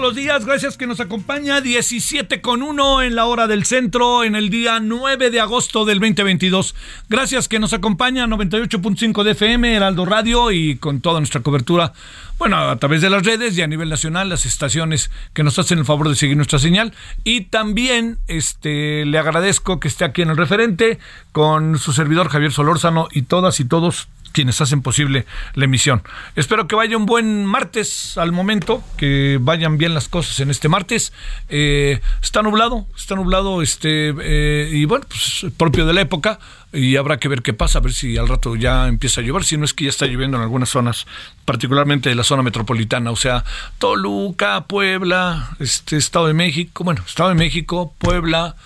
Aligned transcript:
Todos 0.00 0.14
los 0.14 0.24
días. 0.24 0.46
Gracias 0.46 0.78
que 0.78 0.86
nos 0.86 1.00
acompaña. 1.00 1.60
17 1.60 2.40
con 2.40 2.62
1 2.62 3.02
en 3.02 3.14
la 3.14 3.26
hora 3.26 3.46
del 3.46 3.66
centro 3.66 4.24
en 4.24 4.34
el 4.34 4.48
día 4.48 4.80
9 4.80 5.28
de 5.28 5.40
agosto 5.40 5.84
del 5.84 6.00
2022. 6.00 6.74
Gracias 7.10 7.48
que 7.48 7.58
nos 7.58 7.74
acompaña 7.74 8.26
98.5 8.26 9.22
de 9.24 9.32
FM, 9.32 9.74
Heraldo 9.74 10.06
Radio 10.06 10.52
y 10.52 10.76
con 10.76 11.02
toda 11.02 11.20
nuestra 11.20 11.42
cobertura, 11.42 11.92
bueno, 12.38 12.56
a 12.56 12.76
través 12.76 13.02
de 13.02 13.10
las 13.10 13.26
redes 13.26 13.58
y 13.58 13.62
a 13.62 13.66
nivel 13.66 13.90
nacional, 13.90 14.30
las 14.30 14.46
estaciones 14.46 15.10
que 15.34 15.42
nos 15.42 15.58
hacen 15.58 15.78
el 15.78 15.84
favor 15.84 16.08
de 16.08 16.14
seguir 16.14 16.36
nuestra 16.36 16.58
señal. 16.58 16.94
Y 17.22 17.42
también 17.42 18.16
este, 18.26 19.04
le 19.04 19.18
agradezco 19.18 19.80
que 19.80 19.88
esté 19.88 20.06
aquí 20.06 20.22
en 20.22 20.30
el 20.30 20.38
referente 20.38 20.98
con 21.32 21.78
su 21.78 21.92
servidor 21.92 22.30
Javier 22.30 22.52
Solórzano 22.52 23.08
y 23.12 23.22
todas 23.22 23.60
y 23.60 23.66
todos 23.66 24.08
quienes 24.32 24.60
hacen 24.60 24.82
posible 24.82 25.26
la 25.54 25.64
emisión. 25.64 26.02
Espero 26.36 26.66
que 26.66 26.74
vaya 26.74 26.96
un 26.96 27.06
buen 27.06 27.44
martes 27.44 28.16
al 28.18 28.32
momento, 28.32 28.82
que 28.96 29.38
vayan 29.40 29.78
bien 29.78 29.94
las 29.94 30.08
cosas 30.08 30.40
en 30.40 30.50
este 30.50 30.68
martes. 30.68 31.12
Eh, 31.48 32.00
está 32.22 32.42
nublado, 32.42 32.86
está 32.96 33.14
nublado, 33.14 33.62
este, 33.62 34.14
eh, 34.20 34.70
y 34.72 34.84
bueno, 34.84 35.06
pues 35.08 35.46
propio 35.56 35.86
de 35.86 35.92
la 35.92 36.00
época, 36.00 36.38
y 36.72 36.96
habrá 36.96 37.18
que 37.18 37.28
ver 37.28 37.42
qué 37.42 37.52
pasa, 37.52 37.78
a 37.78 37.82
ver 37.82 37.92
si 37.92 38.16
al 38.16 38.28
rato 38.28 38.54
ya 38.54 38.86
empieza 38.86 39.20
a 39.20 39.24
llover, 39.24 39.44
si 39.44 39.56
no 39.56 39.64
es 39.64 39.74
que 39.74 39.84
ya 39.84 39.90
está 39.90 40.06
lloviendo 40.06 40.36
en 40.36 40.42
algunas 40.42 40.68
zonas, 40.68 41.06
particularmente 41.44 42.08
de 42.08 42.14
la 42.14 42.24
zona 42.24 42.42
metropolitana, 42.42 43.10
o 43.10 43.16
sea, 43.16 43.44
Toluca, 43.78 44.66
Puebla, 44.66 45.56
este 45.58 45.96
Estado 45.96 46.28
de 46.28 46.34
México, 46.34 46.84
bueno, 46.84 47.02
Estado 47.06 47.30
de 47.30 47.34
México, 47.34 47.94
Puebla, 47.98 48.56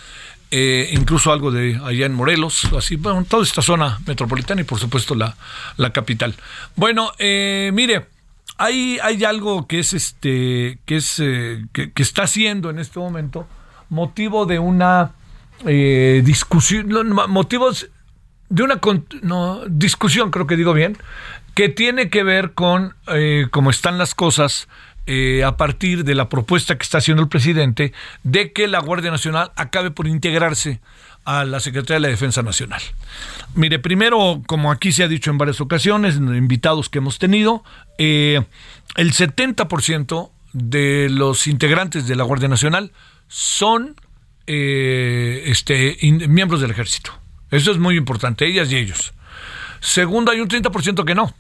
eh, 0.57 0.91
incluso 0.93 1.33
algo 1.33 1.51
de 1.51 1.81
allá 1.85 2.07
en 2.07 2.15
Morelos, 2.15 2.73
así, 2.79 2.95
bueno, 2.95 3.25
toda 3.29 3.43
esta 3.43 3.61
zona 3.61 3.99
metropolitana 4.07 4.61
y 4.61 4.65
por 4.65 4.79
supuesto 4.79 5.17
la, 5.17 5.35
la 5.77 5.93
capital. 5.93 6.37
Bueno, 6.77 7.11
eh, 7.19 7.73
mire, 7.75 8.07
hay, 8.57 9.01
hay 9.03 9.25
algo 9.25 9.67
que 9.67 9.81
es 9.81 9.93
este, 9.93 10.79
que 10.85 10.99
es, 10.99 11.19
eh, 11.19 11.65
que, 11.73 11.91
está 11.97 12.23
haciendo 12.23 12.71
en 12.71 12.79
este 12.79 13.01
momento 13.01 13.49
motivo 13.89 14.47
de 14.47 14.61
una 14.61 15.15
discusión, 15.65 17.11
motivos 17.29 17.91
de 18.49 18.63
una 18.63 18.79
no, 19.23 19.61
discusión, 19.67 20.31
creo 20.31 20.47
que 20.47 20.55
digo 20.55 20.73
bien, 20.73 20.97
que 21.55 21.69
tiene 21.69 22.11
que 22.11 22.23
ver 22.23 22.53
con 22.53 22.95
cómo 23.51 23.71
están 23.71 23.99
las 23.99 24.15
cosas 24.15 24.69
eh, 25.07 25.45
a 25.45 25.57
partir 25.59 26.05
de 26.05 26.15
la 26.15 26.31
propuesta 26.31 26.79
que 26.79 26.83
está 26.83 26.99
haciendo 26.99 27.23
el 27.23 27.29
presidente 27.29 27.93
de 28.23 28.53
que 28.53 28.67
la 28.69 28.81
Guardia 28.81 29.11
Nacional 29.11 29.53
acabe 29.55 29.91
por 29.91 30.07
integrarse 30.07 30.81
a 31.25 31.45
la 31.45 31.61
Secretaría 31.61 31.97
de 31.97 32.01
la 32.01 32.09
Defensa 32.09 32.43
Nacional. 32.43 32.81
Mire, 33.55 33.79
primero, 33.79 34.43
como 34.47 34.73
aquí 34.73 34.93
se 34.93 35.05
ha 35.05 35.09
dicho 35.09 35.31
en 35.31 35.37
varias 35.39 35.61
ocasiones, 35.61 36.17
invitados 36.17 36.89
que 36.89 36.99
hemos 36.99 37.19
tenido, 37.19 37.65
eh, 37.99 38.43
el 38.97 39.13
70% 39.13 40.31
de 40.55 41.09
los 41.11 41.47
integrantes 41.47 42.07
de 42.07 42.17
la 42.17 42.25
Guardia 42.25 42.49
Nacional 42.49 42.93
son 43.29 43.97
eh, 44.47 45.45
este, 45.47 45.99
miembros 46.29 46.61
del 46.63 46.71
ejército. 46.71 47.13
Eso 47.51 47.71
es 47.71 47.79
muy 47.79 47.97
importante, 47.97 48.47
ellas 48.47 48.71
y 48.73 48.77
ellos. 48.77 49.13
Segundo, 49.81 50.31
hay 50.31 50.41
un 50.41 50.49
30% 50.49 51.05
que 51.05 51.15
no 51.15 51.35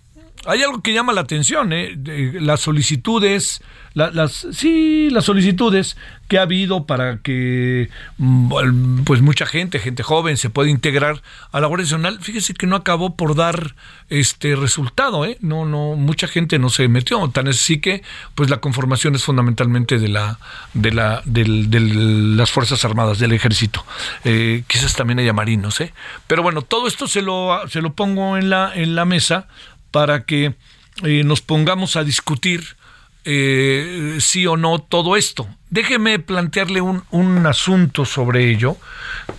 hay 0.47 0.62
algo 0.62 0.81
que 0.82 0.93
llama 0.93 1.12
la 1.12 1.22
atención, 1.22 1.72
¿eh? 1.72 1.97
las 2.41 2.60
solicitudes, 2.60 3.62
las, 3.94 4.47
sí, 4.53 5.09
las 5.10 5.25
solicitudes 5.25 5.97
que 6.28 6.38
ha 6.38 6.43
habido 6.43 6.84
para 6.84 7.19
que 7.19 7.91
mm, 8.19 9.04
pues 9.04 9.21
mucha 9.21 9.47
gente, 9.47 9.78
gente 9.78 10.03
joven, 10.03 10.37
se 10.37 10.50
pueda 10.50 10.71
integrar 10.71 11.22
a 11.53 11.60
la 11.60 11.66
Guardia 11.66 11.84
Nacional. 11.84 12.19
Fíjese 12.21 12.54
que 12.54 12.66
no 12.66 12.77
acabó 12.77 13.15
por 13.15 13.34
dar 13.37 13.75
este 14.09 14.56
resultado, 14.56 15.25
¿eh? 15.25 15.37
No, 15.41 15.65
no, 15.65 15.97
mucha 15.97 16.27
gente 16.27 16.59
no 16.59 16.71
se 16.71 16.88
metió. 16.88 17.28
Tan 17.28 17.49
así 17.49 17.81
que, 17.81 18.03
pues 18.34 18.50
la 18.50 18.59
conformación 18.59 19.15
es 19.15 19.25
fundamentalmente 19.25 19.99
de 19.99 20.09
la, 20.09 20.38
de 20.72 20.93
la, 20.93 21.22
de 21.25 21.44
las 21.47 22.50
fuerzas 22.50 22.84
armadas, 22.84 23.19
del 23.19 23.33
ejército. 23.33 23.84
Eh, 24.25 24.65
quizás 24.66 24.94
también 24.94 25.19
haya 25.19 25.33
marinos, 25.33 25.81
¿eh? 25.81 25.93
Pero 26.27 26.43
bueno, 26.43 26.62
todo 26.62 26.88
esto 26.88 27.06
se 27.06 27.22
lo, 27.22 27.60
se 27.69 27.83
lo 27.83 27.93
pongo 27.93 28.37
en 28.38 28.50
la, 28.50 28.72
en 28.75 28.94
la 28.94 29.04
mesa 29.04 29.47
para 29.94 30.25
que 30.25 30.56
eh, 31.05 31.22
nos 31.22 31.41
pongamos 31.41 31.94
a 31.94 32.03
discutir 32.03 32.77
eh, 33.25 34.16
sí 34.19 34.44
o 34.44 34.56
no 34.56 34.81
todo 34.81 35.15
esto. 35.15 35.47
Déjeme 35.71 36.19
plantearle 36.19 36.81
un, 36.81 37.05
un, 37.12 37.47
asunto 37.47 38.04
sobre 38.04 38.50
ello 38.50 38.77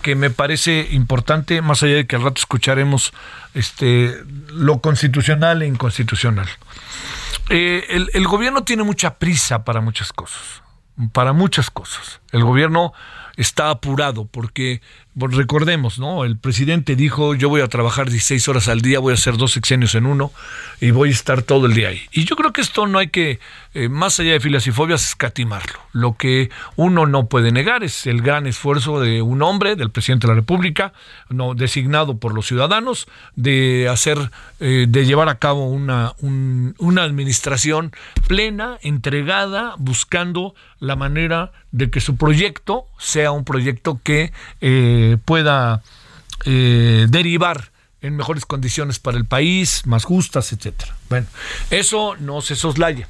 que 0.00 0.14
me 0.14 0.30
parece 0.30 0.88
importante, 0.92 1.60
más 1.60 1.82
allá 1.82 1.96
de 1.96 2.06
que 2.06 2.16
al 2.16 2.22
rato 2.22 2.38
escucharemos 2.38 3.12
este, 3.52 4.16
lo 4.48 4.80
constitucional 4.80 5.60
e 5.60 5.66
inconstitucional. 5.66 6.48
Eh, 7.50 7.84
el, 7.90 8.08
el 8.14 8.26
gobierno 8.26 8.64
tiene 8.64 8.82
mucha 8.82 9.18
prisa 9.18 9.62
para 9.62 9.82
muchas 9.82 10.10
cosas, 10.10 10.62
para 11.12 11.34
muchas 11.34 11.68
cosas. 11.68 12.22
El 12.32 12.44
gobierno 12.44 12.94
está 13.36 13.70
apurado 13.70 14.26
porque 14.26 14.80
recordemos, 15.14 15.98
¿no? 15.98 16.24
El 16.24 16.36
presidente 16.36 16.94
dijo, 16.94 17.34
yo 17.34 17.48
voy 17.48 17.62
a 17.62 17.68
trabajar 17.68 18.10
16 18.10 18.48
horas 18.48 18.68
al 18.68 18.82
día, 18.82 18.98
voy 18.98 19.12
a 19.12 19.14
hacer 19.14 19.36
dos 19.38 19.52
sexenios 19.52 19.94
en 19.94 20.04
uno 20.04 20.30
y 20.80 20.90
voy 20.90 21.08
a 21.08 21.12
estar 21.12 21.42
todo 21.42 21.66
el 21.66 21.74
día 21.74 21.88
ahí. 21.88 22.02
Y 22.12 22.24
yo 22.24 22.36
creo 22.36 22.52
que 22.52 22.60
esto 22.60 22.86
no 22.86 22.98
hay 22.98 23.08
que, 23.08 23.40
eh, 23.72 23.88
más 23.88 24.20
allá 24.20 24.32
de 24.32 24.40
filas 24.40 24.66
y 24.66 24.72
fobias, 24.72 25.08
escatimarlo. 25.08 25.78
Lo 25.92 26.16
que 26.16 26.50
uno 26.76 27.06
no 27.06 27.28
puede 27.28 27.50
negar 27.50 27.82
es 27.82 28.06
el 28.06 28.20
gran 28.20 28.46
esfuerzo 28.46 29.00
de 29.00 29.22
un 29.22 29.40
hombre, 29.42 29.74
del 29.74 29.90
presidente 29.90 30.26
de 30.26 30.34
la 30.34 30.40
República, 30.40 30.92
no, 31.30 31.54
designado 31.54 32.18
por 32.18 32.34
los 32.34 32.46
ciudadanos, 32.46 33.08
de 33.36 33.88
hacer, 33.88 34.18
eh, 34.60 34.84
de 34.86 35.06
llevar 35.06 35.30
a 35.30 35.38
cabo 35.38 35.66
una, 35.66 36.12
una 36.20 37.02
administración 37.02 37.92
plena, 38.28 38.78
entregada, 38.82 39.74
buscando 39.78 40.54
la 40.78 40.96
manera 40.96 41.52
de 41.76 41.90
que 41.90 42.00
su 42.00 42.16
proyecto 42.16 42.86
sea 42.98 43.32
un 43.32 43.44
proyecto 43.44 44.00
que 44.02 44.32
eh, 44.60 45.18
pueda 45.24 45.82
eh, 46.46 47.06
derivar 47.08 47.70
en 48.00 48.16
mejores 48.16 48.46
condiciones 48.46 48.98
para 48.98 49.18
el 49.18 49.26
país, 49.26 49.82
más 49.86 50.04
justas, 50.04 50.52
etcétera. 50.52 50.96
Bueno, 51.10 51.26
eso 51.70 52.16
no 52.18 52.40
se 52.40 52.56
soslaya. 52.56 53.08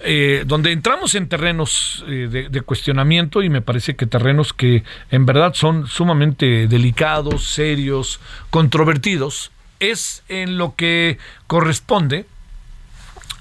Eh, 0.00 0.44
donde 0.46 0.72
entramos 0.72 1.14
en 1.14 1.28
terrenos 1.28 2.04
eh, 2.06 2.48
de, 2.50 2.60
cuestionamiento 2.60 3.42
y 3.42 3.48
me 3.48 3.62
parece 3.62 3.96
que 3.96 4.06
terrenos 4.06 4.52
que 4.52 4.84
en 5.10 5.24
verdad 5.24 5.54
son 5.54 5.86
sumamente 5.86 6.66
delicados, 6.68 7.48
serios, 7.48 8.20
controvertidos, 8.50 9.50
es 9.80 10.22
en 10.28 10.58
lo 10.58 10.74
que 10.74 11.18
corresponde 11.46 12.26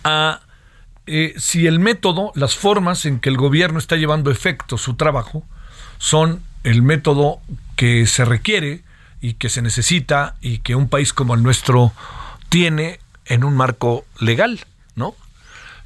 a 0.04 0.42
si 1.38 1.68
el 1.68 1.80
método, 1.80 2.32
las 2.36 2.56
formas 2.56 3.06
en 3.06 3.20
que 3.20 3.30
el 3.30 3.38
gobierno 3.38 3.80
está 3.80 3.96
llevando 3.96 4.32
efecto 4.32 4.78
su 4.78 4.96
trabajo 4.96 5.44
son 5.98 6.42
el 6.64 6.82
método 6.82 7.40
que 7.76 8.06
se 8.08 8.26
requiere 8.26 8.84
y 9.22 9.34
que 9.34 9.50
se 9.50 9.62
necesita 9.62 10.36
y 10.42 10.60
que 10.60 10.76
un 10.76 10.90
país 10.90 11.14
como 11.14 11.34
el 11.34 11.44
nuestro 11.44 11.92
tiene 12.50 13.00
en 13.26 13.44
un 13.44 13.56
marco 13.56 14.06
legal, 14.20 14.60
¿no? 14.96 15.16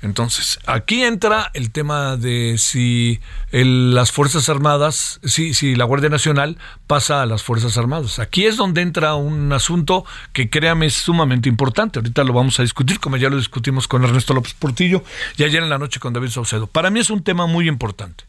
Entonces, 0.01 0.59
aquí 0.67 1.03
entra 1.03 1.49
el 1.53 1.71
tema 1.71 2.17
de 2.17 2.57
si 2.59 3.19
las 3.51 4.11
Fuerzas 4.11 4.47
Armadas, 4.47 5.19
si, 5.23 5.53
si 5.53 5.75
la 5.75 5.85
Guardia 5.85 6.09
Nacional 6.09 6.57
pasa 6.85 7.21
a 7.21 7.25
las 7.25 7.43
Fuerzas 7.43 7.77
Armadas. 7.77 8.19
Aquí 8.19 8.45
es 8.45 8.57
donde 8.57 8.81
entra 8.81 9.15
un 9.15 9.51
asunto 9.53 10.05
que 10.33 10.49
créame 10.49 10.85
es 10.85 10.93
sumamente 10.93 11.49
importante. 11.49 11.99
Ahorita 11.99 12.23
lo 12.23 12.33
vamos 12.33 12.59
a 12.59 12.63
discutir, 12.63 12.99
como 12.99 13.17
ya 13.17 13.29
lo 13.29 13.37
discutimos 13.37 13.87
con 13.87 14.03
Ernesto 14.03 14.33
López 14.33 14.53
Portillo 14.53 15.03
y 15.35 15.43
ayer 15.43 15.63
en 15.63 15.69
la 15.69 15.79
noche 15.79 15.99
con 15.99 16.13
David 16.13 16.29
Saucedo. 16.29 16.67
Para 16.67 16.91
mí 16.91 16.99
es 16.99 17.09
un 17.09 17.23
tema 17.23 17.47
muy 17.47 17.67
importante 17.67 18.25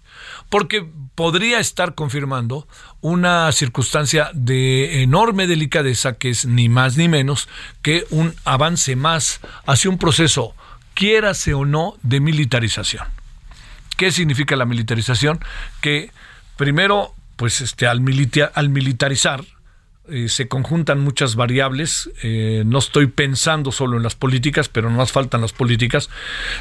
porque 0.48 0.86
podría 1.14 1.60
estar 1.60 1.94
confirmando 1.94 2.66
una 3.00 3.50
circunstancia 3.52 4.30
de 4.34 5.02
enorme 5.02 5.46
delicadeza 5.46 6.14
que 6.14 6.30
es 6.30 6.46
ni 6.46 6.68
más 6.68 6.96
ni 6.96 7.08
menos 7.08 7.48
que 7.82 8.06
un 8.10 8.34
avance 8.44 8.96
más 8.96 9.40
hacia 9.66 9.90
un 9.90 9.98
proceso 9.98 10.54
quiérase 10.98 11.54
o 11.54 11.64
no, 11.64 11.94
de 12.02 12.18
militarización. 12.18 13.06
¿Qué 13.96 14.10
significa 14.10 14.56
la 14.56 14.64
militarización? 14.64 15.38
Que 15.80 16.10
primero, 16.56 17.14
pues 17.36 17.60
este, 17.60 17.86
al, 17.86 18.00
militarizar, 18.00 19.44
eh, 20.08 20.28
se 20.28 20.48
conjuntan 20.48 20.98
muchas 20.98 21.36
variables. 21.36 22.10
Eh, 22.24 22.64
no 22.66 22.80
estoy 22.80 23.06
pensando 23.06 23.70
solo 23.70 23.96
en 23.96 24.02
las 24.02 24.16
políticas, 24.16 24.68
pero 24.68 24.90
no 24.90 24.96
más 24.96 25.12
faltan 25.12 25.40
las 25.40 25.52
políticas. 25.52 26.10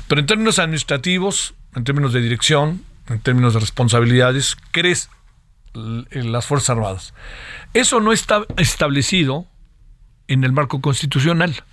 Pero 0.07 0.21
en 0.21 0.27
términos 0.27 0.59
administrativos, 0.59 1.55
en 1.75 1.83
términos 1.83 2.13
de 2.13 2.21
dirección, 2.21 2.83
en 3.09 3.19
términos 3.19 3.55
de 3.55 3.59
responsabilidades, 3.59 4.55
crees 4.69 5.09
las 5.73 6.45
Fuerzas 6.45 6.69
Armadas. 6.69 7.15
Eso 7.73 8.01
no 8.01 8.13
está 8.13 8.45
establecido 8.57 9.47
en 10.27 10.43
el 10.43 10.51
marco 10.51 10.79
constitucional. 10.79 11.63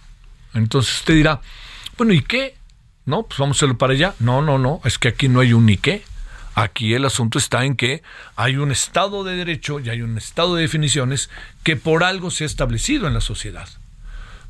Entonces 0.55 1.01
usted 1.01 1.15
dirá, 1.15 1.43
bueno, 1.97 2.13
¿y 2.13 2.23
qué? 2.23 2.57
No, 3.07 3.25
pues 3.25 3.39
vamos 3.39 3.57
a 3.57 3.59
hacerlo 3.59 3.79
para 3.79 3.93
allá. 3.93 4.15
No, 4.19 4.43
no, 4.43 4.59
no, 4.59 4.81
es 4.85 4.99
que 4.99 5.09
aquí 5.09 5.29
no 5.29 5.41
hay 5.41 5.53
un 5.53 5.67
ni 5.67 5.77
qué. 5.77 6.03
Aquí 6.55 6.95
el 6.95 7.05
asunto 7.05 7.39
está 7.39 7.65
en 7.65 7.75
que 7.75 8.03
hay 8.37 8.57
un 8.57 8.71
Estado 8.71 9.25
de 9.25 9.35
Derecho 9.37 9.81
y 9.81 9.91
hay 9.91 10.03
un 10.03 10.17
Estado 10.17 10.55
de 10.55 10.63
definiciones 10.63 11.29
que 11.65 11.77
por 11.77 12.05
algo 12.05 12.31
se 12.31 12.45
ha 12.45 12.47
establecido 12.47 13.09
en 13.09 13.15
la 13.15 13.21
sociedad. 13.21 13.69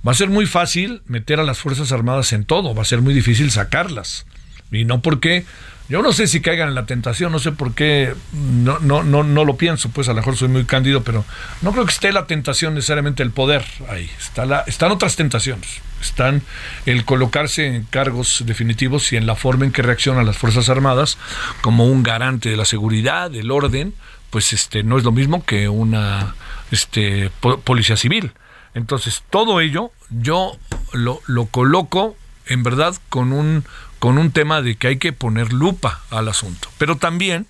Va 0.06 0.12
a 0.12 0.14
ser 0.14 0.28
muy 0.28 0.44
fácil 0.44 1.00
meter 1.06 1.40
a 1.40 1.44
las 1.44 1.58
Fuerzas 1.58 1.90
Armadas 1.92 2.34
en 2.34 2.44
todo, 2.44 2.74
va 2.74 2.82
a 2.82 2.86
ser 2.86 3.00
muy 3.00 3.14
difícil 3.14 3.50
sacarlas. 3.50 4.26
Y 4.70 4.84
no 4.84 5.00
porque 5.00 5.46
yo 5.88 6.02
no 6.02 6.12
sé 6.12 6.26
si 6.26 6.40
caigan 6.40 6.68
en 6.68 6.74
la 6.74 6.86
tentación, 6.86 7.30
no 7.30 7.38
sé 7.38 7.52
por 7.52 7.74
qué, 7.74 8.14
no, 8.32 8.78
no, 8.78 9.02
no, 9.02 9.22
no 9.22 9.44
lo 9.44 9.56
pienso, 9.56 9.90
pues 9.90 10.08
a 10.08 10.12
lo 10.12 10.16
mejor 10.16 10.36
soy 10.36 10.48
muy 10.48 10.64
cándido, 10.64 11.02
pero 11.02 11.24
no 11.60 11.72
creo 11.72 11.84
que 11.84 11.92
esté 11.92 12.12
la 12.12 12.26
tentación 12.26 12.74
necesariamente 12.74 13.22
el 13.22 13.30
poder 13.30 13.64
ahí. 13.88 14.10
Está 14.18 14.46
la, 14.46 14.60
están 14.60 14.92
otras 14.92 15.16
tentaciones. 15.16 15.82
Están 16.00 16.42
el 16.84 17.04
colocarse 17.04 17.66
en 17.66 17.84
cargos 17.84 18.44
definitivos 18.46 19.12
y 19.12 19.16
en 19.16 19.26
la 19.26 19.36
forma 19.36 19.64
en 19.64 19.72
que 19.72 19.82
reaccionan 19.82 20.26
las 20.26 20.36
Fuerzas 20.36 20.68
Armadas 20.68 21.18
como 21.60 21.86
un 21.86 22.02
garante 22.02 22.50
de 22.50 22.56
la 22.56 22.66
seguridad, 22.66 23.30
del 23.30 23.50
orden, 23.50 23.94
pues 24.30 24.52
este 24.52 24.82
no 24.82 24.98
es 24.98 25.04
lo 25.04 25.12
mismo 25.12 25.44
que 25.44 25.68
una 25.68 26.34
este, 26.70 27.30
policía 27.64 27.96
civil. 27.96 28.32
Entonces, 28.74 29.22
todo 29.30 29.60
ello 29.60 29.92
yo 30.10 30.58
lo, 30.92 31.20
lo 31.26 31.46
coloco 31.46 32.16
en 32.46 32.62
verdad 32.62 32.94
con 33.08 33.32
un 33.32 33.64
con 34.04 34.18
un 34.18 34.32
tema 34.32 34.60
de 34.60 34.76
que 34.76 34.88
hay 34.88 34.98
que 34.98 35.14
poner 35.14 35.54
lupa 35.54 36.02
al 36.10 36.28
asunto. 36.28 36.68
Pero 36.76 36.96
también 36.96 37.46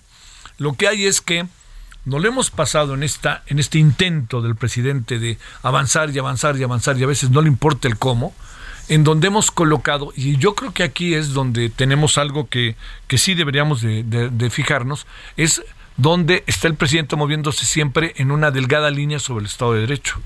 lo 0.57 0.71
que 0.71 0.87
hay 0.87 1.05
es 1.05 1.19
que 1.19 1.45
no 2.05 2.17
lo 2.17 2.29
hemos 2.29 2.49
pasado 2.49 2.93
en 2.93 3.03
esta 3.03 3.43
en 3.47 3.59
este 3.59 3.77
intento 3.77 4.41
del 4.41 4.55
presidente 4.55 5.19
de 5.19 5.37
avanzar 5.63 6.11
y 6.11 6.17
avanzar 6.17 6.55
y 6.55 6.63
avanzar 6.63 6.97
y 6.97 7.03
a 7.03 7.07
veces 7.07 7.29
no 7.29 7.41
le 7.41 7.49
importa 7.49 7.89
el 7.89 7.97
cómo 7.97 8.33
en 8.87 9.03
donde 9.03 9.27
hemos 9.27 9.51
colocado 9.51 10.13
y 10.15 10.37
yo 10.37 10.55
creo 10.55 10.71
que 10.71 10.83
aquí 10.83 11.13
es 11.13 11.33
donde 11.33 11.67
tenemos 11.69 12.17
algo 12.17 12.47
que, 12.47 12.77
que 13.09 13.17
sí 13.17 13.33
deberíamos 13.33 13.81
de, 13.81 14.03
de 14.03 14.49
fijarnos 14.49 15.07
es 15.35 15.61
donde 15.97 16.45
está 16.47 16.69
el 16.69 16.75
presidente 16.75 17.17
moviéndose 17.17 17.65
siempre 17.65 18.13
en 18.15 18.31
una 18.31 18.49
delgada 18.51 18.91
línea 18.91 19.19
sobre 19.19 19.41
el 19.41 19.47
Estado 19.47 19.73
de 19.73 19.81
Derecho 19.81 20.21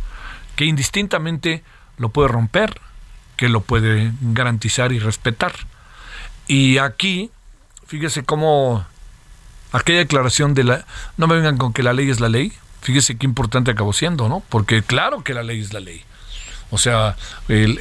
que 0.56 0.66
indistintamente 0.66 1.64
lo 1.98 2.10
puede 2.10 2.28
romper 2.28 2.80
que 3.36 3.50
lo 3.50 3.62
puede 3.62 4.12
garantizar 4.22 4.92
y 4.92 5.00
respetar 5.00 5.54
y 6.50 6.80
aquí, 6.80 7.30
fíjese 7.86 8.24
cómo 8.24 8.84
aquella 9.72 10.00
declaración 10.00 10.56
de 10.56 10.64
la... 10.64 10.86
No 11.16 11.28
me 11.28 11.36
vengan 11.36 11.58
con 11.58 11.74
que 11.74 11.84
la 11.84 11.94
ley 11.94 12.10
es 12.10 12.20
la 12.20 12.28
ley. 12.28 12.52
Fíjese 12.82 13.18
qué 13.18 13.28
importante 13.28 13.70
acabó 13.70 13.94
siendo, 13.94 14.28
¿no? 14.28 14.42
Porque 14.50 14.82
claro 14.82 15.24
que 15.24 15.36
la 15.36 15.44
ley 15.44 15.62
es 15.62 15.74
la 15.74 15.80
ley. 15.80 16.04
O 16.72 16.80
sea, 16.80 17.16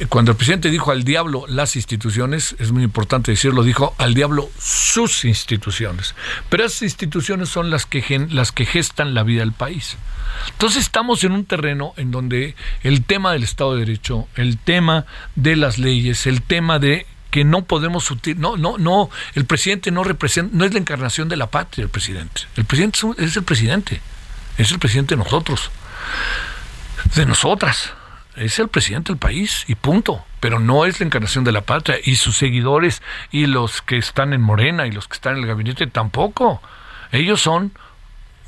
cuando 0.09 0.31
el 0.31 0.37
presidente 0.37 0.69
dijo 0.69 0.91
al 0.91 1.03
diablo 1.03 1.45
las 1.47 1.75
instituciones, 1.75 2.55
es 2.59 2.71
muy 2.71 2.83
importante 2.83 3.31
decirlo, 3.31 3.63
dijo 3.63 3.95
al 3.97 4.13
diablo 4.13 4.51
sus 4.59 5.25
instituciones. 5.25 6.13
Pero 6.49 6.65
esas 6.65 6.83
instituciones 6.83 7.49
son 7.49 7.71
las 7.71 7.87
que, 7.87 8.27
las 8.29 8.51
que 8.51 8.65
gestan 8.65 9.15
la 9.15 9.23
vida 9.23 9.39
del 9.39 9.53
país. 9.53 9.97
Entonces 10.51 10.83
estamos 10.83 11.23
en 11.23 11.31
un 11.31 11.45
terreno 11.45 11.93
en 11.97 12.11
donde 12.11 12.53
el 12.83 13.03
tema 13.03 13.33
del 13.33 13.43
Estado 13.43 13.73
de 13.73 13.79
Derecho, 13.79 14.27
el 14.35 14.59
tema 14.59 15.07
de 15.35 15.55
las 15.55 15.79
leyes, 15.79 16.27
el 16.27 16.43
tema 16.43 16.77
de 16.77 17.07
que 17.31 17.43
no 17.43 17.63
podemos 17.65 18.11
no 18.37 18.57
no 18.57 18.77
no 18.77 19.09
el 19.35 19.45
presidente 19.45 19.91
no 19.91 20.03
representa 20.03 20.55
no 20.55 20.65
es 20.65 20.73
la 20.73 20.79
encarnación 20.79 21.29
de 21.29 21.37
la 21.37 21.47
patria 21.47 21.83
el 21.83 21.89
presidente. 21.89 22.41
El 22.55 22.65
presidente 22.65 22.99
es 23.17 23.35
el 23.35 23.43
presidente 23.43 24.01
es 24.57 24.71
el 24.71 24.79
presidente 24.79 25.15
de 25.15 25.19
nosotros 25.23 25.71
de 27.15 27.25
nosotras. 27.25 27.93
Es 28.35 28.59
el 28.59 28.69
presidente 28.69 29.11
del 29.11 29.19
país 29.19 29.65
y 29.67 29.75
punto. 29.75 30.23
Pero 30.39 30.59
no 30.59 30.85
es 30.85 30.99
la 30.99 31.05
encarnación 31.05 31.43
de 31.43 31.51
la 31.51 31.61
patria 31.61 31.97
y 32.03 32.15
sus 32.15 32.37
seguidores 32.37 33.01
y 33.31 33.45
los 33.45 33.81
que 33.81 33.97
están 33.97 34.33
en 34.33 34.41
Morena 34.41 34.87
y 34.87 34.91
los 34.91 35.07
que 35.07 35.15
están 35.15 35.35
en 35.35 35.43
el 35.43 35.47
gabinete 35.47 35.87
tampoco. 35.87 36.61
Ellos 37.11 37.41
son 37.41 37.73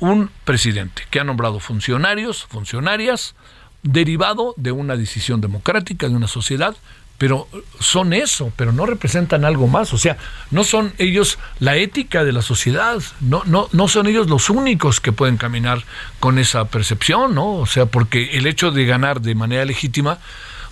un 0.00 0.30
presidente 0.44 1.04
que 1.10 1.20
ha 1.20 1.24
nombrado 1.24 1.60
funcionarios 1.60 2.44
funcionarias 2.46 3.34
derivado 3.82 4.54
de 4.56 4.72
una 4.72 4.96
decisión 4.96 5.40
democrática 5.40 6.08
de 6.08 6.14
una 6.14 6.28
sociedad 6.28 6.74
pero 7.22 7.46
son 7.78 8.14
eso, 8.14 8.52
pero 8.56 8.72
no 8.72 8.84
representan 8.84 9.44
algo 9.44 9.68
más. 9.68 9.92
O 9.94 9.96
sea, 9.96 10.16
no 10.50 10.64
son 10.64 10.92
ellos 10.98 11.38
la 11.60 11.76
ética 11.76 12.24
de 12.24 12.32
la 12.32 12.42
sociedad, 12.42 13.00
no, 13.20 13.44
no, 13.46 13.68
no 13.70 13.86
son 13.86 14.08
ellos 14.08 14.28
los 14.28 14.50
únicos 14.50 14.98
que 14.98 15.12
pueden 15.12 15.36
caminar 15.36 15.84
con 16.18 16.40
esa 16.40 16.64
percepción, 16.64 17.36
¿no? 17.36 17.58
O 17.58 17.66
sea, 17.66 17.86
porque 17.86 18.36
el 18.36 18.48
hecho 18.48 18.72
de 18.72 18.86
ganar 18.86 19.20
de 19.20 19.36
manera 19.36 19.64
legítima, 19.64 20.18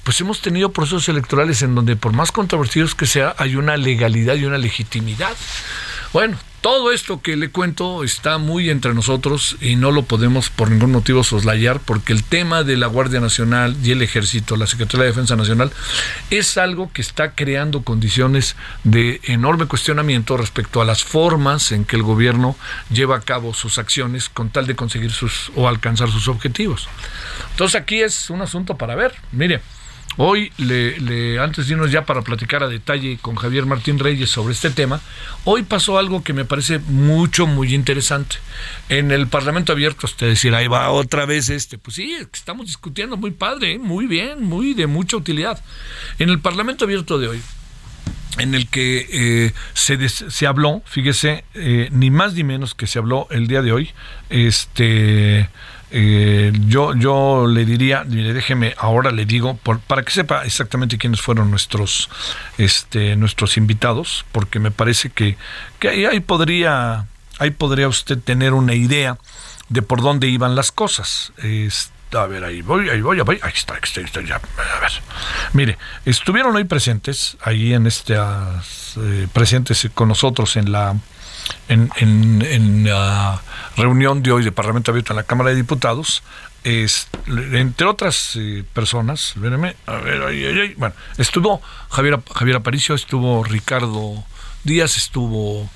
pues 0.03 0.21
hemos 0.21 0.41
tenido 0.41 0.73
procesos 0.73 1.09
electorales 1.09 1.63
en 1.63 1.77
donde 1.77 1.95
por 1.95 2.15
más 2.15 2.33
controvertidos 2.33 2.97
que 2.97 3.07
sea, 3.07 3.33
hay 3.39 3.55
una 3.55 3.77
legalidad 3.77 4.35
y 4.35 4.45
una 4.45 4.59
legitimidad. 4.59 5.37
Bueno, 6.13 6.37
todo 6.61 6.93
esto 6.93 7.23
que 7.23 7.37
le 7.37 7.51
cuento 7.51 8.05
está 8.05 8.39
muy 8.39 8.69
entre 8.69 8.93
nosotros 8.93 9.57
y 9.61 9.77
no 9.77 9.91
lo 9.91 10.03
podemos 10.03 10.51
por 10.51 10.71
ningún 10.71 10.93
motivo 10.93 11.25
soslayar 11.25 11.81
porque 11.81 12.13
el 12.13 12.23
tema 12.23 12.65
de 12.65 12.77
la 12.77 12.87
Guardia 12.87 13.21
Nacional 13.21 13.77
y 13.83 13.93
el 13.93 14.03
Ejército, 14.03 14.57
la 14.57 14.67
Secretaría 14.67 15.05
de 15.05 15.11
Defensa 15.11 15.37
Nacional, 15.37 15.73
es 16.31 16.59
algo 16.59 16.91
que 16.93 17.01
está 17.01 17.35
creando 17.35 17.83
condiciones 17.83 18.57
de 18.85 19.21
enorme 19.25 19.67
cuestionamiento 19.67 20.37
respecto 20.37 20.83
a 20.83 20.85
las 20.85 21.03
formas 21.03 21.73
en 21.73 21.85
que 21.85 21.97
el 21.97 22.03
gobierno 22.03 22.57
lleva 22.91 23.17
a 23.17 23.21
cabo 23.21 23.55
sus 23.55 23.79
acciones 23.79 24.29
con 24.29 24.51
tal 24.51 24.67
de 24.67 24.77
conseguir 24.77 25.13
sus 25.13 25.51
o 25.57 25.67
alcanzar 25.67 26.11
sus 26.11 26.29
objetivos. 26.29 26.89
Entonces 27.53 27.81
aquí 27.81 28.01
es 28.01 28.29
un 28.29 28.43
asunto 28.43 28.77
para 28.77 28.95
ver. 28.95 29.15
Mire, 29.33 29.61
Hoy, 30.17 30.53
le, 30.59 31.39
antes 31.39 31.67
de 31.67 31.75
irnos 31.75 31.93
ya 31.93 32.05
para 32.05 32.23
platicar 32.23 32.63
a 32.63 32.69
detalle 32.69 33.19
con 33.23 33.37
Javier 33.37 33.65
Martín 33.65 33.99
Reyes 33.99 34.29
sobre 34.29 34.53
este 34.53 34.71
tema, 34.71 35.01
hoy 35.45 35.63
pasó 35.63 35.99
algo 35.99 36.25
que 36.25 36.33
me 36.33 36.45
parece 36.45 36.79
mucho, 36.79 37.47
muy 37.47 37.75
interesante. 37.75 38.37
En 38.89 39.13
el 39.13 39.29
Parlamento 39.29 39.73
Abierto, 39.73 40.07
usted 40.07 40.29
decir, 40.29 40.55
ahí 40.55 40.67
va 40.67 40.91
otra 40.91 41.27
vez 41.27 41.49
este. 41.49 41.79
Pues 41.79 41.95
sí, 41.95 42.17
estamos 42.33 42.67
discutiendo 42.67 43.17
muy 43.17 43.31
padre, 43.31 43.75
¿eh? 43.75 43.79
muy 43.79 44.07
bien, 44.07 44.43
muy 44.43 44.75
de 44.75 44.87
mucha 44.87 45.17
utilidad. 45.17 45.63
En 46.19 46.29
el 46.29 46.41
Parlamento 46.41 46.85
Abierto 46.85 47.19
de 47.19 47.29
hoy, 47.29 47.43
en 48.39 48.55
el 48.55 48.69
que 48.69 49.07
eh, 49.11 49.53
se, 49.75 50.09
se, 50.09 50.47
habló, 50.47 50.83
fíjese, 50.87 51.45
eh, 51.55 51.89
ni 51.93 52.11
más 52.11 52.35
ni 52.35 52.43
menos 52.45 52.75
que 52.75 52.87
se 52.87 52.99
habló 52.99 53.29
el 53.31 53.47
día 53.47 53.63
de 53.63 53.73
hoy, 53.73 53.91
este 54.29 55.49
eh, 55.93 56.53
yo, 56.67 56.95
yo 56.95 57.47
le 57.47 57.65
diría, 57.65 58.05
mire, 58.05 58.33
déjeme, 58.33 58.75
ahora 58.79 59.11
le 59.11 59.27
digo, 59.27 59.57
para 59.57 60.03
que 60.03 60.13
sepa 60.13 60.45
exactamente 60.45 60.99
quiénes 60.99 61.21
fueron 61.21 61.51
nuestros, 61.51 62.09
este, 62.59 63.17
nuestros 63.17 63.57
invitados, 63.57 64.25
porque 64.33 64.61
me 64.61 64.71
parece 64.71 65.11
que, 65.11 65.37
que 65.79 66.07
ahí, 66.07 66.21
podría, 66.21 67.07
ahí 67.39 67.51
podría 67.51 67.89
usted 67.89 68.19
tener 68.19 68.53
una 68.53 68.75
idea 68.75 69.19
de 69.69 69.83
por 69.83 70.01
dónde 70.01 70.29
iban 70.29 70.55
las 70.55 70.71
cosas. 70.73 71.33
A 72.13 72.27
ver, 72.27 72.45
ahí 72.45 72.63
voy, 72.63 72.89
ahí 72.89 73.01
voy, 73.01 73.21
ahí. 73.21 73.39
Ahí 73.43 73.53
está, 73.55 73.75
ahí 73.75 73.81
está, 73.83 74.01
está 74.01 74.21
ya. 74.23 74.37
A 74.37 74.81
ver. 74.81 74.93
Mire, 75.53 75.79
estuvieron 76.05 76.55
hoy 76.57 76.65
presentes, 76.65 77.37
ahí 77.43 77.73
en 77.73 77.87
este, 77.87 78.15
eh, 78.17 79.29
presentes 79.33 79.89
con 79.95 80.09
nosotros 80.09 80.57
en 80.57 80.73
la 80.73 80.97
en, 81.69 81.91
en, 81.97 82.85
la 82.85 83.41
reunión 83.77 84.23
de 84.23 84.33
hoy 84.33 84.45
de 84.45 84.53
Parlamento 84.53 84.91
Abierto 84.91 85.13
en 85.13 85.17
la 85.17 85.23
Cámara 85.23 85.51
de 85.51 85.57
Diputados, 85.57 86.23
es, 86.65 87.09
entre 87.27 87.87
otras 87.87 88.37
eh, 88.37 88.65
personas, 88.73 89.33
espérenme, 89.35 89.77
a 89.87 89.97
ver, 89.97 90.23
ahí, 90.23 90.45
ahí, 90.45 90.75
bueno, 90.77 90.95
estuvo 91.17 91.63
Javier, 91.91 92.21
Javier 92.35 92.57
Aparicio, 92.57 92.95
estuvo 92.95 93.43
Ricardo 93.45 94.23
Díaz, 94.65 94.97
estuvo 94.97 95.71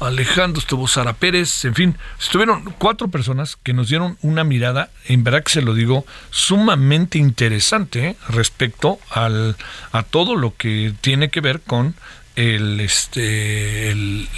Alejandro, 0.00 0.60
estuvo 0.60 0.86
Sara 0.88 1.14
Pérez, 1.14 1.64
en 1.64 1.74
fin, 1.74 1.96
estuvieron 2.20 2.64
cuatro 2.78 3.08
personas 3.08 3.56
que 3.56 3.72
nos 3.72 3.88
dieron 3.88 4.18
una 4.20 4.44
mirada, 4.44 4.90
en 5.06 5.24
verdad 5.24 5.42
que 5.42 5.52
se 5.52 5.62
lo 5.62 5.72
digo, 5.72 6.04
sumamente 6.30 7.18
interesante 7.18 8.08
¿eh? 8.08 8.16
respecto 8.28 8.98
al, 9.10 9.56
a 9.92 10.02
todo 10.02 10.36
lo 10.36 10.54
que 10.54 10.92
tiene 11.00 11.30
que 11.30 11.40
ver 11.40 11.60
con 11.62 11.94
el, 12.36 12.80
este, 12.80 13.90
el, 13.90 14.28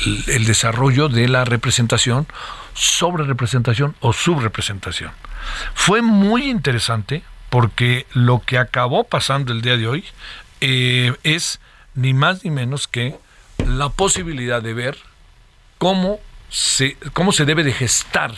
desarrollo 0.46 1.08
de 1.08 1.26
la 1.26 1.44
representación, 1.44 2.28
sobre 2.74 3.24
representación 3.24 3.96
o 3.98 4.12
subrepresentación. 4.12 5.10
Fue 5.74 6.00
muy 6.00 6.48
interesante 6.48 7.24
porque 7.50 8.06
lo 8.12 8.40
que 8.40 8.58
acabó 8.58 9.04
pasando 9.04 9.52
el 9.52 9.62
día 9.62 9.76
de 9.76 9.88
hoy 9.88 10.04
eh, 10.60 11.14
es 11.24 11.58
ni 11.94 12.14
más 12.14 12.44
ni 12.44 12.50
menos 12.52 12.86
que 12.86 13.16
la 13.66 13.88
posibilidad 13.88 14.62
de 14.62 14.74
ver 14.74 14.98
cómo 15.78 16.20
se, 16.50 16.96
cómo 17.12 17.32
se 17.32 17.44
debe 17.44 17.64
de 17.64 17.72
gestar 17.72 18.34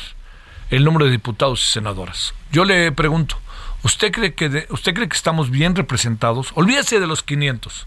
el 0.71 0.85
número 0.85 1.07
de 1.07 1.11
diputados 1.11 1.65
y 1.65 1.69
senadoras. 1.73 2.35
Yo 2.53 2.65
le 2.65 2.93
pregunto, 2.93 3.39
¿usted 3.83 4.13
cree 4.13 4.35
que, 4.35 4.49
de, 4.49 4.67
usted 4.71 4.95
cree 4.95 5.09
que 5.09 5.17
estamos 5.17 5.51
bien 5.51 5.75
representados? 5.75 6.53
Olvídese 6.55 7.01
de 7.01 7.07
los 7.07 7.23
500. 7.23 7.87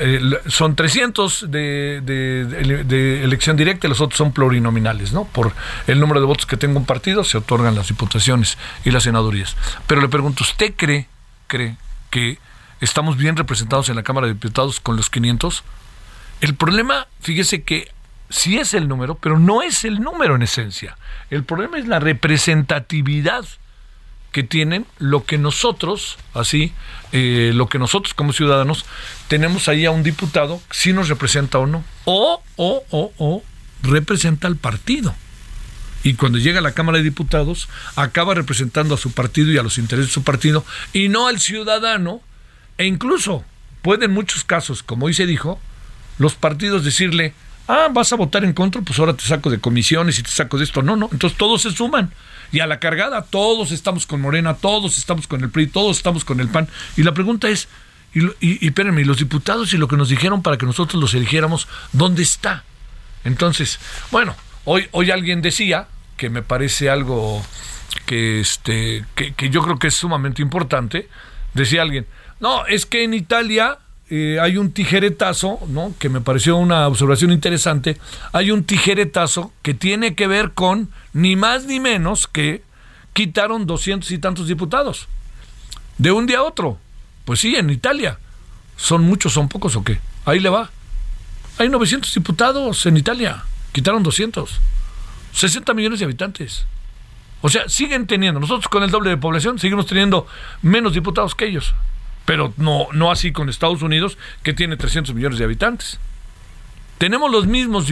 Eh, 0.00 0.20
son 0.46 0.76
300 0.76 1.50
de, 1.50 2.00
de, 2.04 3.24
elección 3.24 3.56
directa 3.56 3.86
y 3.86 3.90
los 3.90 4.00
otros 4.00 4.16
son 4.16 4.32
plurinominales, 4.32 5.12
¿no? 5.12 5.24
Por 5.24 5.52
el 5.88 5.98
número 5.98 6.20
de 6.20 6.26
votos 6.26 6.46
que 6.46 6.56
tenga 6.56 6.78
un 6.78 6.86
partido 6.86 7.24
se 7.24 7.38
otorgan 7.38 7.74
las 7.74 7.88
diputaciones 7.88 8.58
y 8.84 8.92
las 8.92 9.02
senadurías. 9.04 9.56
Pero 9.88 10.00
le 10.00 10.08
pregunto, 10.08 10.44
¿usted 10.44 10.74
cree, 10.76 11.08
cree 11.48 11.76
que 12.10 12.38
estamos 12.80 13.16
bien 13.16 13.36
representados 13.36 13.88
en 13.88 13.96
la 13.96 14.04
Cámara 14.04 14.28
de 14.28 14.34
Diputados 14.34 14.78
con 14.78 14.96
los 14.96 15.10
500? 15.10 15.64
El 16.42 16.54
problema, 16.54 17.08
fíjese 17.20 17.64
que 17.64 17.90
sí 18.30 18.58
es 18.58 18.74
el 18.74 18.88
número, 18.88 19.16
pero 19.16 19.38
no 19.38 19.62
es 19.62 19.84
el 19.84 20.00
número 20.00 20.36
en 20.36 20.42
esencia. 20.42 20.96
El 21.30 21.44
problema 21.44 21.78
es 21.78 21.86
la 21.86 21.98
representatividad 21.98 23.44
que 24.32 24.42
tienen 24.42 24.86
lo 24.98 25.24
que 25.24 25.38
nosotros, 25.38 26.18
así, 26.34 26.72
eh, 27.12 27.52
lo 27.54 27.68
que 27.68 27.78
nosotros 27.78 28.14
como 28.14 28.32
ciudadanos 28.32 28.84
tenemos 29.28 29.68
ahí 29.68 29.86
a 29.86 29.90
un 29.90 30.02
diputado, 30.02 30.60
si 30.70 30.92
nos 30.92 31.08
representa 31.08 31.58
o 31.58 31.66
no. 31.66 31.84
O, 32.04 32.42
o, 32.56 32.84
o, 32.90 33.12
o, 33.18 33.42
representa 33.82 34.46
al 34.46 34.56
partido. 34.56 35.14
Y 36.02 36.14
cuando 36.14 36.38
llega 36.38 36.60
a 36.60 36.62
la 36.62 36.72
Cámara 36.72 36.98
de 36.98 37.04
Diputados, 37.04 37.68
acaba 37.96 38.34
representando 38.34 38.94
a 38.94 38.98
su 38.98 39.12
partido 39.12 39.50
y 39.50 39.58
a 39.58 39.62
los 39.62 39.78
intereses 39.78 40.10
de 40.10 40.14
su 40.14 40.22
partido, 40.22 40.64
y 40.92 41.08
no 41.08 41.26
al 41.26 41.40
ciudadano. 41.40 42.20
E 42.76 42.86
incluso 42.86 43.44
puede 43.82 44.04
en 44.04 44.12
muchos 44.12 44.44
casos, 44.44 44.82
como 44.82 45.06
hoy 45.06 45.14
se 45.14 45.26
dijo, 45.26 45.58
los 46.18 46.34
partidos 46.34 46.84
decirle, 46.84 47.34
ah, 47.68 47.88
vas 47.92 48.12
a 48.12 48.16
votar 48.16 48.44
en 48.44 48.52
contra, 48.52 48.82
pues 48.82 48.98
ahora 48.98 49.14
te 49.14 49.22
saco 49.22 49.50
de 49.50 49.60
comisiones 49.60 50.18
y 50.18 50.22
te 50.22 50.30
saco 50.30 50.58
de 50.58 50.64
esto. 50.64 50.82
No, 50.82 50.96
no. 50.96 51.08
Entonces 51.12 51.38
todos 51.38 51.62
se 51.62 51.70
suman. 51.70 52.12
Y 52.50 52.60
a 52.60 52.66
la 52.66 52.80
cargada 52.80 53.22
todos 53.22 53.72
estamos 53.72 54.06
con 54.06 54.20
Morena, 54.20 54.54
todos 54.54 54.98
estamos 54.98 55.26
con 55.26 55.42
el 55.42 55.50
PRI, 55.50 55.66
todos 55.68 55.98
estamos 55.98 56.24
con 56.24 56.40
el 56.40 56.48
PAN. 56.48 56.66
Y 56.96 57.02
la 57.02 57.12
pregunta 57.12 57.48
es, 57.48 57.68
y, 58.14 58.24
y, 58.40 58.66
y 58.66 59.04
los 59.04 59.18
diputados 59.18 59.74
y 59.74 59.76
lo 59.76 59.86
que 59.86 59.98
nos 59.98 60.08
dijeron 60.08 60.42
para 60.42 60.56
que 60.56 60.64
nosotros 60.64 61.00
los 61.00 61.12
eligiéramos, 61.12 61.68
¿dónde 61.92 62.22
está? 62.22 62.64
Entonces, 63.24 63.78
bueno, 64.10 64.34
hoy, 64.64 64.88
hoy 64.92 65.10
alguien 65.10 65.42
decía, 65.42 65.88
que 66.18 66.28
me 66.28 66.42
parece 66.42 66.90
algo 66.90 67.42
que, 68.04 68.40
este, 68.40 69.04
que, 69.14 69.32
que 69.32 69.48
yo 69.48 69.62
creo 69.62 69.78
que 69.78 69.88
es 69.88 69.94
sumamente 69.94 70.42
importante, 70.42 71.08
decía 71.54 71.80
alguien, 71.80 72.06
no, 72.40 72.66
es 72.66 72.84
que 72.84 73.04
en 73.04 73.14
Italia 73.14 73.78
eh, 74.10 74.38
hay 74.40 74.56
un 74.56 74.72
tijeretazo, 74.72 75.60
¿no? 75.68 75.92
Que 75.98 76.08
me 76.08 76.20
pareció 76.20 76.56
una 76.56 76.86
observación 76.86 77.30
interesante. 77.30 77.98
Hay 78.32 78.50
un 78.50 78.64
tijeretazo 78.64 79.52
que 79.62 79.74
tiene 79.74 80.14
que 80.14 80.26
ver 80.26 80.52
con 80.52 80.90
ni 81.12 81.36
más 81.36 81.66
ni 81.66 81.78
menos 81.78 82.26
que 82.26 82.62
quitaron 83.12 83.66
doscientos 83.66 84.10
y 84.10 84.18
tantos 84.18 84.48
diputados. 84.48 85.08
De 85.98 86.10
un 86.10 86.26
día 86.26 86.38
a 86.38 86.42
otro. 86.42 86.78
Pues 87.26 87.40
sí, 87.40 87.56
en 87.56 87.68
Italia. 87.68 88.18
¿Son 88.76 89.02
muchos, 89.02 89.34
son 89.34 89.48
pocos 89.48 89.76
o 89.76 89.84
qué? 89.84 90.00
Ahí 90.24 90.40
le 90.40 90.48
va. 90.48 90.70
Hay 91.58 91.68
900 91.68 92.14
diputados 92.14 92.86
en 92.86 92.96
Italia. 92.96 93.44
Quitaron 93.72 94.02
200. 94.02 94.58
60 95.32 95.74
millones 95.74 95.98
de 95.98 96.06
habitantes. 96.06 96.64
O 97.42 97.50
sea, 97.50 97.68
siguen 97.68 98.06
teniendo, 98.06 98.40
nosotros 98.40 98.68
con 98.68 98.82
el 98.82 98.90
doble 98.90 99.10
de 99.10 99.16
población, 99.16 99.58
seguimos 99.58 99.86
teniendo 99.86 100.26
menos 100.62 100.94
diputados 100.94 101.34
que 101.34 101.46
ellos 101.46 101.74
pero 102.28 102.52
no, 102.58 102.88
no 102.92 103.10
así 103.10 103.32
con 103.32 103.48
Estados 103.48 103.80
Unidos, 103.80 104.18
que 104.42 104.52
tiene 104.52 104.76
300 104.76 105.14
millones 105.14 105.38
de 105.38 105.46
habitantes. 105.46 105.98
Tenemos 106.98 107.30
los 107.30 107.46
mismos 107.46 107.90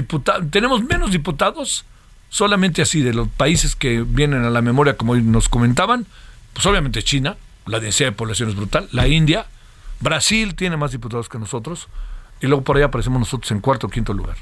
tenemos 0.50 0.84
menos 0.84 1.10
diputados, 1.10 1.86
solamente 2.28 2.82
así, 2.82 3.00
de 3.00 3.14
los 3.14 3.28
países 3.28 3.74
que 3.74 4.02
vienen 4.02 4.44
a 4.44 4.50
la 4.50 4.60
memoria, 4.60 4.98
como 4.98 5.16
nos 5.16 5.48
comentaban, 5.48 6.04
pues 6.52 6.66
obviamente 6.66 7.02
China, 7.02 7.38
la 7.64 7.80
densidad 7.80 8.10
de 8.10 8.12
población 8.12 8.50
es 8.50 8.56
brutal, 8.56 8.90
la 8.92 9.08
India, 9.08 9.46
Brasil 10.00 10.54
tiene 10.54 10.76
más 10.76 10.92
diputados 10.92 11.30
que 11.30 11.38
nosotros, 11.38 11.88
y 12.42 12.46
luego 12.46 12.62
por 12.62 12.76
ahí 12.76 12.82
aparecemos 12.82 13.18
nosotros 13.18 13.50
en 13.52 13.60
cuarto 13.60 13.86
o 13.86 13.90
quinto 13.90 14.12
lugar. 14.12 14.36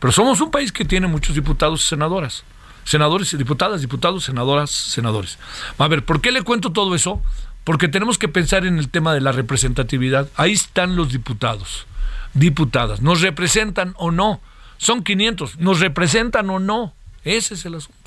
Pero 0.00 0.10
somos 0.10 0.40
un 0.40 0.50
país 0.50 0.72
que 0.72 0.84
tiene 0.84 1.06
muchos 1.06 1.36
diputados 1.36 1.84
y 1.84 1.86
senadoras. 1.86 2.42
Senadores, 2.82 3.38
diputadas, 3.38 3.80
diputados, 3.80 4.24
senadoras, 4.24 4.70
senadores. 4.70 5.38
A 5.78 5.86
ver, 5.86 6.04
¿por 6.04 6.20
qué 6.20 6.32
le 6.32 6.42
cuento 6.42 6.72
todo 6.72 6.96
eso? 6.96 7.22
Porque 7.64 7.88
tenemos 7.88 8.18
que 8.18 8.28
pensar 8.28 8.66
en 8.66 8.78
el 8.78 8.88
tema 8.88 9.14
de 9.14 9.20
la 9.20 9.32
representatividad. 9.32 10.28
Ahí 10.36 10.52
están 10.52 10.96
los 10.96 11.12
diputados, 11.12 11.86
diputadas. 12.34 13.02
¿Nos 13.02 13.20
representan 13.20 13.94
o 13.96 14.10
no? 14.10 14.40
Son 14.78 15.04
500. 15.04 15.58
¿Nos 15.58 15.80
representan 15.80 16.48
o 16.50 16.58
no? 16.58 16.94
Ese 17.24 17.54
es 17.54 17.64
el 17.66 17.74
asunto. 17.74 17.98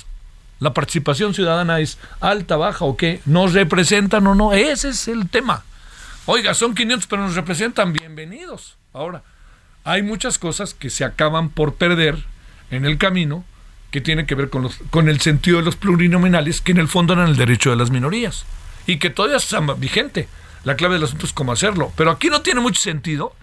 La 0.58 0.72
participación 0.72 1.34
ciudadana 1.34 1.80
es 1.80 1.98
alta, 2.20 2.56
baja 2.56 2.84
o 2.84 2.96
qué. 2.96 3.20
¿Nos 3.26 3.52
representan 3.52 4.26
o 4.26 4.34
no? 4.34 4.52
Ese 4.52 4.88
es 4.88 5.08
el 5.08 5.28
tema. 5.28 5.64
Oiga, 6.26 6.54
son 6.54 6.74
500, 6.74 7.06
pero 7.06 7.22
nos 7.22 7.34
representan. 7.34 7.92
Bienvenidos. 7.92 8.76
Ahora, 8.92 9.22
hay 9.84 10.02
muchas 10.02 10.38
cosas 10.38 10.74
que 10.74 10.90
se 10.90 11.04
acaban 11.04 11.50
por 11.50 11.74
perder 11.74 12.24
en 12.70 12.86
el 12.86 12.98
camino 12.98 13.44
que 13.90 14.00
tienen 14.00 14.26
que 14.26 14.34
ver 14.34 14.50
con, 14.50 14.62
los, 14.62 14.78
con 14.90 15.08
el 15.08 15.20
sentido 15.20 15.58
de 15.58 15.64
los 15.64 15.76
plurinominales, 15.76 16.60
que 16.60 16.72
en 16.72 16.78
el 16.78 16.88
fondo 16.88 17.12
eran 17.12 17.28
el 17.28 17.36
derecho 17.36 17.70
de 17.70 17.76
las 17.76 17.90
minorías 17.90 18.44
y 18.86 18.98
que 18.98 19.10
todavía 19.10 19.36
está 19.36 19.60
vigente. 19.60 20.28
La 20.64 20.76
clave 20.76 20.94
del 20.94 21.04
asunto 21.04 21.26
es 21.26 21.32
cómo 21.32 21.52
hacerlo. 21.52 21.92
Pero 21.96 22.10
aquí 22.10 22.28
no 22.28 22.42
tiene 22.42 22.60
mucho 22.60 22.80
sentido, 22.80 23.34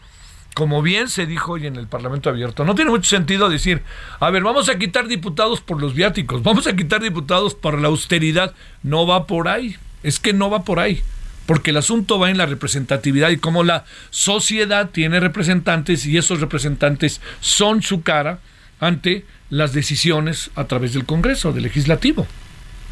como 0.53 0.81
bien 0.81 1.07
se 1.07 1.25
dijo 1.25 1.53
hoy 1.53 1.67
en 1.67 1.75
el 1.75 1.88
Parlamento 1.88 2.29
Abierto, 2.29 2.65
no 2.65 2.75
tiene 2.75 2.91
mucho 2.91 3.10
sentido 3.10 3.50
decir, 3.50 3.83
a 4.19 4.29
ver, 4.31 4.43
vamos 4.43 4.69
a 4.69 4.77
quitar 4.77 5.07
diputados 5.07 5.62
por 5.62 5.79
los 5.79 5.93
viáticos, 5.93 6.43
vamos 6.43 6.67
a 6.67 6.75
quitar 6.75 7.01
diputados 7.01 7.55
por 7.55 7.79
la 7.79 7.88
austeridad. 7.88 8.53
No 8.83 9.07
va 9.07 9.27
por 9.27 9.48
ahí, 9.48 9.77
es 10.03 10.19
que 10.19 10.33
no 10.33 10.50
va 10.50 10.63
por 10.63 10.79
ahí. 10.79 11.01
Porque 11.45 11.71
el 11.71 11.77
asunto 11.77 12.19
va 12.19 12.29
en 12.29 12.38
la 12.38 12.45
representatividad 12.45 13.29
y 13.29 13.38
cómo 13.38 13.63
la 13.63 13.86
sociedad 14.10 14.89
tiene 14.89 15.19
representantes 15.19 16.05
y 16.05 16.17
esos 16.17 16.39
representantes 16.39 17.21
son 17.39 17.81
su 17.81 18.03
cara 18.03 18.39
ante 18.79 19.25
las 19.50 19.74
decisiones 19.74 20.51
a 20.55 20.65
través 20.65 20.93
del 20.93 21.05
Congreso, 21.05 21.51
del 21.51 21.63
legislativo. 21.63 22.27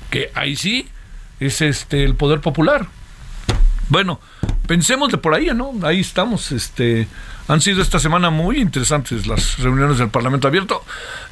Que 0.09 0.31
ahí 0.33 0.55
sí 0.55 0.87
es 1.39 1.62
este 1.62 2.03
el 2.03 2.15
poder 2.15 2.41
popular. 2.41 2.88
Bueno, 3.89 4.19
pensemos 4.67 5.12
de 5.12 5.17
por 5.17 5.34
ahí, 5.34 5.50
¿no? 5.53 5.74
Ahí 5.84 6.00
estamos. 6.00 6.51
Este, 6.51 7.08
han 7.48 7.62
sido 7.62 7.81
esta 7.81 8.00
semana 8.00 8.29
muy 8.29 8.60
interesantes 8.60 9.25
las 9.25 9.58
reuniones 9.58 9.98
del 9.98 10.10
Parlamento 10.10 10.48
Abierto. 10.48 10.84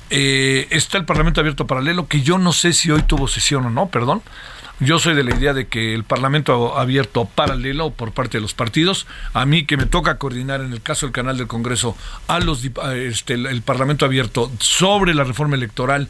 Eh, 0.09 0.67
está 0.71 0.97
el 0.97 1.05
Parlamento 1.05 1.41
Abierto 1.41 1.67
paralelo, 1.67 2.07
que 2.07 2.21
yo 2.21 2.37
no 2.37 2.53
sé 2.53 2.73
si 2.73 2.89
hoy 2.89 3.03
tuvo 3.03 3.27
sesión 3.27 3.65
o 3.65 3.69
no, 3.69 3.89
perdón. 3.89 4.23
Yo 4.79 4.99
soy 4.99 5.15
de 5.15 5.23
la 5.23 5.35
idea 5.35 5.53
de 5.53 5.65
que 5.65 5.95
el 5.95 6.03
Parlamento 6.03 6.77
abierto 6.77 7.25
paralelo 7.25 7.89
por 7.89 8.11
parte 8.11 8.37
de 8.37 8.41
los 8.41 8.53
partidos, 8.53 9.07
a 9.33 9.43
mí 9.43 9.65
que 9.65 9.75
me 9.75 9.87
toca 9.87 10.19
coordinar 10.19 10.61
en 10.61 10.71
el 10.71 10.83
caso 10.83 11.07
del 11.07 11.13
canal 11.13 11.35
del 11.35 11.47
Congreso 11.47 11.97
a 12.27 12.39
los 12.39 12.63
este, 12.63 13.33
el 13.33 13.61
Parlamento 13.63 14.05
abierto 14.05 14.51
sobre 14.59 15.15
la 15.15 15.23
reforma 15.23 15.55
electoral 15.55 16.09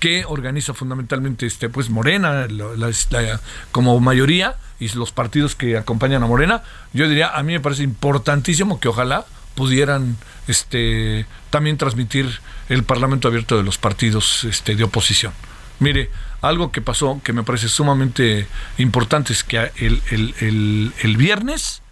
que 0.00 0.24
organiza 0.24 0.74
fundamentalmente 0.74 1.46
este 1.46 1.68
pues 1.68 1.90
Morena 1.90 2.48
la, 2.48 2.90
la, 3.10 3.40
como 3.70 4.00
mayoría 4.00 4.56
y 4.80 4.88
los 4.96 5.12
partidos 5.12 5.54
que 5.54 5.76
acompañan 5.76 6.24
a 6.24 6.26
Morena, 6.26 6.64
yo 6.92 7.08
diría 7.08 7.28
a 7.28 7.42
mí 7.44 7.52
me 7.52 7.60
parece 7.60 7.84
importantísimo 7.84 8.80
que 8.80 8.88
ojalá 8.88 9.26
pudieran 9.54 10.16
este 10.48 11.26
también 11.50 11.78
transmitir 11.78 12.40
el 12.68 12.82
Parlamento 12.82 13.28
abierto 13.28 13.56
de 13.56 13.62
los 13.62 13.78
partidos 13.78 14.42
este 14.42 14.74
de 14.74 14.82
oposición. 14.82 15.32
Mire, 15.80 16.10
algo 16.42 16.70
que 16.72 16.80
pasó 16.80 17.20
que 17.22 17.32
me 17.32 17.42
parece 17.42 17.68
sumamente 17.68 18.46
importante 18.78 19.32
es 19.32 19.42
que 19.44 19.70
el, 19.76 20.02
el, 20.10 20.92
el 21.02 21.16
viernes 21.16 21.82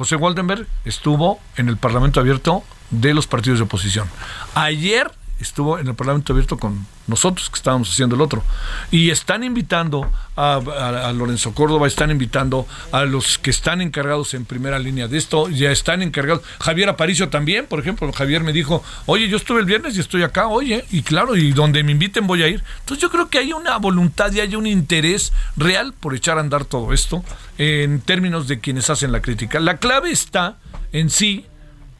José 0.00 0.16
Waldenberg 0.16 0.66
estuvo 0.86 1.40
en 1.56 1.68
el 1.68 1.76
Parlamento 1.76 2.20
Abierto 2.20 2.64
de 2.88 3.12
los 3.12 3.26
partidos 3.26 3.58
de 3.58 3.64
oposición. 3.64 4.08
Ayer 4.54 5.10
estuvo 5.40 5.78
en 5.78 5.88
el 5.88 5.94
Parlamento 5.94 6.32
abierto 6.32 6.58
con 6.58 6.86
nosotros 7.06 7.50
que 7.50 7.56
estábamos 7.56 7.90
haciendo 7.90 8.14
el 8.14 8.22
otro. 8.22 8.42
Y 8.90 9.10
están 9.10 9.42
invitando 9.44 10.10
a, 10.36 11.12
Lorenzo 11.14 11.52
Córdoba, 11.54 11.86
están 11.86 12.10
invitando 12.10 12.66
a 12.92 13.04
los 13.04 13.38
que 13.38 13.50
están 13.50 13.80
encargados 13.80 14.34
en 14.34 14.44
primera 14.44 14.78
línea 14.78 15.08
de 15.08 15.18
esto, 15.18 15.48
ya 15.48 15.70
están 15.70 16.02
encargados. 16.02 16.42
Javier 16.60 16.88
Aparicio 16.88 17.28
también, 17.28 17.66
por 17.66 17.80
ejemplo, 17.80 18.10
Javier 18.12 18.42
me 18.42 18.52
dijo, 18.52 18.82
oye, 19.06 19.28
yo 19.28 19.36
estuve 19.36 19.60
el 19.60 19.66
viernes 19.66 19.96
y 19.96 20.00
estoy 20.00 20.22
acá, 20.22 20.48
oye, 20.48 20.84
y 20.90 21.02
claro, 21.02 21.36
y 21.36 21.52
donde 21.52 21.82
me 21.82 21.92
inviten 21.92 22.26
voy 22.26 22.42
a 22.42 22.48
ir. 22.48 22.62
Entonces 22.80 23.02
yo 23.02 23.10
creo 23.10 23.28
que 23.28 23.38
hay 23.38 23.52
una 23.52 23.76
voluntad 23.78 24.32
y 24.32 24.40
hay 24.40 24.54
un 24.54 24.66
interés 24.66 25.32
real 25.56 25.92
por 25.98 26.14
echar 26.14 26.38
a 26.38 26.40
andar 26.40 26.64
todo 26.64 26.92
esto 26.92 27.24
en 27.58 28.00
términos 28.00 28.48
de 28.48 28.60
quienes 28.60 28.88
hacen 28.88 29.12
la 29.12 29.20
crítica. 29.20 29.60
La 29.60 29.78
clave 29.78 30.10
está 30.10 30.56
en 30.92 31.10
sí 31.10 31.46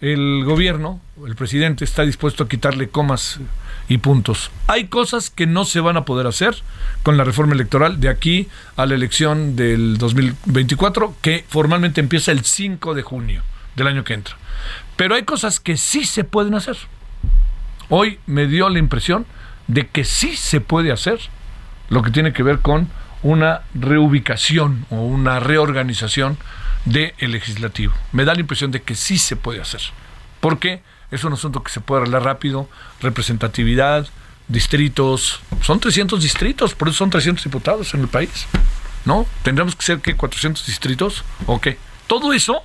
el 0.00 0.44
gobierno, 0.44 1.00
el 1.26 1.34
presidente, 1.36 1.84
está 1.84 2.02
dispuesto 2.02 2.44
a 2.44 2.48
quitarle 2.48 2.88
comas 2.88 3.40
y 3.88 3.98
puntos. 3.98 4.50
Hay 4.66 4.86
cosas 4.86 5.30
que 5.30 5.46
no 5.46 5.64
se 5.64 5.80
van 5.80 5.96
a 5.96 6.04
poder 6.04 6.26
hacer 6.26 6.56
con 7.02 7.16
la 7.16 7.24
reforma 7.24 7.54
electoral 7.54 8.00
de 8.00 8.08
aquí 8.08 8.48
a 8.76 8.86
la 8.86 8.94
elección 8.94 9.56
del 9.56 9.98
2024, 9.98 11.14
que 11.20 11.44
formalmente 11.48 12.00
empieza 12.00 12.32
el 12.32 12.44
5 12.44 12.94
de 12.94 13.02
junio 13.02 13.42
del 13.76 13.86
año 13.86 14.04
que 14.04 14.14
entra. 14.14 14.36
Pero 14.96 15.14
hay 15.14 15.24
cosas 15.24 15.60
que 15.60 15.76
sí 15.76 16.04
se 16.04 16.24
pueden 16.24 16.54
hacer. 16.54 16.76
Hoy 17.88 18.18
me 18.26 18.46
dio 18.46 18.68
la 18.68 18.78
impresión 18.78 19.26
de 19.66 19.86
que 19.88 20.04
sí 20.04 20.36
se 20.36 20.60
puede 20.60 20.92
hacer 20.92 21.18
lo 21.88 22.02
que 22.02 22.10
tiene 22.10 22.32
que 22.32 22.42
ver 22.42 22.60
con 22.60 22.88
una 23.22 23.62
reubicación 23.74 24.86
o 24.90 25.04
una 25.04 25.40
reorganización 25.40 26.38
del 26.84 27.12
legislativo. 27.18 27.92
Me 28.12 28.24
da 28.24 28.34
la 28.34 28.40
impresión 28.40 28.70
de 28.70 28.82
que 28.82 28.94
sí 28.94 29.18
se 29.18 29.36
puede 29.36 29.60
hacer. 29.60 29.80
Porque 30.40 30.82
es 31.10 31.24
un 31.24 31.32
asunto 31.32 31.62
que 31.62 31.72
se 31.72 31.80
puede 31.80 32.02
arreglar 32.02 32.24
rápido, 32.24 32.68
representatividad, 33.00 34.08
distritos, 34.48 35.40
son 35.62 35.80
300 35.80 36.22
distritos, 36.22 36.74
por 36.74 36.88
eso 36.88 36.98
son 36.98 37.10
300 37.10 37.44
diputados 37.44 37.94
en 37.94 38.00
el 38.00 38.08
país. 38.08 38.46
¿No? 39.04 39.26
¿Tendremos 39.42 39.74
que 39.76 39.82
ser 39.82 40.00
que 40.00 40.14
400 40.14 40.66
distritos 40.66 41.24
o 41.46 41.58
qué? 41.58 41.78
Todo 42.06 42.34
eso 42.34 42.62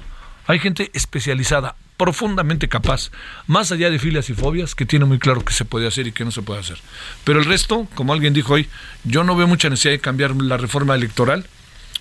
hay 0.47 0.59
gente 0.59 0.91
especializada, 0.93 1.75
profundamente 1.97 2.67
capaz, 2.67 3.09
más 3.47 3.71
allá 3.71 3.89
de 3.89 3.99
filias 3.99 4.29
y 4.29 4.33
fobias, 4.33 4.75
que 4.75 4.85
tiene 4.85 5.05
muy 5.05 5.17
claro 5.17 5.45
qué 5.45 5.53
se 5.53 5.65
puede 5.65 5.87
hacer 5.87 6.07
y 6.07 6.11
qué 6.11 6.25
no 6.25 6.31
se 6.31 6.41
puede 6.41 6.59
hacer. 6.59 6.77
Pero 7.23 7.39
el 7.39 7.45
resto, 7.45 7.87
como 7.95 8.13
alguien 8.13 8.33
dijo 8.33 8.53
hoy, 8.53 8.67
yo 9.05 9.23
no 9.23 9.35
veo 9.35 9.47
mucha 9.47 9.69
necesidad 9.69 9.93
de 9.93 9.99
cambiar 9.99 10.35
la 10.35 10.57
reforma 10.57 10.93
electoral, 10.93 11.47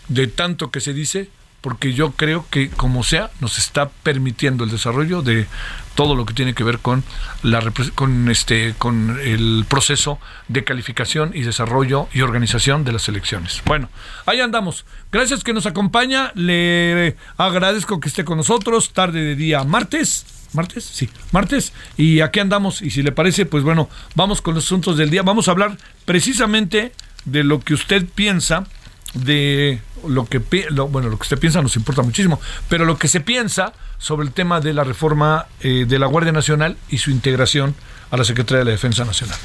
de 0.08 0.26
tanto 0.26 0.70
que 0.70 0.80
se 0.80 0.92
dice, 0.92 1.30
porque 1.64 1.94
yo 1.94 2.10
creo 2.10 2.44
que 2.50 2.68
como 2.68 3.02
sea 3.02 3.30
nos 3.40 3.56
está 3.56 3.88
permitiendo 3.88 4.64
el 4.64 4.70
desarrollo 4.70 5.22
de 5.22 5.46
todo 5.94 6.14
lo 6.14 6.26
que 6.26 6.34
tiene 6.34 6.52
que 6.52 6.62
ver 6.62 6.78
con 6.78 7.02
la 7.42 7.62
con 7.94 8.28
este 8.28 8.74
con 8.76 9.18
el 9.18 9.64
proceso 9.66 10.18
de 10.48 10.62
calificación 10.62 11.30
y 11.32 11.40
desarrollo 11.40 12.06
y 12.12 12.20
organización 12.20 12.84
de 12.84 12.92
las 12.92 13.08
elecciones. 13.08 13.62
Bueno, 13.64 13.88
ahí 14.26 14.42
andamos. 14.42 14.84
Gracias 15.10 15.42
que 15.42 15.54
nos 15.54 15.64
acompaña. 15.64 16.32
Le 16.34 17.16
agradezco 17.38 17.98
que 17.98 18.08
esté 18.10 18.26
con 18.26 18.36
nosotros 18.36 18.92
tarde 18.92 19.22
de 19.22 19.34
día 19.34 19.64
martes. 19.64 20.26
¿Martes? 20.52 20.84
Sí, 20.84 21.08
martes. 21.32 21.72
Y 21.96 22.20
aquí 22.20 22.40
andamos. 22.40 22.82
Y 22.82 22.90
si 22.90 23.02
le 23.02 23.10
parece, 23.10 23.46
pues 23.46 23.64
bueno, 23.64 23.88
vamos 24.14 24.42
con 24.42 24.54
los 24.54 24.66
asuntos 24.66 24.98
del 24.98 25.08
día. 25.08 25.22
Vamos 25.22 25.48
a 25.48 25.52
hablar 25.52 25.78
precisamente 26.04 26.92
de 27.24 27.42
lo 27.42 27.60
que 27.60 27.72
usted 27.72 28.04
piensa 28.14 28.66
de 29.14 29.80
lo 30.08 30.26
que 30.26 30.38
bueno 30.38 31.08
lo 31.08 31.16
que 31.16 31.22
usted 31.22 31.38
piensa 31.38 31.62
nos 31.62 31.76
importa 31.76 32.02
muchísimo 32.02 32.40
pero 32.68 32.84
lo 32.84 32.98
que 32.98 33.08
se 33.08 33.20
piensa 33.20 33.72
sobre 33.98 34.26
el 34.26 34.32
tema 34.32 34.60
de 34.60 34.72
la 34.74 34.84
reforma 34.84 35.46
eh, 35.60 35.84
de 35.86 35.98
la 35.98 36.06
Guardia 36.06 36.32
Nacional 36.32 36.76
y 36.88 36.98
su 36.98 37.10
integración 37.10 37.74
a 38.10 38.16
la 38.16 38.24
Secretaría 38.24 38.60
de 38.60 38.64
la 38.66 38.70
Defensa 38.72 39.04
Nacional. 39.04 39.38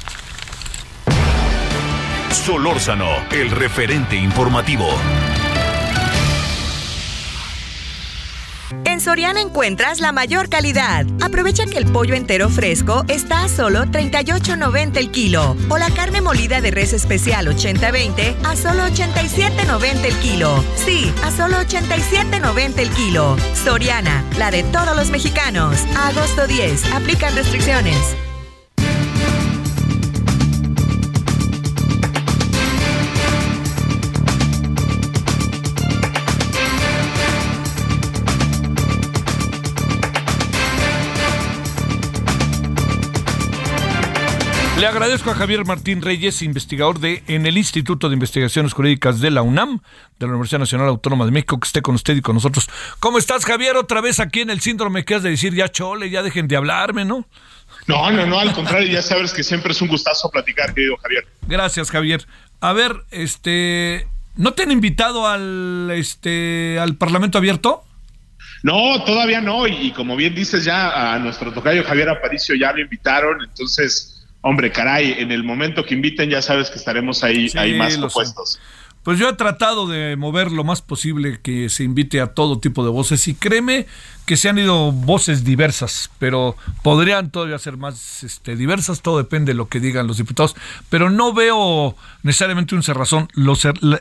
Solórzano 2.30 3.08
el 3.30 3.50
referente 3.50 4.16
informativo 4.16 4.88
Soriana 9.00 9.40
encuentras 9.40 10.00
la 10.00 10.12
mayor 10.12 10.50
calidad. 10.50 11.06
Aprovecha 11.22 11.64
que 11.64 11.78
el 11.78 11.86
pollo 11.86 12.14
entero 12.14 12.50
fresco 12.50 13.04
está 13.08 13.44
a 13.44 13.48
solo 13.48 13.86
38.90 13.86 14.98
el 14.98 15.10
kilo 15.10 15.56
o 15.70 15.78
la 15.78 15.90
carne 15.90 16.20
molida 16.20 16.60
de 16.60 16.70
res 16.70 16.92
especial 16.92 17.46
80-20 17.48 18.36
a 18.44 18.56
solo 18.56 18.82
87.90 18.88 20.04
el 20.04 20.14
kilo. 20.16 20.62
Sí, 20.76 21.10
a 21.24 21.30
solo 21.30 21.56
87.90 21.56 22.78
el 22.78 22.90
kilo. 22.90 23.36
Soriana, 23.54 24.22
la 24.38 24.50
de 24.50 24.64
todos 24.64 24.94
los 24.94 25.10
mexicanos. 25.10 25.78
agosto 25.96 26.46
10. 26.46 26.92
Aplican 26.92 27.34
restricciones. 27.34 27.96
Le 44.80 44.86
agradezco 44.86 45.30
a 45.30 45.34
Javier 45.34 45.66
Martín 45.66 46.00
Reyes, 46.00 46.40
investigador 46.40 47.00
de 47.00 47.22
en 47.26 47.44
el 47.44 47.58
Instituto 47.58 48.08
de 48.08 48.14
Investigaciones 48.14 48.72
Jurídicas 48.72 49.20
de 49.20 49.30
la 49.30 49.42
UNAM, 49.42 49.80
de 50.18 50.26
la 50.26 50.32
Universidad 50.32 50.60
Nacional 50.60 50.88
Autónoma 50.88 51.26
de 51.26 51.32
México, 51.32 51.60
que 51.60 51.66
esté 51.66 51.82
con 51.82 51.96
usted 51.96 52.16
y 52.16 52.22
con 52.22 52.34
nosotros. 52.34 52.70
¿Cómo 52.98 53.18
estás, 53.18 53.44
Javier? 53.44 53.76
Otra 53.76 54.00
vez 54.00 54.20
aquí 54.20 54.40
en 54.40 54.48
el 54.48 54.60
síndrome 54.60 55.04
que 55.04 55.16
has 55.16 55.22
de 55.22 55.28
decir, 55.28 55.54
ya 55.54 55.68
chole, 55.68 56.08
ya 56.08 56.22
dejen 56.22 56.48
de 56.48 56.56
hablarme, 56.56 57.04
¿no? 57.04 57.26
No, 57.88 58.10
no, 58.10 58.24
no, 58.24 58.40
al 58.40 58.54
contrario, 58.54 58.90
ya 58.90 59.02
sabes 59.02 59.34
que 59.34 59.42
siempre 59.42 59.72
es 59.72 59.82
un 59.82 59.88
gustazo 59.88 60.30
platicar, 60.30 60.72
querido 60.72 60.96
Javier. 60.96 61.28
Gracias, 61.46 61.90
Javier. 61.90 62.26
A 62.60 62.72
ver, 62.72 63.04
este, 63.10 64.08
¿no 64.36 64.54
te 64.54 64.62
han 64.62 64.72
invitado 64.72 65.28
al, 65.28 65.90
este, 65.92 66.78
al 66.80 66.96
Parlamento 66.96 67.36
Abierto? 67.36 67.84
No, 68.62 69.04
todavía 69.04 69.42
no, 69.42 69.66
y, 69.66 69.88
y 69.88 69.90
como 69.90 70.16
bien 70.16 70.34
dices 70.34 70.64
ya, 70.64 71.12
a 71.12 71.18
nuestro 71.18 71.52
tocayo 71.52 71.84
Javier 71.84 72.08
Aparicio 72.08 72.54
ya 72.54 72.72
lo 72.72 72.80
invitaron, 72.80 73.42
entonces 73.42 74.09
Hombre, 74.42 74.72
caray, 74.72 75.16
en 75.18 75.32
el 75.32 75.44
momento 75.44 75.84
que 75.84 75.94
inviten 75.94 76.30
ya 76.30 76.40
sabes 76.40 76.70
que 76.70 76.78
estaremos 76.78 77.22
ahí, 77.22 77.50
ahí 77.56 77.74
más 77.74 77.98
opuestos. 77.98 78.60
Pues 79.02 79.18
yo 79.18 79.30
he 79.30 79.32
tratado 79.32 79.86
de 79.86 80.16
mover 80.16 80.52
lo 80.52 80.62
más 80.62 80.82
posible 80.82 81.40
que 81.42 81.70
se 81.70 81.84
invite 81.84 82.20
a 82.20 82.34
todo 82.34 82.58
tipo 82.58 82.84
de 82.84 82.90
voces 82.90 83.26
y 83.28 83.34
créeme 83.34 83.86
que 84.26 84.36
se 84.36 84.50
han 84.50 84.58
ido 84.58 84.92
voces 84.92 85.42
diversas, 85.42 86.10
pero 86.18 86.54
podrían 86.82 87.30
todavía 87.30 87.58
ser 87.58 87.78
más 87.78 88.22
este, 88.22 88.56
diversas, 88.56 89.00
todo 89.00 89.16
depende 89.16 89.52
de 89.52 89.56
lo 89.56 89.68
que 89.68 89.80
digan 89.80 90.06
los 90.06 90.18
diputados, 90.18 90.54
pero 90.90 91.08
no 91.08 91.32
veo 91.32 91.96
necesariamente 92.22 92.74
un 92.74 92.82
cerrazón. 92.82 93.28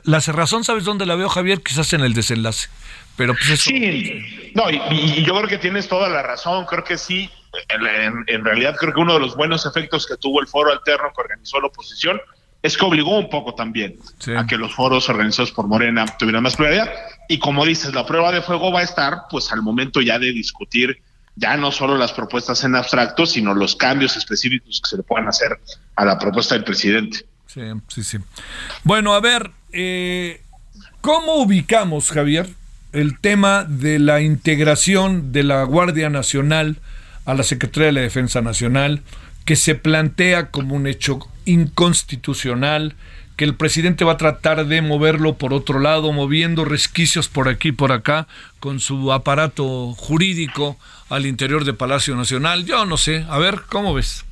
la, 0.03 0.21
cerrazón, 0.21 0.65
¿sabes 0.65 0.83
dónde 0.83 1.05
la 1.05 1.15
veo, 1.15 1.29
Javier? 1.29 1.61
Quizás 1.61 1.93
en 1.93 2.01
el 2.01 2.13
desenlace. 2.13 2.67
Pero 3.15 3.35
pues 3.35 3.61
Sí, 3.61 4.51
no, 4.53 4.69
y 4.69 5.23
yo 5.23 5.33
creo 5.35 5.47
que 5.47 5.57
tienes 5.57 5.87
toda 5.87 6.09
la 6.09 6.23
razón, 6.23 6.65
creo 6.65 6.83
que 6.83 6.97
sí, 6.97 7.29
en, 7.69 8.45
realidad 8.45 8.75
creo 8.77 8.93
que 8.93 8.99
uno 8.99 9.13
de 9.13 9.19
los 9.19 9.35
buenos 9.35 9.65
efectos 9.65 10.05
que 10.05 10.17
tuvo 10.17 10.41
el 10.41 10.47
foro 10.47 10.71
alterno 10.71 11.11
que 11.15 11.21
organizó 11.21 11.59
la 11.59 11.67
oposición 11.67 12.19
es 12.61 12.77
que 12.77 12.85
obligó 12.85 13.17
un 13.17 13.29
poco 13.29 13.55
también 13.55 13.97
a 14.35 14.45
que 14.45 14.57
los 14.57 14.75
foros 14.75 15.07
organizados 15.07 15.51
por 15.51 15.67
Morena 15.67 16.05
tuvieran 16.17 16.43
más 16.43 16.57
prioridad. 16.57 16.91
Y 17.29 17.39
como 17.39 17.65
dices, 17.65 17.93
la 17.93 18.05
prueba 18.05 18.31
de 18.31 18.41
fuego 18.41 18.71
va 18.71 18.81
a 18.81 18.83
estar 18.83 19.23
pues 19.29 19.51
al 19.51 19.61
momento 19.61 20.01
ya 20.01 20.19
de 20.19 20.33
discutir 20.33 21.01
ya 21.35 21.55
no 21.55 21.71
solo 21.71 21.97
las 21.97 22.11
propuestas 22.11 22.63
en 22.65 22.75
abstracto, 22.75 23.25
sino 23.25 23.53
los 23.53 23.75
cambios 23.75 24.17
específicos 24.17 24.81
que 24.83 24.89
se 24.89 24.97
le 24.97 25.03
puedan 25.03 25.29
hacer 25.29 25.57
a 25.95 26.03
la 26.03 26.19
propuesta 26.19 26.55
del 26.55 26.65
presidente. 26.65 27.25
Sí, 27.47 27.61
sí, 27.87 28.03
sí. 28.03 28.17
Bueno, 28.83 29.13
a 29.13 29.21
ver, 29.21 29.51
eh, 29.71 30.41
¿cómo 30.99 31.35
ubicamos, 31.35 32.11
Javier, 32.11 32.49
el 32.91 33.19
tema 33.19 33.63
de 33.63 33.99
la 33.99 34.21
integración 34.21 35.31
de 35.31 35.43
la 35.43 35.63
Guardia 35.63 36.09
Nacional 36.09 36.77
a 37.29 37.35
la 37.35 37.43
Secretaría 37.43 37.87
de 37.87 37.93
la 37.93 38.01
Defensa 38.01 38.41
Nacional, 38.41 39.03
que 39.45 39.55
se 39.55 39.75
plantea 39.75 40.49
como 40.49 40.73
un 40.73 40.87
hecho 40.87 41.19
inconstitucional, 41.45 42.95
que 43.37 43.45
el 43.45 43.53
presidente 43.53 44.03
va 44.03 44.13
a 44.13 44.17
tratar 44.17 44.65
de 44.65 44.81
moverlo 44.81 45.35
por 45.35 45.53
otro 45.53 45.79
lado, 45.79 46.11
moviendo 46.11 46.65
resquicios 46.65 47.27
por 47.27 47.47
aquí 47.47 47.67
y 47.67 47.71
por 47.71 47.91
acá, 47.91 48.27
con 48.59 48.79
su 48.79 49.13
aparato 49.13 49.93
jurídico 49.93 50.79
al 51.09 51.27
interior 51.27 51.65
de 51.65 51.73
Palacio 51.73 52.15
Nacional. 52.15 52.65
Yo 52.65 52.85
no 52.85 52.97
sé, 52.97 53.23
a 53.29 53.37
ver, 53.37 53.61
¿cómo 53.69 53.93
ves? 53.93 54.25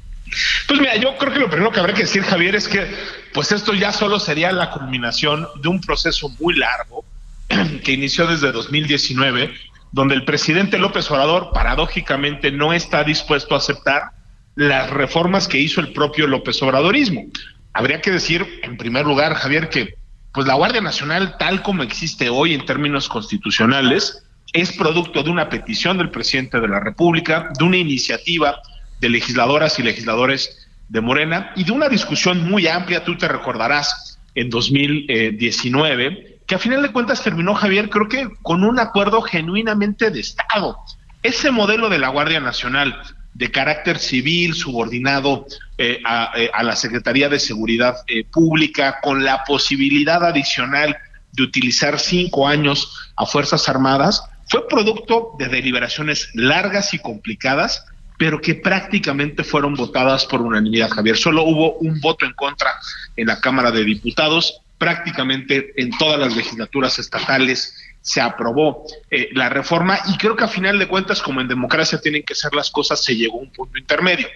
Pues 0.68 0.80
mira, 0.80 0.96
yo 0.96 1.16
creo 1.18 1.32
que 1.32 1.40
lo 1.40 1.50
primero 1.52 1.72
que 1.72 1.80
habrá 1.80 1.94
que 1.94 2.02
decir, 2.02 2.24
Javier, 2.24 2.56
es 2.56 2.68
que 2.68 2.92
pues 3.32 3.52
esto 3.52 3.76
ya 3.76 3.94
solo 3.94 4.20
sería 4.20 4.52
la 4.52 4.72
culminación 4.72 5.48
de 5.62 5.70
un 5.70 5.80
proceso 5.82 6.30
muy 6.40 6.56
largo 6.56 7.06
que 7.84 7.92
inició 7.92 8.26
desde 8.26 8.52
2019 8.52 9.54
donde 9.92 10.16
el 10.16 10.26
presidente 10.26 10.78
López 10.78 11.10
Obrador 11.10 11.52
paradójicamente 11.54 12.52
no 12.52 12.74
está 12.74 13.04
dispuesto 13.04 13.56
a 13.56 13.60
aceptar 13.60 14.12
las 14.56 14.90
reformas 14.90 15.48
que 15.48 15.60
hizo 15.60 15.82
el 15.82 15.94
propio 15.94 16.28
López 16.28 16.62
Obradorismo. 16.62 17.26
habría 17.74 18.02
que 18.02 18.12
decir, 18.12 18.60
en 18.64 18.76
primer 18.76 19.06
lugar, 19.06 19.36
Javier, 19.36 19.70
que 19.70 19.96
pues 20.34 20.48
la 20.48 20.56
Guardia 20.56 20.82
Nacional, 20.82 21.36
tal 21.38 21.62
como 21.62 21.84
existe 21.84 22.30
hoy 22.30 22.54
en 22.54 22.66
términos 22.66 23.08
constitucionales, 23.08 24.24
es 24.54 24.72
producto 24.72 25.24
de 25.24 25.30
una 25.30 25.50
petición 25.50 25.98
del 25.98 26.10
presidente 26.10 26.60
de 26.60 26.68
la 26.68 26.80
República, 26.80 27.52
de 27.58 27.64
una 27.64 27.78
iniciativa 27.78 28.60
de 29.00 29.10
legisladoras 29.10 29.78
y 29.80 29.84
legisladores 29.84 30.68
de 30.90 31.02
Morena 31.02 31.52
y 31.56 31.64
de 31.64 31.72
una 31.72 31.90
discusión 31.90 32.50
muy 32.50 32.68
amplia, 32.68 33.04
tú 33.04 33.18
te 33.18 33.28
recordarás, 33.28 34.20
en 34.36 34.50
2019, 34.50 36.37
que 36.48 36.56
a 36.56 36.60
final 36.60 36.82
de 36.82 36.94
cuentas 36.94 37.22
terminó, 37.22 37.54
Javier, 37.54 37.90
creo 37.90 38.08
que 38.08 38.30
con 38.42 38.64
un 38.64 38.80
acuerdo 38.80 39.22
genuinamente 39.22 40.10
de 40.10 40.22
Estado. 40.22 40.78
Ese 41.22 41.52
modelo 41.52 41.90
de 41.90 42.00
la 42.00 42.08
Guardia 42.08 42.40
Nacional 42.40 43.02
de 43.34 43.52
carácter 43.52 44.00
civil, 44.00 44.56
subordinado 44.56 45.46
eh, 45.78 46.02
eh, 46.36 46.50
a, 46.54 46.64
la 46.64 46.76
Secretaría 46.76 47.30
de 47.30 47.40
Seguridad 47.40 47.98
eh, 48.08 48.24
Pública, 48.24 49.00
con 49.04 49.26
la 49.26 49.44
posibilidad 49.44 50.24
adicional 50.24 50.98
de 51.34 51.44
utilizar 51.44 52.00
cinco 52.00 52.48
años 52.48 53.12
a 53.18 53.26
Fuerzas 53.26 53.68
Armadas, 53.68 54.24
fue 54.50 54.68
producto 54.68 55.34
de 55.38 55.50
deliberaciones 55.50 56.30
largas 56.34 56.94
y 56.94 57.00
complicadas, 57.00 57.86
pero 58.18 58.40
que 58.40 58.56
prácticamente 58.56 59.44
fueron 59.44 59.76
votadas 59.76 60.26
por 60.26 60.42
unanimidad, 60.42 60.90
Javier. 60.90 61.18
Solo 61.18 61.44
hubo 61.44 61.74
un 61.74 62.00
voto 62.00 62.26
en 62.26 62.34
contra 62.34 62.72
en 63.18 63.28
la 63.28 63.40
Cámara 63.42 63.70
de 63.70 63.84
Diputados, 63.84 64.62
prácticamente 64.78 65.74
en 65.78 65.92
todas 65.98 66.20
las 66.20 66.36
legislaturas 66.36 67.00
estatales 67.00 67.76
se 68.02 68.22
aprobó 68.22 68.86
eh, 69.12 69.30
la 69.34 69.50
reforma 69.50 70.00
y 70.08 70.18
creo 70.18 70.36
que 70.36 70.46
a 70.46 70.48
final 70.48 70.80
de 70.80 70.88
cuentas, 70.88 71.22
como 71.22 71.42
en 71.42 71.48
democracia 71.48 72.00
tienen 72.00 72.24
que 72.24 72.36
ser 72.36 72.54
las 72.54 72.72
cosas, 72.72 73.04
se 73.04 73.16
llegó 73.16 73.40
a 73.40 73.44
un 73.44 73.52
punto 73.52 73.78
intermedio. 73.78 74.28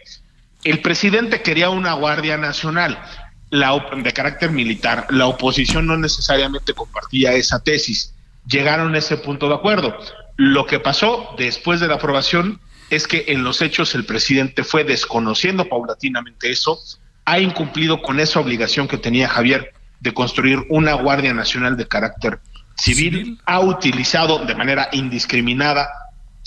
El 0.64 0.82
presidente 0.82 1.42
quería 1.42 1.70
una 1.70 1.94
Guardia 1.94 2.38
Nacional 2.38 3.02
la, 3.50 3.86
de 3.96 4.14
carácter 4.14 4.52
militar. 4.52 5.08
La 5.10 5.28
oposición 5.28 5.86
no 5.88 5.98
necesariamente 5.98 6.74
compartía 6.74 7.34
esa 7.34 7.64
tesis. 7.64 8.14
Llegaron 8.48 8.96
a 8.96 8.98
ese 8.98 9.18
punto 9.18 9.48
de 9.48 9.56
acuerdo. 9.56 9.98
Lo 10.38 10.66
que 10.66 10.80
pasó 10.80 11.36
después 11.38 11.80
de 11.80 11.88
la 11.88 11.96
aprobación 11.96 12.60
es 12.90 13.08
que 13.08 13.26
en 13.28 13.44
los 13.44 13.62
hechos 13.62 13.96
el 13.96 14.06
presidente 14.06 14.64
fue 14.64 14.84
desconociendo 14.84 15.66
paulatinamente 15.66 16.50
eso, 16.50 16.80
ha 17.26 17.40
incumplido 17.40 18.02
con 18.02 18.20
esa 18.20 18.40
obligación 18.40 18.88
que 18.88 18.98
tenía 18.98 19.30
Javier 19.30 19.74
de 20.02 20.14
construir 20.14 20.66
una 20.70 20.94
Guardia 20.94 21.34
Nacional 21.34 21.78
de 21.78 21.88
carácter 21.88 22.40
civil, 22.76 23.40
ha 23.46 23.60
utilizado 23.60 24.40
de 24.40 24.56
manera 24.56 24.90
indiscriminada 24.92 25.88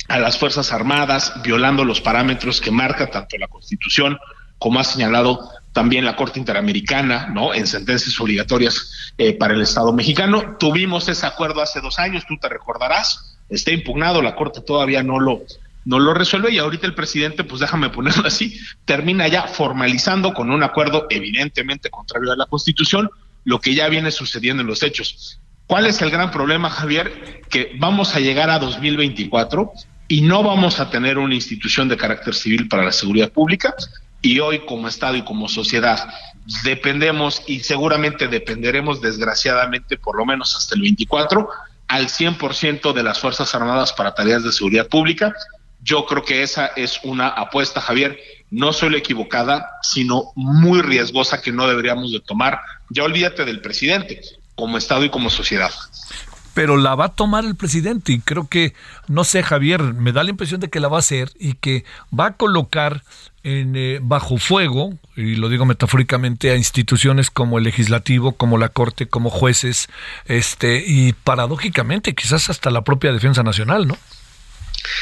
a 0.09 0.19
las 0.19 0.37
Fuerzas 0.37 0.73
Armadas, 0.73 1.33
violando 1.43 1.85
los 1.85 2.01
parámetros 2.01 2.61
que 2.61 2.71
marca 2.71 3.07
tanto 3.07 3.39
la 3.39 3.49
Constitución 3.49 4.19
como 4.59 4.81
ha 4.81 4.85
señalado 4.85 5.49
también 5.73 6.05
la 6.05 6.17
Corte 6.17 6.39
Interamericana, 6.39 7.29
¿no? 7.29 7.55
En 7.55 7.67
sentencias 7.67 8.19
obligatorias 8.21 9.13
eh, 9.19 9.35
para 9.35 9.55
el 9.55 9.63
Estado 9.63 9.93
mexicano. 9.93 10.57
Tuvimos 10.59 11.09
ese 11.09 11.27
acuerdo 11.27 11.61
hace 11.61 11.81
dos 11.81 11.99
años, 11.99 12.25
tú 12.27 12.37
te 12.39 12.49
recordarás, 12.49 13.37
está 13.49 13.73
impugnado, 13.73 14.23
la 14.23 14.37
Corte 14.37 14.61
todavía 14.61 15.03
no 15.03 15.21
lo, 15.21 15.43
no 15.85 15.99
lo 15.99 16.15
resuelve 16.15 16.53
y 16.53 16.59
ahorita 16.59 16.87
el 16.87 16.95
presidente, 16.95 17.45
pues 17.45 17.61
déjame 17.61 17.91
ponerlo 17.91 18.27
así, 18.27 18.59
termina 18.85 19.29
ya 19.29 19.47
formalizando 19.47 20.33
con 20.33 20.51
un 20.51 20.63
acuerdo 20.63 21.07
evidentemente 21.11 21.91
contrario 21.91 22.33
a 22.33 22.37
la 22.37 22.47
Constitución 22.47 23.11
lo 23.45 23.61
que 23.61 23.75
ya 23.75 23.89
viene 23.89 24.11
sucediendo 24.11 24.63
en 24.63 24.67
los 24.67 24.83
hechos. 24.83 25.41
¿Cuál 25.67 25.87
es 25.87 26.03
el 26.03 26.11
gran 26.11 26.31
problema, 26.31 26.69
Javier? 26.71 27.43
Que 27.49 27.73
vamos 27.79 28.15
a 28.15 28.21
llegar 28.21 28.51
a 28.51 28.59
2024 28.59 29.73
y 30.09 30.21
no 30.23 30.43
vamos 30.43 30.81
a 30.81 30.91
tener 30.91 31.19
una 31.19 31.35
institución 31.35 31.89
de 31.89 31.97
carácter 31.97 32.35
civil 32.35 32.69
para 32.69 32.85
la 32.85 32.93
seguridad 32.93 33.31
pública 33.33 33.75
y 34.21 34.41
hoy 34.41 34.61
como 34.61 34.89
Estado 34.89 35.17
y 35.17 35.23
como 35.23 35.49
sociedad 35.49 36.09
dependemos 36.63 37.43
y 37.47 37.61
seguramente 37.61 38.29
dependeremos 38.29 39.01
desgraciadamente 39.01 39.97
por 39.97 40.17
lo 40.17 40.27
menos 40.27 40.55
hasta 40.57 40.75
el 40.75 40.83
24 40.83 41.49
al 41.89 42.09
100% 42.09 42.93
de 42.93 43.03
las 43.03 43.19
Fuerzas 43.19 43.55
Armadas 43.55 43.93
para 43.93 44.15
tareas 44.15 44.43
de 44.43 44.53
seguridad 44.53 44.89
pública. 44.89 45.35
Yo 45.83 46.07
creo 46.07 46.25
que 46.25 46.43
esa 46.43 46.67
es 46.67 47.01
una 47.03 47.29
apuesta, 47.29 47.81
Javier, 47.81 48.19
no 48.51 48.73
solo 48.73 48.97
equivocada, 48.97 49.71
sino 49.83 50.33
muy 50.35 50.81
riesgosa 50.81 51.43
que 51.43 51.53
no 51.53 51.69
deberíamos 51.69 52.13
de 52.13 52.21
tomar. 52.21 52.59
Ya 52.91 53.05
olvídate 53.05 53.45
del 53.45 53.61
presidente, 53.61 54.21
como 54.55 54.79
Estado 54.79 55.05
y 55.05 55.11
como 55.11 55.31
sociedad. 55.31 55.71
Pero 56.55 56.77
la 56.77 56.95
va 56.95 57.07
a 57.07 57.15
tomar 57.15 57.45
el 57.45 57.57
presidente 57.57 58.13
y 58.13 58.21
creo 58.21 58.49
que, 58.49 58.75
no 59.09 59.25
sé, 59.25 59.43
Javier, 59.43 59.83
me 59.83 60.13
da 60.13 60.23
la 60.23 60.31
impresión 60.31 60.61
de 60.61 60.71
que 60.71 60.79
la 60.79 60.89
va 60.89 60.99
a 60.99 61.01
hacer 61.01 61.33
y 61.39 61.55
que 61.55 61.85
va 62.17 62.27
a 62.27 62.37
colocar 62.37 63.03
en, 63.43 63.75
eh, 63.77 63.99
bajo 64.01 64.39
fuego, 64.39 64.95
y 65.17 65.35
lo 65.35 65.49
digo 65.49 65.67
metafóricamente, 65.67 66.51
a 66.51 66.57
instituciones 66.57 67.31
como 67.31 67.59
el 67.59 67.65
legislativo, 67.65 68.33
como 68.33 68.57
la 68.57 68.69
corte, 68.69 69.07
como 69.07 69.31
jueces, 69.31 69.89
este, 70.27 70.83
y 70.87 71.13
paradójicamente 71.13 72.15
quizás 72.15 72.49
hasta 72.51 72.71
la 72.71 72.83
propia 72.83 73.13
defensa 73.13 73.43
nacional, 73.43 73.87
¿no? 73.87 73.99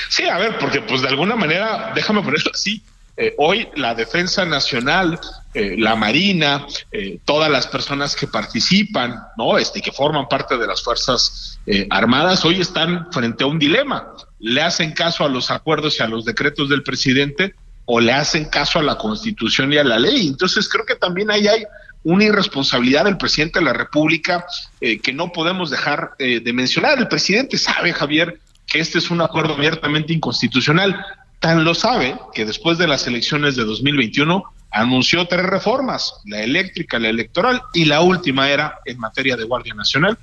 Sí, 0.08 0.24
a 0.28 0.38
ver, 0.38 0.58
porque 0.58 0.80
pues 0.80 1.02
de 1.02 1.08
alguna 1.08 1.36
manera, 1.36 1.92
déjame 1.94 2.22
ponerlo 2.22 2.50
así, 2.52 2.82
eh, 3.14 3.34
hoy 3.36 3.68
la 3.76 3.94
defensa 3.94 4.46
nacional, 4.46 5.20
eh, 5.52 5.76
la 5.78 5.96
marina, 5.96 6.66
eh, 6.90 7.18
todas 7.26 7.50
las 7.50 7.66
personas 7.66 8.16
que 8.16 8.26
participan, 8.26 9.20
no, 9.36 9.58
este, 9.58 9.82
que 9.82 9.92
forman 9.92 10.28
parte 10.28 10.56
de 10.56 10.66
las 10.66 10.82
fuerzas 10.82 11.60
armadas, 11.90 12.44
hoy 12.44 12.60
están 12.60 13.12
frente 13.12 13.44
a 13.44 13.46
un 13.46 13.58
dilema. 13.58 14.14
Le 14.38 14.62
hacen 14.62 14.92
caso 14.92 15.24
a 15.24 15.28
los 15.28 15.50
acuerdos 15.50 16.00
y 16.00 16.02
a 16.02 16.08
los 16.08 16.24
decretos 16.24 16.68
del 16.68 16.82
presidente 16.82 17.54
o 17.84 18.00
le 18.00 18.12
hacen 18.12 18.46
caso 18.46 18.78
a 18.78 18.82
la 18.82 18.96
Constitución 18.96 19.72
y 19.72 19.78
a 19.78 19.84
la 19.84 19.98
ley. 19.98 20.26
Entonces 20.26 20.68
creo 20.68 20.86
que 20.86 20.96
también 20.96 21.30
ahí 21.30 21.46
hay 21.46 21.64
una 22.04 22.24
irresponsabilidad 22.24 23.04
del 23.04 23.18
presidente 23.18 23.60
de 23.60 23.66
la 23.66 23.74
República 23.74 24.44
que 24.80 25.12
no 25.12 25.30
podemos 25.30 25.70
dejar 25.70 26.12
de 26.18 26.52
mencionar. 26.52 26.98
El 26.98 27.06
presidente 27.06 27.58
sabe, 27.58 27.92
Javier, 27.92 28.40
que 28.66 28.80
este 28.80 28.98
es 28.98 29.10
un 29.10 29.20
acuerdo 29.20 29.54
abiertamente 29.54 30.12
inconstitucional. 30.12 30.96
Tan 31.42 31.64
lo 31.64 31.74
sabe 31.74 32.16
que 32.32 32.46
después 32.46 32.78
de 32.78 32.86
las 32.86 33.04
elecciones 33.08 33.56
de 33.56 33.64
2021 33.64 34.44
anunció 34.70 35.26
tres 35.26 35.44
reformas, 35.44 36.14
la 36.24 36.40
eléctrica, 36.40 37.00
la 37.00 37.08
electoral 37.08 37.60
y 37.74 37.84
la 37.84 38.00
última 38.00 38.48
era 38.48 38.78
en 38.84 38.96
materia 39.00 39.34
de 39.34 39.42
Guardia 39.42 39.74
Nacional, 39.74 40.16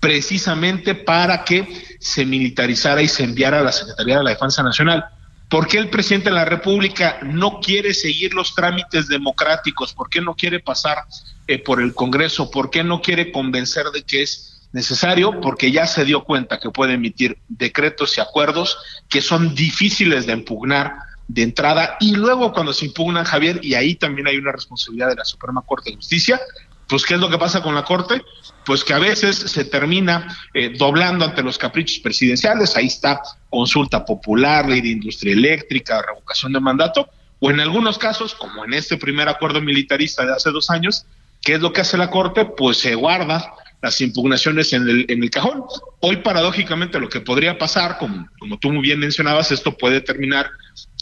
precisamente 0.00 0.96
para 0.96 1.44
que 1.44 1.96
se 2.00 2.26
militarizara 2.26 3.00
y 3.02 3.06
se 3.06 3.22
enviara 3.22 3.60
a 3.60 3.62
la 3.62 3.70
Secretaría 3.70 4.18
de 4.18 4.24
la 4.24 4.30
Defensa 4.30 4.64
Nacional. 4.64 5.04
¿Por 5.48 5.68
qué 5.68 5.78
el 5.78 5.90
presidente 5.90 6.30
de 6.30 6.34
la 6.34 6.44
República 6.44 7.20
no 7.22 7.60
quiere 7.60 7.94
seguir 7.94 8.34
los 8.34 8.52
trámites 8.56 9.06
democráticos? 9.06 9.94
¿Por 9.94 10.10
qué 10.10 10.20
no 10.22 10.34
quiere 10.34 10.58
pasar 10.58 11.04
eh, 11.46 11.60
por 11.60 11.80
el 11.80 11.94
Congreso? 11.94 12.50
¿Por 12.50 12.68
qué 12.68 12.82
no 12.82 13.00
quiere 13.00 13.30
convencer 13.30 13.86
de 13.92 14.02
que 14.02 14.22
es 14.22 14.53
necesario 14.74 15.40
porque 15.40 15.70
ya 15.70 15.86
se 15.86 16.04
dio 16.04 16.24
cuenta 16.24 16.58
que 16.58 16.68
puede 16.68 16.94
emitir 16.94 17.38
decretos 17.48 18.18
y 18.18 18.20
acuerdos 18.20 18.76
que 19.08 19.22
son 19.22 19.54
difíciles 19.54 20.26
de 20.26 20.32
impugnar 20.32 20.96
de 21.28 21.42
entrada 21.42 21.96
y 22.00 22.16
luego 22.16 22.52
cuando 22.52 22.72
se 22.72 22.86
impugnan, 22.86 23.24
Javier, 23.24 23.60
y 23.62 23.74
ahí 23.74 23.94
también 23.94 24.26
hay 24.26 24.36
una 24.36 24.50
responsabilidad 24.50 25.10
de 25.10 25.14
la 25.14 25.24
Suprema 25.24 25.62
Corte 25.62 25.90
de 25.90 25.96
Justicia, 25.96 26.40
pues 26.88 27.04
¿qué 27.04 27.14
es 27.14 27.20
lo 27.20 27.30
que 27.30 27.38
pasa 27.38 27.62
con 27.62 27.76
la 27.76 27.84
Corte? 27.84 28.20
Pues 28.66 28.82
que 28.82 28.92
a 28.92 28.98
veces 28.98 29.36
se 29.36 29.64
termina 29.64 30.36
eh, 30.52 30.74
doblando 30.76 31.24
ante 31.24 31.44
los 31.44 31.56
caprichos 31.56 32.00
presidenciales, 32.00 32.76
ahí 32.76 32.86
está 32.86 33.22
consulta 33.48 34.04
popular, 34.04 34.68
ley 34.68 34.80
de 34.80 34.88
industria 34.88 35.34
eléctrica, 35.34 36.02
revocación 36.02 36.52
de 36.52 36.58
mandato, 36.58 37.08
o 37.38 37.50
en 37.50 37.60
algunos 37.60 37.96
casos, 37.96 38.34
como 38.34 38.64
en 38.64 38.74
este 38.74 38.96
primer 38.96 39.28
acuerdo 39.28 39.60
militarista 39.60 40.26
de 40.26 40.32
hace 40.32 40.50
dos 40.50 40.68
años, 40.68 41.06
¿qué 41.40 41.54
es 41.54 41.60
lo 41.60 41.72
que 41.72 41.82
hace 41.82 41.96
la 41.96 42.10
Corte? 42.10 42.44
Pues 42.44 42.78
se 42.78 42.96
guarda 42.96 43.54
las 43.84 44.00
impugnaciones 44.00 44.72
en 44.72 44.88
el, 44.88 45.04
en 45.08 45.22
el 45.22 45.30
cajón. 45.30 45.62
Hoy, 46.00 46.16
paradójicamente, 46.16 46.98
lo 46.98 47.10
que 47.10 47.20
podría 47.20 47.58
pasar, 47.58 47.98
como, 47.98 48.26
como 48.38 48.58
tú 48.58 48.72
muy 48.72 48.82
bien 48.82 48.98
mencionabas, 48.98 49.52
esto 49.52 49.76
puede 49.76 50.00
terminar 50.00 50.50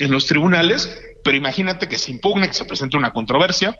en 0.01 0.11
los 0.11 0.27
tribunales, 0.27 1.01
pero 1.23 1.37
imagínate 1.37 1.89
que 1.89 1.97
se 1.97 2.11
impugne, 2.11 2.49
que 2.49 2.55
se 2.55 2.65
presente 2.65 2.97
una 2.97 3.13
controversia 3.13 3.79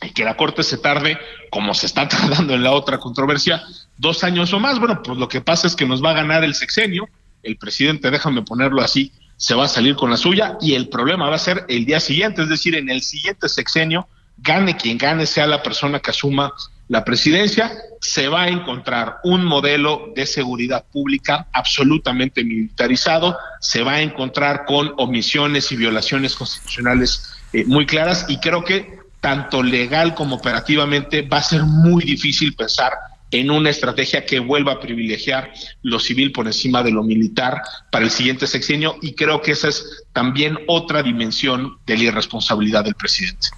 y 0.00 0.10
que 0.10 0.24
la 0.24 0.36
Corte 0.36 0.62
se 0.62 0.78
tarde, 0.78 1.18
como 1.50 1.74
se 1.74 1.84
está 1.84 2.08
tardando 2.08 2.54
en 2.54 2.62
la 2.62 2.72
otra 2.72 2.98
controversia, 2.98 3.62
dos 3.98 4.24
años 4.24 4.50
o 4.54 4.58
más. 4.58 4.78
Bueno, 4.78 5.02
pues 5.02 5.18
lo 5.18 5.28
que 5.28 5.42
pasa 5.42 5.66
es 5.66 5.76
que 5.76 5.84
nos 5.84 6.02
va 6.02 6.12
a 6.12 6.14
ganar 6.14 6.42
el 6.42 6.54
sexenio, 6.54 7.06
el 7.42 7.58
presidente, 7.58 8.10
déjame 8.10 8.42
ponerlo 8.42 8.80
así, 8.80 9.12
se 9.36 9.54
va 9.54 9.66
a 9.66 9.68
salir 9.68 9.94
con 9.94 10.10
la 10.10 10.16
suya 10.16 10.56
y 10.62 10.72
el 10.74 10.88
problema 10.88 11.28
va 11.28 11.36
a 11.36 11.38
ser 11.38 11.66
el 11.68 11.84
día 11.84 12.00
siguiente, 12.00 12.42
es 12.42 12.48
decir, 12.48 12.74
en 12.74 12.88
el 12.88 13.02
siguiente 13.02 13.46
sexenio, 13.50 14.08
gane 14.38 14.74
quien 14.74 14.96
gane, 14.96 15.26
sea 15.26 15.46
la 15.46 15.62
persona 15.62 16.00
que 16.00 16.10
asuma 16.12 16.52
la 16.88 17.04
presidencia, 17.04 17.70
se 18.00 18.28
va 18.28 18.42
a 18.42 18.48
encontrar 18.48 19.18
un 19.22 19.44
modelo 19.44 20.12
de 20.16 20.26
seguridad 20.26 20.84
pública 20.90 21.46
absolutamente 21.52 22.42
militarizado, 22.44 23.36
se 23.60 23.82
va 23.82 23.94
a 23.94 24.00
encontrar 24.00 24.64
con 24.64 24.92
omisiones 24.96 25.70
y 25.70 25.76
violaciones 25.76 26.34
constitucionales 26.34 27.34
eh, 27.52 27.64
muy 27.66 27.86
claras 27.86 28.26
y 28.28 28.38
creo 28.38 28.64
que 28.64 28.98
tanto 29.20 29.62
legal 29.62 30.14
como 30.14 30.36
operativamente 30.36 31.22
va 31.22 31.38
a 31.38 31.42
ser 31.42 31.62
muy 31.64 32.04
difícil 32.04 32.54
pensar 32.54 32.92
en 33.30 33.50
una 33.50 33.70
estrategia 33.70 34.24
que 34.24 34.40
vuelva 34.40 34.72
a 34.72 34.80
privilegiar 34.80 35.52
lo 35.82 35.98
civil 36.00 36.32
por 36.32 36.46
encima 36.46 36.82
de 36.82 36.90
lo 36.90 37.02
militar 37.02 37.60
para 37.90 38.04
el 38.04 38.10
siguiente 38.10 38.46
sexenio 38.46 38.96
y 39.02 39.14
creo 39.14 39.42
que 39.42 39.52
esa 39.52 39.68
es 39.68 40.04
también 40.12 40.58
otra 40.66 41.02
dimensión 41.02 41.78
de 41.86 41.96
la 41.96 42.04
irresponsabilidad 42.04 42.84
del 42.84 42.94
presidente. 42.94 43.48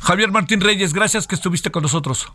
Javier 0.00 0.32
Martín 0.32 0.60
Reyes, 0.60 0.92
gracias 0.92 1.26
que 1.26 1.34
estuviste 1.34 1.70
con 1.70 1.82
nosotros. 1.82 2.26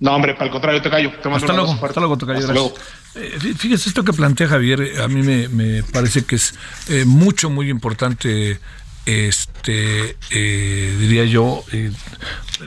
No, 0.00 0.14
hombre, 0.14 0.34
para 0.34 0.46
el 0.46 0.50
contrario, 0.50 0.82
te 0.82 0.90
callo. 0.90 1.10
hasta, 1.10 1.52
luego, 1.52 1.72
hasta 1.72 2.00
luego, 2.00 2.16
Luego. 2.52 2.74
Eh, 3.14 3.54
fíjese, 3.56 3.88
esto 3.88 4.04
que 4.04 4.12
plantea 4.12 4.48
Javier, 4.48 5.00
a 5.00 5.08
mí 5.08 5.22
me, 5.22 5.82
parece 5.84 6.24
que 6.24 6.34
es 6.36 6.54
eh, 6.88 7.04
mucho, 7.04 7.48
muy 7.48 7.70
importante 7.70 8.58
este 9.06 10.16
eh, 10.30 10.96
diría 10.98 11.26
yo 11.26 11.62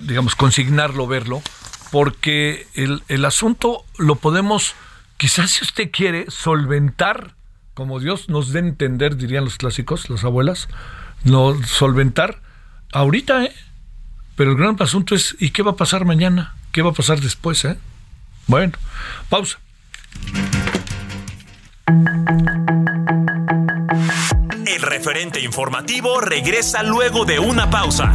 digamos 0.04 0.36
consignarlo 0.36 1.08
verlo 1.08 1.42
porque 1.92 2.68
el, 2.74 3.04
el 3.08 3.26
asunto 3.26 3.86
lo 3.98 4.16
podemos, 4.16 4.76
quizás 5.18 5.52
si 5.52 5.64
usted 5.64 5.92
quiere, 5.92 6.26
solventar, 6.30 7.36
como 7.74 8.00
Dios 8.00 8.30
nos 8.30 8.52
dé 8.52 8.60
entender, 8.60 9.18
dirían 9.18 9.46
los 9.46 9.58
clásicos, 9.58 10.10
las 10.10 10.24
abuelas, 10.24 10.68
no 11.24 11.62
solventar 11.64 12.42
ahorita, 12.92 13.46
¿eh? 13.46 13.56
Pero 14.36 14.52
el 14.52 14.58
gran 14.58 14.76
asunto 14.80 15.16
es, 15.16 15.36
¿y 15.40 15.50
qué 15.50 15.64
va 15.64 15.72
a 15.72 15.76
pasar 15.76 16.06
mañana? 16.06 16.56
¿Qué 16.72 16.82
va 16.82 16.92
a 16.92 16.94
pasar 16.94 17.20
después, 17.20 17.66
eh? 17.66 17.78
Bueno, 18.46 18.74
pausa. 19.30 19.60
El 24.66 24.82
referente 24.82 25.42
informativo 25.42 26.22
regresa 26.22 26.84
luego 26.84 27.26
de 27.26 27.40
una 27.40 27.70
pausa. 27.70 28.14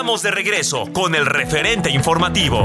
Estamos 0.00 0.22
de 0.22 0.30
regreso 0.30 0.90
con 0.94 1.14
el 1.14 1.26
referente 1.26 1.90
informativo. 1.90 2.64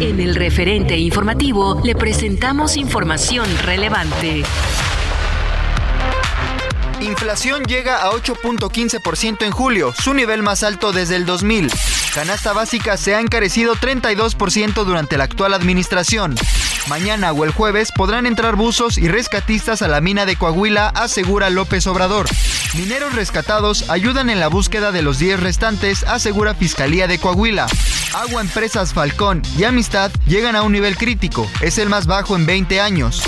En 0.00 0.20
el 0.20 0.34
referente 0.34 0.98
informativo 0.98 1.80
le 1.82 1.94
presentamos 1.94 2.76
información 2.76 3.46
relevante. 3.62 4.42
Inflación 7.00 7.64
llega 7.64 8.02
a 8.02 8.10
8.15% 8.10 9.46
en 9.46 9.50
julio, 9.50 9.94
su 9.98 10.12
nivel 10.12 10.42
más 10.42 10.62
alto 10.62 10.92
desde 10.92 11.16
el 11.16 11.24
2000. 11.24 11.70
Canasta 12.14 12.52
básica 12.52 12.98
se 12.98 13.14
ha 13.14 13.20
encarecido 13.20 13.76
32% 13.76 14.84
durante 14.84 15.16
la 15.16 15.24
actual 15.24 15.54
administración. 15.54 16.34
Mañana 16.88 17.32
o 17.32 17.44
el 17.44 17.52
jueves 17.52 17.92
podrán 17.92 18.26
entrar 18.26 18.56
buzos 18.56 18.98
y 18.98 19.08
rescatistas 19.08 19.82
a 19.82 19.88
la 19.88 20.00
mina 20.00 20.26
de 20.26 20.36
Coahuila, 20.36 20.88
asegura 20.88 21.48
López 21.48 21.86
Obrador. 21.86 22.26
Mineros 22.74 23.14
rescatados 23.14 23.88
ayudan 23.88 24.30
en 24.30 24.40
la 24.40 24.48
búsqueda 24.48 24.90
de 24.90 25.02
los 25.02 25.18
10 25.18 25.40
restantes, 25.40 26.02
asegura 26.04 26.54
Fiscalía 26.54 27.06
de 27.06 27.18
Coahuila. 27.18 27.66
Agua 28.14 28.40
Empresas 28.40 28.92
Falcón 28.92 29.42
y 29.56 29.64
Amistad 29.64 30.10
llegan 30.26 30.56
a 30.56 30.62
un 30.62 30.72
nivel 30.72 30.96
crítico, 30.96 31.48
es 31.60 31.78
el 31.78 31.88
más 31.88 32.06
bajo 32.06 32.36
en 32.36 32.46
20 32.46 32.80
años. 32.80 33.22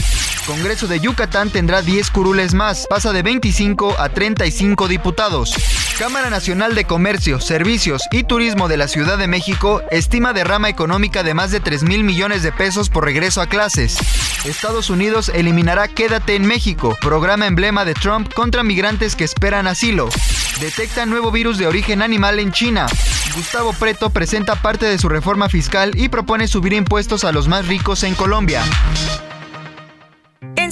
Congreso 0.47 0.87
de 0.87 1.01
Yucatán 1.01 1.49
tendrá 1.51 1.81
10 1.81 2.11
curules 2.11 2.53
más, 2.55 2.87
pasa 2.89 3.13
de 3.13 3.23
25 3.23 3.97
a 3.99 4.09
35 4.11 4.89
diputados. 4.89 5.55
Cámara 5.99 6.29
Nacional 6.29 6.75
de 6.75 6.85
Comercio, 6.85 7.41
Servicios 7.41 8.03
y 8.11 8.25
Turismo 8.25 8.67
de 8.67 8.77
la 8.77 8.89
Ciudad 8.89 9.17
de 9.17 9.29
México 9.29 9.81
estima 9.93 10.33
derrama 10.33 10.69
económica 10.69 11.23
de 11.23 11.35
más 11.35 11.53
de 11.53 11.61
3 11.61 11.85
mil 11.85 12.03
millones 12.03 12.43
de 12.43 12.51
pesos 12.51 12.91
por 12.91 13.05
regreso 13.05 13.41
a 13.41 13.47
clases. 13.47 13.97
Estados 14.45 14.91
Unidos 14.91 15.31
eliminará 15.33 15.87
Quédate 15.87 16.35
en 16.35 16.47
México, 16.47 16.97
programa 17.01 17.47
emblema 17.47 17.85
de 17.85 17.95
Trump 17.95 18.33
contra 18.35 18.65
migrantes 18.65 19.15
que 19.15 19.23
esperan 19.23 19.69
asilo. 19.69 20.09
Detecta 20.61 21.07
nuevo 21.07 21.31
virus 21.31 21.59
de 21.59 21.69
origen 21.69 22.03
animal 22.03 22.41
en 22.41 22.51
China. 22.51 22.87
Gustavo 23.37 23.73
Preto 23.73 24.11
presenta 24.11 24.57
parte 24.57 24.87
de 24.87 24.99
su 24.99 25.09
reforma 25.09 25.49
fiscal 25.49 25.93
y 25.95 26.09
propone 26.09 26.49
subir 26.49 26.73
impuestos 26.73 27.25
a 27.25 27.31
los 27.31 27.47
más 27.47 27.69
ricos 27.69 28.03
en 28.03 28.15
Colombia. 28.15 28.63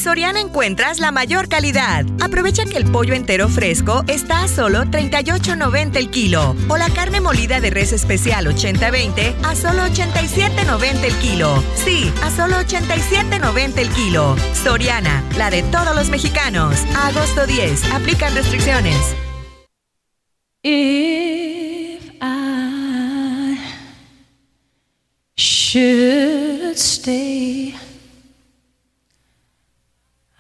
Soriana 0.02 0.40
encuentras 0.40 0.98
la 0.98 1.12
mayor 1.12 1.48
calidad. 1.48 2.04
Aprovecha 2.20 2.64
que 2.64 2.76
el 2.76 2.90
pollo 2.90 3.14
entero 3.14 3.48
fresco 3.48 4.02
está 4.08 4.42
a 4.42 4.48
solo 4.48 4.82
38.90 4.86 5.96
el 5.96 6.10
kilo 6.10 6.56
o 6.68 6.76
la 6.76 6.90
carne 6.90 7.20
molida 7.20 7.60
de 7.60 7.70
res 7.70 7.92
especial 7.92 8.46
80-20 8.46 9.32
a 9.44 9.54
solo 9.54 9.82
87.90 9.84 11.04
el 11.04 11.14
kilo. 11.18 11.62
Sí, 11.76 12.12
a 12.20 12.30
solo 12.32 12.56
87.90 12.56 13.78
el 13.78 13.90
kilo. 13.90 14.34
Soriana, 14.60 15.22
la 15.38 15.50
de 15.50 15.62
todos 15.62 15.94
los 15.94 16.08
mexicanos. 16.08 16.80
agosto 16.96 17.46
10. 17.46 17.92
Aplican 17.92 18.34
restricciones. 18.34 19.14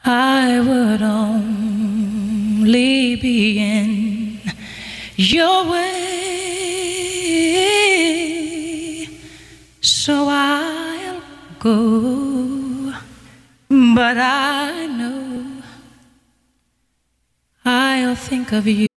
I 0.04 0.58
would 0.60 1.00
only 1.02 2.66
be 3.16 3.58
in 3.58 4.40
your 5.16 5.70
way. 5.70 6.02
So 9.80 10.26
I'll 10.28 11.22
go, 11.60 12.92
but 13.68 14.18
I 14.18 14.86
know 14.86 15.62
I'll 17.64 18.16
think 18.16 18.50
of 18.52 18.66
you. 18.66 18.88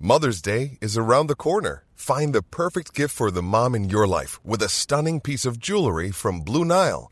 Mother's 0.00 0.40
Day 0.40 0.78
is 0.80 0.96
around 0.96 1.26
the 1.26 1.34
corner. 1.34 1.84
Find 1.94 2.34
the 2.34 2.42
perfect 2.42 2.94
gift 2.94 3.14
for 3.14 3.30
the 3.30 3.42
mom 3.42 3.74
in 3.74 3.90
your 3.90 4.08
life 4.08 4.40
with 4.44 4.62
a 4.62 4.68
stunning 4.68 5.20
piece 5.20 5.44
of 5.44 5.58
jewelry 5.60 6.10
from 6.10 6.40
Blue 6.40 6.64
Nile. 6.64 7.11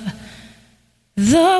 the 1.29 1.51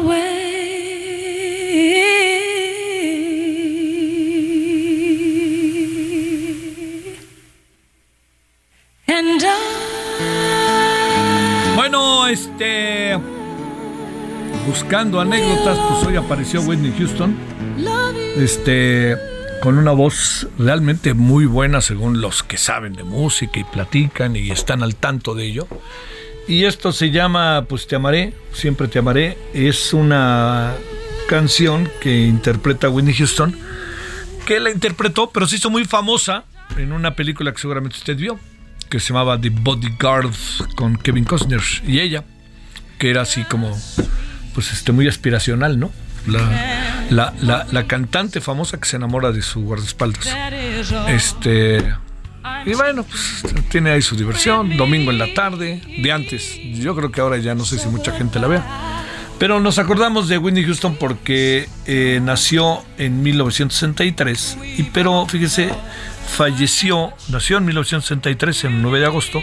Bueno, 11.76 12.28
este. 12.28 13.20
Buscando 14.68 15.20
anécdotas, 15.20 15.78
pues 15.78 16.08
hoy 16.08 16.16
apareció 16.16 16.62
Whitney 16.62 16.94
Houston. 16.98 17.36
Este. 18.38 19.16
Con 19.62 19.78
una 19.78 19.92
voz 19.92 20.48
realmente 20.58 21.14
muy 21.14 21.46
buena, 21.46 21.82
según 21.82 22.20
los 22.20 22.42
que 22.42 22.58
saben 22.58 22.94
de 22.94 23.04
música 23.04 23.60
y 23.60 23.64
platican 23.64 24.36
y 24.36 24.50
están 24.50 24.82
al 24.82 24.96
tanto 24.96 25.36
de 25.36 25.46
ello. 25.46 25.68
Y 26.48 26.66
esto 26.66 26.92
se 26.92 27.12
llama 27.12 27.66
Pues 27.68 27.88
te 27.88 27.96
amaré, 27.96 28.34
siempre 28.54 28.88
te 28.88 29.00
amaré. 29.00 29.38
Es 29.54 29.94
una 29.94 30.74
canción 31.28 31.90
que 32.02 32.26
interpreta 32.26 32.90
Whitney 32.90 33.14
Houston, 33.14 33.58
que 34.46 34.60
la 34.60 34.70
interpretó, 34.70 35.30
pero 35.30 35.48
se 35.48 35.56
hizo 35.56 35.70
muy 35.70 35.86
famosa 35.86 36.44
en 36.78 36.92
una 36.92 37.16
película 37.16 37.52
que 37.54 37.60
seguramente 37.60 37.98
usted 37.98 38.18
vio, 38.18 38.40
que 38.90 39.00
se 39.00 39.10
llamaba 39.10 39.40
The 39.40 39.50
Bodyguard 39.50 40.32
con 40.76 40.98
Kevin 40.98 41.24
Costner 41.24 41.62
y 41.88 42.00
ella, 42.00 42.24
que 42.98 43.10
era 43.10 43.22
así 43.22 43.44
como, 43.44 43.78
pues 44.54 44.74
este, 44.74 44.92
muy 44.92 45.08
aspiracional, 45.08 45.80
¿no? 45.80 45.92
La, 46.28 47.06
la, 47.10 47.34
la, 47.42 47.66
la 47.72 47.88
cantante 47.88 48.42
famosa 48.42 48.80
que 48.80 48.88
se 48.88 48.98
enamora 48.98 49.32
de 49.32 49.42
su 49.42 49.62
guardaespaldas. 49.62 50.28
Este 51.08 51.96
y 52.66 52.74
bueno, 52.74 53.04
pues 53.04 53.44
tiene 53.70 53.92
ahí 53.92 54.02
su 54.02 54.16
diversión, 54.16 54.78
domingo 54.78 55.12
en 55.12 55.18
la 55.18 55.34
tarde, 55.34 55.82
de 56.02 56.12
antes. 56.12 56.60
Yo 56.74 56.96
creo 56.96 57.12
que 57.12 57.22
ahora 57.22 57.38
ya 57.38 57.56
no 57.56 57.66
sé 57.66 57.78
si 57.80 57.88
mucha 57.88 58.12
gente 58.12 58.40
la 58.40 58.48
vea. 58.48 58.64
Pero 59.42 59.60
nos 59.60 59.80
acordamos 59.80 60.28
de 60.28 60.38
Whitney 60.38 60.64
Houston 60.64 60.96
porque 61.00 61.68
eh, 61.88 62.20
nació 62.22 62.84
en 63.00 63.24
1963, 63.24 64.58
y, 64.78 64.84
pero 64.84 65.26
fíjese, 65.26 65.74
falleció, 66.28 67.12
nació 67.30 67.58
en 67.58 67.66
1963, 67.66 68.66
en 68.66 68.84
9 68.84 69.00
de 69.00 69.06
agosto, 69.08 69.42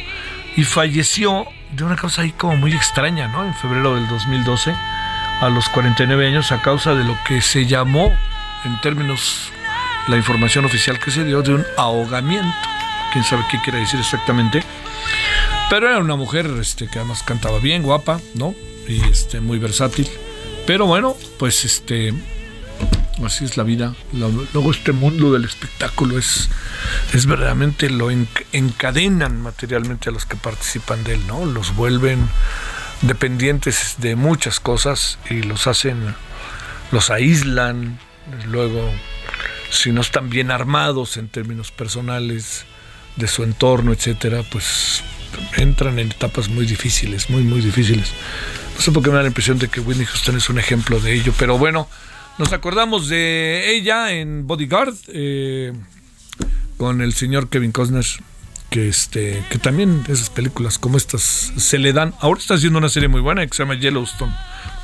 y 0.56 0.62
falleció 0.62 1.46
de 1.72 1.82
una 1.82 1.96
causa 1.96 2.22
ahí 2.22 2.30
como 2.30 2.56
muy 2.56 2.72
extraña, 2.74 3.26
¿no? 3.26 3.44
En 3.44 3.54
febrero 3.54 3.96
del 3.96 4.06
2012, 4.06 4.72
a 5.40 5.48
los 5.48 5.68
49 5.68 6.28
años, 6.28 6.52
a 6.52 6.62
causa 6.62 6.94
de 6.94 7.02
lo 7.02 7.18
que 7.26 7.40
se 7.40 7.66
llamó, 7.66 8.12
en 8.64 8.80
términos, 8.80 9.52
la 10.06 10.16
información 10.16 10.64
oficial 10.64 11.00
que 11.00 11.10
se 11.10 11.24
dio, 11.24 11.42
de 11.42 11.54
un 11.54 11.66
ahogamiento. 11.76 12.77
Quién 13.12 13.24
sabe 13.24 13.44
qué 13.50 13.60
quiere 13.62 13.80
decir 13.80 14.00
exactamente. 14.00 14.62
Pero 15.70 15.88
era 15.88 15.98
una 15.98 16.16
mujer 16.16 16.46
este, 16.60 16.88
que 16.88 16.98
además 16.98 17.22
cantaba 17.22 17.58
bien, 17.58 17.82
guapa, 17.82 18.20
¿no? 18.34 18.54
Y 18.86 19.02
este, 19.04 19.40
muy 19.40 19.58
versátil. 19.58 20.08
Pero 20.66 20.86
bueno, 20.86 21.16
pues 21.38 21.64
este 21.64 22.14
Así 23.24 23.44
es 23.44 23.56
la 23.56 23.64
vida. 23.64 23.94
Luego 24.12 24.70
este 24.70 24.92
mundo 24.92 25.32
del 25.32 25.44
espectáculo 25.44 26.18
es, 26.18 26.48
es 27.12 27.26
verdaderamente 27.26 27.90
lo 27.90 28.10
encadenan 28.10 29.40
materialmente 29.42 30.08
a 30.08 30.12
los 30.12 30.24
que 30.24 30.36
participan 30.36 31.02
de 31.02 31.14
él, 31.14 31.26
¿no? 31.26 31.44
Los 31.44 31.74
vuelven 31.74 32.28
dependientes 33.02 33.96
de 33.98 34.14
muchas 34.14 34.60
cosas 34.60 35.18
y 35.28 35.42
los 35.42 35.66
hacen, 35.66 36.14
los 36.92 37.10
aíslan, 37.10 37.98
luego 38.46 38.92
si 39.70 39.90
no 39.90 40.00
están 40.00 40.30
bien 40.30 40.50
armados 40.50 41.16
en 41.16 41.28
términos 41.28 41.72
personales 41.72 42.66
de 43.18 43.28
su 43.28 43.42
entorno, 43.42 43.92
etcétera, 43.92 44.42
pues 44.50 45.02
entran 45.56 45.98
en 45.98 46.10
etapas 46.10 46.48
muy 46.48 46.66
difíciles, 46.66 47.28
muy 47.30 47.42
muy 47.42 47.60
difíciles. 47.60 48.12
No 48.76 48.80
sé 48.80 48.92
por 48.92 49.02
qué 49.02 49.10
me 49.10 49.16
da 49.16 49.22
la 49.22 49.28
impresión 49.28 49.58
de 49.58 49.68
que 49.68 49.80
Whitney 49.80 50.06
Houston 50.06 50.36
es 50.36 50.48
un 50.48 50.58
ejemplo 50.58 51.00
de 51.00 51.12
ello, 51.14 51.34
pero 51.38 51.58
bueno, 51.58 51.88
nos 52.38 52.52
acordamos 52.52 53.08
de 53.08 53.74
ella 53.74 54.12
en 54.12 54.46
Bodyguard 54.46 54.94
eh, 55.08 55.72
con 56.76 57.00
el 57.02 57.12
señor 57.12 57.48
Kevin 57.48 57.72
Costner 57.72 58.06
que 58.70 58.88
este 58.88 59.42
que 59.50 59.58
también 59.58 60.04
esas 60.08 60.30
películas 60.30 60.78
como 60.78 60.96
estas 60.96 61.52
se 61.56 61.78
le 61.78 61.92
dan. 61.92 62.14
Ahora 62.20 62.38
está 62.38 62.54
haciendo 62.54 62.78
una 62.78 62.88
serie 62.88 63.08
muy 63.08 63.20
buena 63.20 63.46
que 63.46 63.54
se 63.54 63.62
llama 63.62 63.74
Yellowstone. 63.74 64.32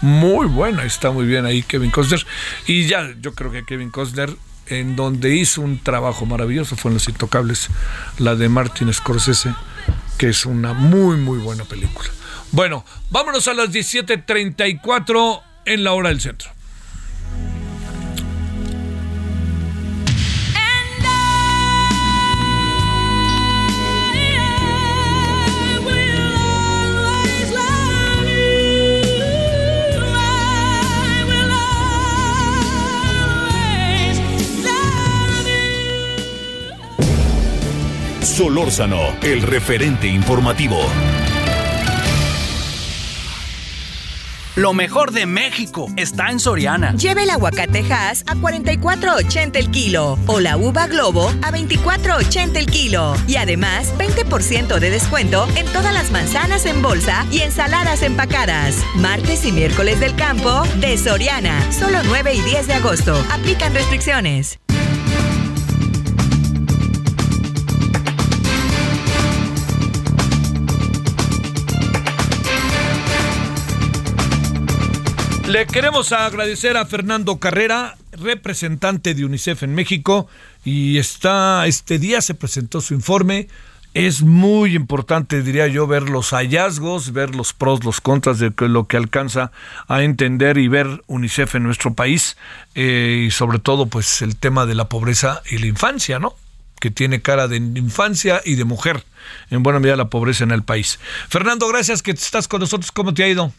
Muy 0.00 0.46
buena, 0.46 0.84
está 0.84 1.10
muy 1.10 1.26
bien 1.26 1.46
ahí 1.46 1.62
Kevin 1.62 1.90
Costner 1.90 2.26
y 2.66 2.86
ya 2.86 3.14
yo 3.20 3.34
creo 3.34 3.52
que 3.52 3.64
Kevin 3.64 3.90
Costner 3.90 4.34
en 4.68 4.96
donde 4.96 5.34
hizo 5.34 5.60
un 5.60 5.78
trabajo 5.78 6.26
maravilloso 6.26 6.76
fue 6.76 6.90
en 6.90 6.94
Los 6.94 7.08
Intocables, 7.08 7.68
la 8.18 8.34
de 8.34 8.48
Martin 8.48 8.92
Scorsese, 8.92 9.54
que 10.18 10.28
es 10.28 10.46
una 10.46 10.72
muy 10.72 11.16
muy 11.16 11.38
buena 11.38 11.64
película. 11.64 12.08
Bueno, 12.52 12.84
vámonos 13.10 13.48
a 13.48 13.54
las 13.54 13.70
17:34 13.70 15.42
en 15.66 15.84
la 15.84 15.92
hora 15.92 16.10
del 16.10 16.20
centro. 16.20 16.53
Solórzano, 38.34 38.98
el 39.22 39.42
referente 39.42 40.08
informativo. 40.08 40.80
Lo 44.56 44.72
mejor 44.72 45.12
de 45.12 45.24
México 45.24 45.86
está 45.96 46.30
en 46.32 46.40
Soriana. 46.40 46.96
Lleve 46.96 47.22
el 47.22 47.30
aguacate 47.30 47.84
Hass 47.92 48.24
a 48.26 48.34
44.80 48.34 49.54
el 49.54 49.70
kilo 49.70 50.18
o 50.26 50.40
la 50.40 50.56
uva 50.56 50.88
Globo 50.88 51.28
a 51.42 51.52
24.80 51.52 52.56
el 52.56 52.66
kilo. 52.66 53.14
Y 53.28 53.36
además, 53.36 53.94
20% 53.98 54.80
de 54.80 54.90
descuento 54.90 55.46
en 55.54 55.66
todas 55.66 55.94
las 55.94 56.10
manzanas 56.10 56.66
en 56.66 56.82
bolsa 56.82 57.24
y 57.30 57.42
ensaladas 57.42 58.02
empacadas. 58.02 58.74
Martes 58.96 59.44
y 59.44 59.52
miércoles 59.52 60.00
del 60.00 60.16
campo 60.16 60.64
de 60.80 60.98
Soriana. 60.98 61.70
Solo 61.70 61.98
9 62.04 62.34
y 62.34 62.40
10 62.40 62.66
de 62.66 62.74
agosto. 62.74 63.14
Aplican 63.30 63.72
restricciones. 63.74 64.58
Le 75.46 75.66
queremos 75.66 76.10
agradecer 76.12 76.78
a 76.78 76.86
Fernando 76.86 77.38
Carrera, 77.38 77.98
representante 78.12 79.14
de 79.14 79.26
UNICEF 79.26 79.62
en 79.62 79.74
México, 79.74 80.26
y 80.64 80.96
está 80.96 81.66
este 81.66 81.98
día 81.98 82.22
se 82.22 82.34
presentó 82.34 82.80
su 82.80 82.94
informe. 82.94 83.48
Es 83.92 84.22
muy 84.22 84.74
importante, 84.74 85.42
diría 85.42 85.66
yo, 85.66 85.86
ver 85.86 86.08
los 86.08 86.30
hallazgos, 86.30 87.12
ver 87.12 87.34
los 87.34 87.52
pros, 87.52 87.84
los 87.84 88.00
contras 88.00 88.38
de 88.38 88.52
lo 88.58 88.86
que 88.88 88.96
alcanza 88.96 89.52
a 89.86 90.02
entender 90.02 90.56
y 90.56 90.66
ver 90.66 91.02
UNICEF 91.08 91.56
en 91.56 91.64
nuestro 91.64 91.92
país 91.92 92.38
eh, 92.74 93.26
y 93.26 93.30
sobre 93.30 93.58
todo, 93.58 93.86
pues 93.86 94.22
el 94.22 94.36
tema 94.36 94.64
de 94.64 94.74
la 94.74 94.88
pobreza 94.88 95.42
y 95.50 95.58
la 95.58 95.66
infancia, 95.66 96.18
¿no? 96.18 96.34
Que 96.80 96.90
tiene 96.90 97.20
cara 97.20 97.48
de 97.48 97.58
infancia 97.58 98.40
y 98.46 98.54
de 98.54 98.64
mujer, 98.64 99.04
en 99.50 99.62
buena 99.62 99.78
medida 99.78 99.94
la 99.96 100.08
pobreza 100.08 100.42
en 100.42 100.52
el 100.52 100.62
país. 100.62 100.98
Fernando, 101.28 101.68
gracias 101.68 102.02
que 102.02 102.12
estás 102.12 102.48
con 102.48 102.60
nosotros. 102.60 102.90
¿Cómo 102.90 103.12
te 103.12 103.24
ha 103.24 103.28
ido? 103.28 103.52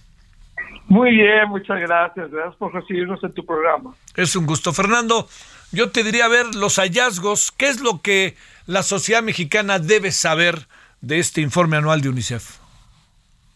Muy 0.88 1.12
bien, 1.12 1.50
muchas 1.50 1.80
gracias. 1.80 2.32
Gracias 2.32 2.56
por 2.56 2.74
recibirnos 2.74 3.24
en 3.24 3.34
tu 3.34 3.45
programa. 3.45 3.93
Es 4.15 4.36
un 4.36 4.45
gusto. 4.45 4.71
Fernando, 4.71 5.28
yo 5.71 5.91
te 5.91 6.04
diría 6.04 6.28
ver 6.28 6.54
los 6.56 6.78
hallazgos. 6.78 7.52
¿Qué 7.52 7.67
es 7.67 7.82
lo 7.82 8.02
que 8.02 8.36
la 8.67 8.84
sociedad 8.84 9.24
mexicana 9.24 9.80
debe 9.80 10.12
saber 10.12 10.67
de 11.02 11.19
este 11.19 11.41
informe 11.41 11.78
anual 11.78 12.02
de 12.02 12.10
UNICEF? 12.10 12.60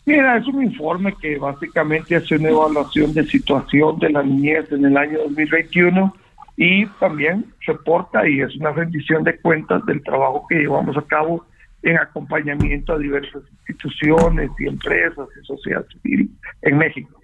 Mira, 0.06 0.38
es 0.38 0.48
un 0.48 0.64
informe 0.64 1.14
que 1.22 1.38
básicamente 1.38 2.16
hace 2.16 2.36
una 2.36 2.50
evaluación 2.50 3.14
de 3.14 3.26
situación 3.26 4.00
de 4.00 4.10
la 4.10 4.24
niñez 4.24 4.72
en 4.72 4.86
el 4.86 4.98
año 4.98 5.20
2021 5.20 6.16
y 6.58 6.88
también 7.00 7.46
reporta 7.66 8.28
y 8.28 8.42
es 8.42 8.56
una 8.56 8.72
rendición 8.72 9.24
de 9.24 9.38
cuentas 9.38 9.86
del 9.86 10.02
trabajo 10.02 10.46
que 10.50 10.56
llevamos 10.56 10.98
a 10.98 11.04
cabo 11.04 11.46
en 11.84 11.98
acompañamiento 11.98 12.94
a 12.94 12.98
diversas 12.98 13.44
instituciones 13.52 14.50
y 14.60 14.68
empresas 14.68 15.28
y 15.42 15.46
sociedad 15.46 15.86
civil 16.02 16.30
en 16.64 16.78
México. 16.78 17.19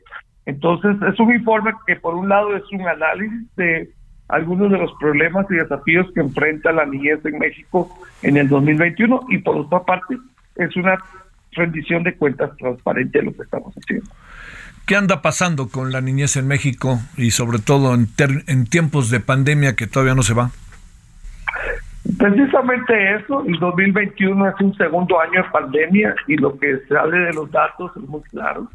Entonces, 0.46 0.96
es 1.12 1.20
un 1.20 1.34
informe 1.34 1.72
que 1.88 1.96
por 1.96 2.14
un 2.16 2.30
lado 2.30 2.56
es 2.56 2.64
un 2.72 2.88
análisis 2.88 3.56
de 3.56 3.90
algunos 4.28 4.72
de 4.72 4.78
los 4.78 4.92
problemas 5.00 5.46
y 5.50 5.56
desafíos 5.56 6.08
que 6.14 6.22
enfrenta 6.22 6.72
la 6.72 6.86
niñez 6.86 7.24
en 7.26 7.38
México 7.38 7.90
en 8.22 8.38
el 8.38 8.48
2021 8.50 9.22
y 9.30 9.40
por 9.40 9.58
otra 9.58 9.84
parte 9.84 10.18
es 10.56 10.76
una 10.76 10.98
rendición 11.52 12.04
de 12.04 12.16
cuentas 12.16 12.56
transparente 12.58 13.20
de 13.20 13.26
lo 13.26 13.34
que 13.34 13.44
estamos 13.44 13.74
haciendo. 13.76 14.10
¿Qué 14.86 14.96
anda 14.96 15.22
pasando 15.22 15.70
con 15.70 15.92
la 15.92 16.02
niñez 16.02 16.38
en 16.38 16.48
México 16.48 17.00
y 17.18 17.32
sobre 17.32 17.60
todo 17.60 17.94
en, 17.96 18.08
en 18.48 18.66
tiempos 18.66 19.10
de 19.10 19.20
pandemia 19.20 19.76
que 19.76 19.88
todavía 19.88 20.16
no 20.16 20.22
se 20.22 20.34
va? 20.34 20.52
Precisamente 22.20 23.16
eso, 23.16 23.44
el 23.48 23.58
2021 23.60 24.48
es 24.50 24.56
un 24.62 24.76
segundo 24.76 25.20
año 25.20 25.42
de 25.42 25.50
pandemia 25.50 26.16
y 26.28 26.38
lo 26.38 26.58
que 26.60 26.80
sale 26.88 27.18
de 27.18 27.34
los 27.34 27.50
datos 27.50 27.92
es 27.98 28.04
muy 28.04 28.22
claro 28.24 28.70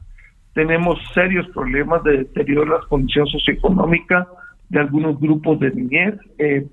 tenemos 0.55 0.99
serios 1.15 1.49
problemas 1.49 2.03
de 2.05 2.19
deterioro 2.19 2.73
de 2.73 2.79
las 2.79 2.87
condiciones 2.87 3.33
socioeconómicas 3.33 4.27
de 4.69 4.81
algunos 4.81 5.21
grupos 5.21 5.61
de 5.61 5.71
niñez. 5.71 6.15
Eh, 6.39 6.67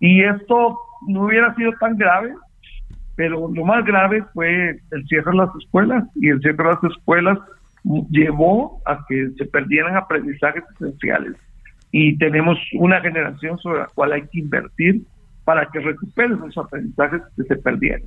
y 0.00 0.22
esto 0.22 0.78
no 1.08 1.24
hubiera 1.24 1.54
sido 1.54 1.72
tan 1.80 1.96
grave, 1.96 2.34
pero 3.16 3.50
lo 3.52 3.64
más 3.64 3.84
grave 3.84 4.24
fue 4.32 4.80
el 4.90 5.06
cierre 5.08 5.32
de 5.32 5.38
las 5.38 5.50
escuelas 5.56 6.04
y 6.14 6.28
el 6.28 6.40
cierre 6.40 6.56
de 6.56 6.64
las 6.64 6.84
escuelas 6.84 7.38
llevó 8.10 8.80
a 8.84 9.04
que 9.08 9.30
se 9.36 9.44
perdieran 9.46 9.96
aprendizajes 9.96 10.62
esenciales 10.74 11.36
y 11.90 12.18
tenemos 12.18 12.58
una 12.74 13.00
generación 13.00 13.58
sobre 13.58 13.80
la 13.80 13.86
cual 13.86 14.12
hay 14.12 14.22
que 14.22 14.40
invertir 14.40 15.02
para 15.44 15.66
que 15.70 15.80
recuperen 15.80 16.38
esos 16.38 16.58
aprendizajes 16.58 17.22
que 17.36 17.44
se 17.44 17.56
perdieron. 17.56 18.06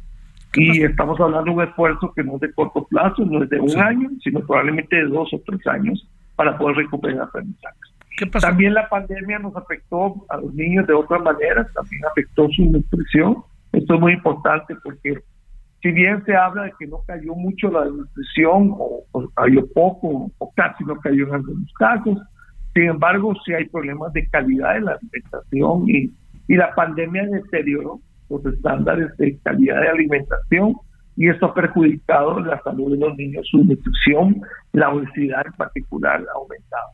Y 0.54 0.84
estamos 0.84 1.20
hablando 1.20 1.52
de 1.52 1.58
un 1.58 1.64
esfuerzo 1.64 2.12
que 2.14 2.24
no 2.24 2.36
es 2.36 2.42
de 2.42 2.54
corto 2.54 2.86
plazo, 2.86 3.24
no 3.26 3.44
es 3.44 3.50
de 3.50 3.60
un 3.60 3.80
año, 3.80 4.10
sino 4.22 4.42
probablemente 4.42 4.98
de 4.98 5.04
dos 5.04 5.34
o 5.34 5.42
tres 5.46 5.66
años 5.68 6.06
para 6.36 6.58
poder 6.58 6.78
recuperar 6.78 7.22
aprendizajes. 7.22 7.92
También 8.42 8.74
la 8.74 8.88
pandemia 8.90 9.40
nos 9.40 9.56
afectó 9.56 10.26
a 10.30 10.38
los 10.38 10.54
niños 10.54 10.86
de 10.88 10.94
otra 10.94 11.20
manera, 11.20 11.66
también 11.74 12.06
afectó 12.06 12.50
su 12.50 12.66
nutrición. 12.66 13.38
Esto 13.72 13.96
es 13.96 14.00
muy 14.00 14.14
importante 14.14 14.76
porque 14.84 15.18
si 15.82 15.92
bien 15.92 16.24
se 16.26 16.36
habla 16.36 16.64
de 16.64 16.74
que 16.78 16.88
no 16.88 17.02
cayó 17.08 17.34
mucho 17.34 17.72
la 17.72 17.86
nutrición 17.86 18.76
o, 18.78 19.06
cayó 19.34 19.66
poco 19.74 20.32
o 20.38 20.54
casi 20.54 20.84
no 20.84 21.00
cayó 21.00 21.28
en 21.28 21.36
algunos 21.36 21.74
casos, 21.74 22.20
sin 22.74 22.84
embargo 22.84 23.34
sí 23.46 23.54
hay 23.54 23.68
problemas 23.70 24.14
de 24.14 24.28
calidad 24.28 24.76
de 24.76 24.82
la 24.82 24.92
alimentación 24.92 25.84
y, 25.88 26.12
y 26.48 26.56
la 26.58 26.76
pandemia 26.76 27.26
deterioró 27.28 28.00
los 28.32 28.46
estándares 28.54 29.15
de 29.17 29.38
calidad 29.44 29.82
de 29.82 29.89
alimentación 29.89 30.76
y 31.17 31.30
esto 31.30 31.48
ha 31.48 31.54
perjudicado 31.54 32.39
la 32.39 32.60
salud 32.64 32.91
de 32.91 32.97
los 32.97 33.16
niños, 33.18 33.45
su 33.49 33.64
nutrición, 33.64 34.41
la 34.74 34.89
obesidad 34.89 35.45
en 35.45 35.53
particular 35.53 36.22
ha 36.22 36.38
aumentado. 36.38 36.89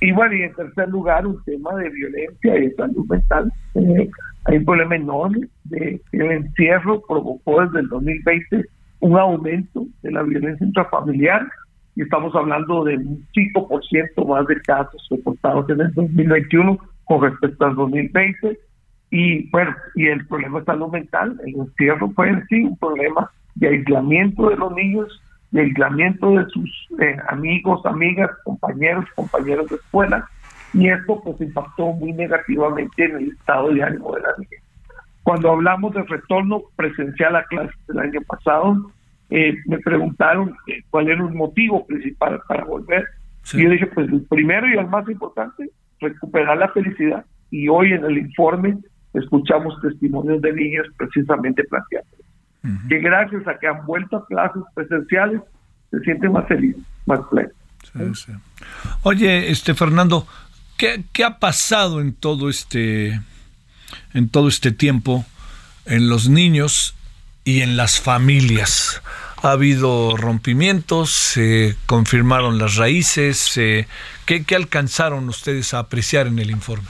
Y 0.00 0.12
bueno, 0.12 0.34
y 0.34 0.42
en 0.42 0.54
tercer 0.54 0.88
lugar, 0.88 1.26
un 1.26 1.42
tema 1.44 1.74
de 1.76 1.88
violencia 1.88 2.56
y 2.58 2.68
de 2.68 2.74
salud 2.74 3.06
mental. 3.08 3.50
Eh, 3.74 4.10
hay 4.44 4.58
un 4.58 4.64
problema 4.64 4.96
enorme 4.96 5.48
de 5.64 6.00
que 6.12 6.18
el 6.18 6.30
encierro 6.32 7.02
provocó 7.08 7.62
desde 7.62 7.80
el 7.80 7.88
2020 7.88 8.64
un 9.00 9.18
aumento 9.18 9.86
de 10.02 10.12
la 10.12 10.22
violencia 10.22 10.66
intrafamiliar 10.66 11.46
y 11.94 12.02
estamos 12.02 12.34
hablando 12.34 12.84
de 12.84 12.98
un 12.98 13.26
5% 13.34 14.26
más 14.28 14.46
de 14.46 14.60
casos 14.60 15.06
reportados 15.10 15.68
en 15.70 15.80
el 15.80 15.92
2021 15.94 16.78
con 17.04 17.22
respecto 17.22 17.64
al 17.64 17.74
2020. 17.74 18.58
Y 19.10 19.48
bueno, 19.50 19.74
y 19.94 20.06
el 20.08 20.26
problema 20.26 20.60
de 20.60 20.64
salud 20.64 20.88
mental, 20.88 21.40
el 21.44 21.54
encierro 21.54 22.10
fue 22.10 22.28
en 22.28 22.46
sí 22.48 22.64
un 22.64 22.76
problema 22.76 23.30
de 23.54 23.68
aislamiento 23.68 24.48
de 24.48 24.56
los 24.56 24.72
niños, 24.74 25.22
de 25.50 25.62
aislamiento 25.62 26.30
de 26.30 26.44
sus 26.50 26.88
eh, 27.00 27.16
amigos, 27.28 27.84
amigas, 27.86 28.30
compañeros, 28.44 29.04
compañeros 29.14 29.70
de 29.70 29.76
escuela, 29.76 30.28
y 30.74 30.88
esto 30.88 31.20
pues 31.22 31.40
impactó 31.40 31.92
muy 31.92 32.12
negativamente 32.12 33.04
en 33.04 33.16
el 33.16 33.28
estado 33.30 33.72
de 33.72 33.82
ánimo 33.82 34.14
de 34.14 34.22
la 34.22 34.28
niña. 34.38 34.62
Cuando 35.22 35.50
hablamos 35.50 35.94
de 35.94 36.02
retorno 36.02 36.62
presencial 36.76 37.36
a 37.36 37.44
clases 37.44 37.74
del 37.88 37.98
año 37.98 38.20
pasado, 38.26 38.90
eh, 39.30 39.54
me 39.66 39.78
preguntaron 39.78 40.54
eh, 40.66 40.82
cuál 40.90 41.08
era 41.08 41.24
el 41.24 41.34
motivo 41.34 41.86
principal 41.86 42.40
para 42.46 42.64
volver. 42.64 43.04
Y 43.52 43.62
yo 43.62 43.70
dije, 43.70 43.86
pues 43.86 44.08
el 44.08 44.22
primero 44.22 44.68
y 44.68 44.76
el 44.76 44.86
más 44.86 45.08
importante, 45.08 45.70
recuperar 46.00 46.58
la 46.58 46.68
felicidad. 46.68 47.24
Y 47.50 47.68
hoy 47.68 47.92
en 47.92 48.04
el 48.04 48.18
informe 48.18 48.76
escuchamos 49.18 49.80
testimonios 49.80 50.40
de 50.42 50.52
niños 50.52 50.86
precisamente 50.96 51.64
planteando 51.64 52.10
que 52.88 52.98
gracias 52.98 53.46
a 53.46 53.58
que 53.58 53.68
han 53.68 53.84
vuelto 53.86 54.16
a 54.16 54.26
clases 54.26 54.62
presenciales 54.74 55.40
se 55.90 56.00
sienten 56.00 56.32
más 56.32 56.48
felices, 56.48 56.82
más 57.06 57.20
plenos. 57.30 57.52
Oye, 59.02 59.50
este 59.50 59.74
Fernando, 59.74 60.26
¿qué, 60.76 61.04
¿qué 61.12 61.24
ha 61.24 61.38
pasado 61.38 62.00
en 62.00 62.12
todo 62.12 62.48
este 62.48 63.20
en 64.12 64.28
todo 64.28 64.48
este 64.48 64.72
tiempo 64.72 65.24
en 65.84 66.08
los 66.08 66.28
niños 66.28 66.96
y 67.44 67.60
en 67.60 67.76
las 67.76 68.00
familias? 68.00 69.02
ha 69.42 69.52
habido 69.52 70.16
rompimientos, 70.16 71.12
se 71.12 71.76
confirmaron 71.86 72.58
las 72.58 72.76
raíces. 72.76 73.52
¿qué, 74.24 74.44
¿Qué 74.44 74.56
alcanzaron 74.56 75.28
ustedes 75.28 75.74
a 75.74 75.80
apreciar 75.80 76.26
en 76.26 76.38
el 76.38 76.50
informe? 76.50 76.88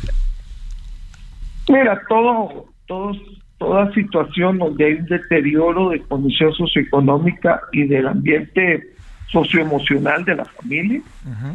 Mira, 1.69 2.01
todo, 2.09 2.67
todos 2.87 3.19
toda 3.59 3.93
situación 3.93 4.59
donde 4.59 4.85
hay 4.85 4.93
un 4.95 5.07
deterioro 5.07 5.91
de 5.91 6.01
condición 6.01 6.53
socioeconómica 6.53 7.61
y 7.73 7.85
del 7.85 8.07
ambiente 8.07 8.87
socioemocional 9.29 10.25
de 10.25 10.37
la 10.37 10.45
familia, 10.45 11.01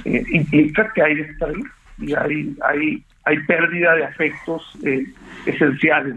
eh, 0.05 0.24
implica 0.32 0.91
que 0.93 1.01
hay 1.01 1.20
estrés 1.22 1.64
y 1.99 2.14
hay, 2.14 2.55
hay, 2.64 3.03
hay 3.24 3.39
pérdida 3.45 3.95
de 3.95 4.05
afectos 4.05 4.78
eh, 4.84 5.05
esenciales. 5.45 6.16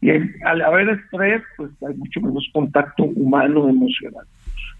Y 0.00 0.10
al 0.44 0.62
haber 0.62 0.88
estrés, 0.88 1.42
pues 1.56 1.70
hay 1.86 1.94
mucho 1.94 2.20
menos 2.20 2.48
contacto 2.52 3.04
humano 3.04 3.68
emocional. 3.68 4.24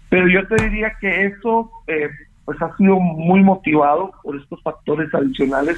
Pero 0.09 0.27
yo 0.27 0.45
te 0.47 0.63
diría 0.63 0.91
que 0.99 1.27
eso 1.27 1.71
eh, 1.87 2.09
pues 2.43 2.61
ha 2.61 2.75
sido 2.75 2.99
muy 2.99 3.41
motivado 3.43 4.11
por 4.23 4.35
estos 4.35 4.61
factores 4.63 5.13
adicionales 5.13 5.77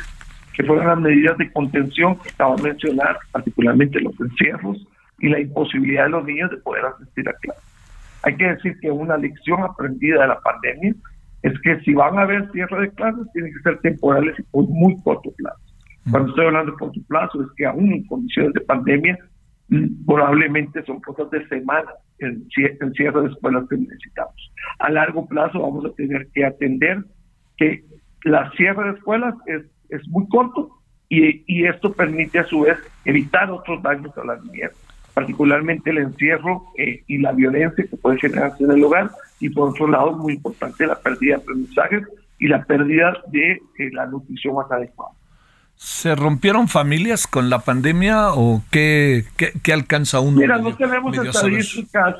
que 0.53 0.63
fueron 0.63 0.87
las 0.87 0.99
medidas 0.99 1.37
de 1.37 1.51
contención 1.51 2.17
que 2.19 2.29
acabo 2.29 2.55
de 2.57 2.63
mencionar, 2.63 3.17
particularmente 3.31 3.99
los 3.99 4.19
encierros 4.19 4.87
y 5.19 5.29
la 5.29 5.39
imposibilidad 5.39 6.05
de 6.05 6.09
los 6.09 6.25
niños 6.25 6.51
de 6.51 6.57
poder 6.57 6.85
asistir 6.85 7.27
a 7.29 7.33
clases. 7.33 7.63
Hay 8.23 8.35
que 8.37 8.47
decir 8.47 8.77
que 8.79 8.91
una 8.91 9.17
lección 9.17 9.63
aprendida 9.63 10.21
de 10.21 10.27
la 10.27 10.39
pandemia 10.39 10.93
es 11.41 11.53
que 11.61 11.79
si 11.81 11.93
van 11.93 12.17
a 12.17 12.21
haber 12.21 12.49
cierre 12.51 12.81
de 12.81 12.91
clases, 12.91 13.27
tienen 13.33 13.53
que 13.53 13.59
ser 13.61 13.79
temporales 13.79 14.39
y 14.39 14.43
por 14.43 14.67
muy 14.69 14.95
corto 15.03 15.29
plazo. 15.37 15.59
Cuando 16.09 16.29
estoy 16.29 16.45
hablando 16.45 16.71
de 16.71 16.77
corto 16.77 16.99
plazo, 17.07 17.41
es 17.41 17.47
que 17.57 17.65
aún 17.65 17.91
en 17.91 18.05
condiciones 18.07 18.53
de 18.53 18.61
pandemia, 18.61 19.17
mm, 19.69 20.05
probablemente 20.05 20.83
son 20.85 21.01
cosas 21.01 21.29
de 21.31 21.45
semanas 21.47 21.93
el, 22.19 22.47
cierre 22.95 23.21
de 23.21 23.27
escuelas 23.27 23.65
que 23.69 23.77
necesitamos. 23.77 24.53
A 24.79 24.89
largo 24.89 25.27
plazo 25.27 25.61
vamos 25.61 25.85
a 25.85 25.93
tener 25.95 26.27
que 26.33 26.45
atender 26.45 27.03
que 27.57 27.83
la 28.23 28.49
cierre 28.51 28.91
de 28.91 28.97
escuelas 28.97 29.35
es 29.47 29.63
es 29.93 30.07
muy 30.07 30.27
corto 30.27 30.69
y, 31.09 31.43
y, 31.45 31.65
esto 31.65 31.93
permite 31.93 32.39
a 32.39 32.45
su 32.45 32.61
vez 32.61 32.77
evitar 33.05 33.51
otros 33.51 33.81
daños 33.83 34.17
a 34.17 34.25
la 34.25 34.37
niñez, 34.37 34.71
particularmente 35.13 35.91
el 35.91 35.99
encierro 35.99 36.65
eh, 36.77 37.03
y 37.07 37.19
la 37.19 37.31
violencia 37.33 37.85
que 37.87 37.97
puede 37.97 38.19
generarse 38.19 38.63
en 38.63 38.71
el 38.71 38.83
hogar 38.83 39.11
y 39.39 39.49
por 39.49 39.69
otro 39.69 39.87
lado 39.87 40.13
muy 40.13 40.33
importante 40.33 40.87
la 40.87 40.99
pérdida 40.99 41.35
de 41.35 41.41
aprendizaje 41.41 42.01
y 42.39 42.47
la 42.47 42.63
pérdida 42.63 43.13
de 43.27 43.51
eh, 43.51 43.91
la 43.91 44.07
nutrición 44.07 44.55
más 44.55 44.71
adecuada. 44.71 45.11
¿Se 45.75 46.15
rompieron 46.15 46.67
familias 46.67 47.27
con 47.27 47.49
la 47.49 47.59
pandemia 47.59 48.33
o 48.33 48.63
qué, 48.71 49.25
qué, 49.37 49.73
alcanza 49.73 50.19
uno? 50.19 50.39
Mira, 50.39 50.57
no 50.57 50.75
tenemos 50.75 51.17
estadísticas, 51.17 52.15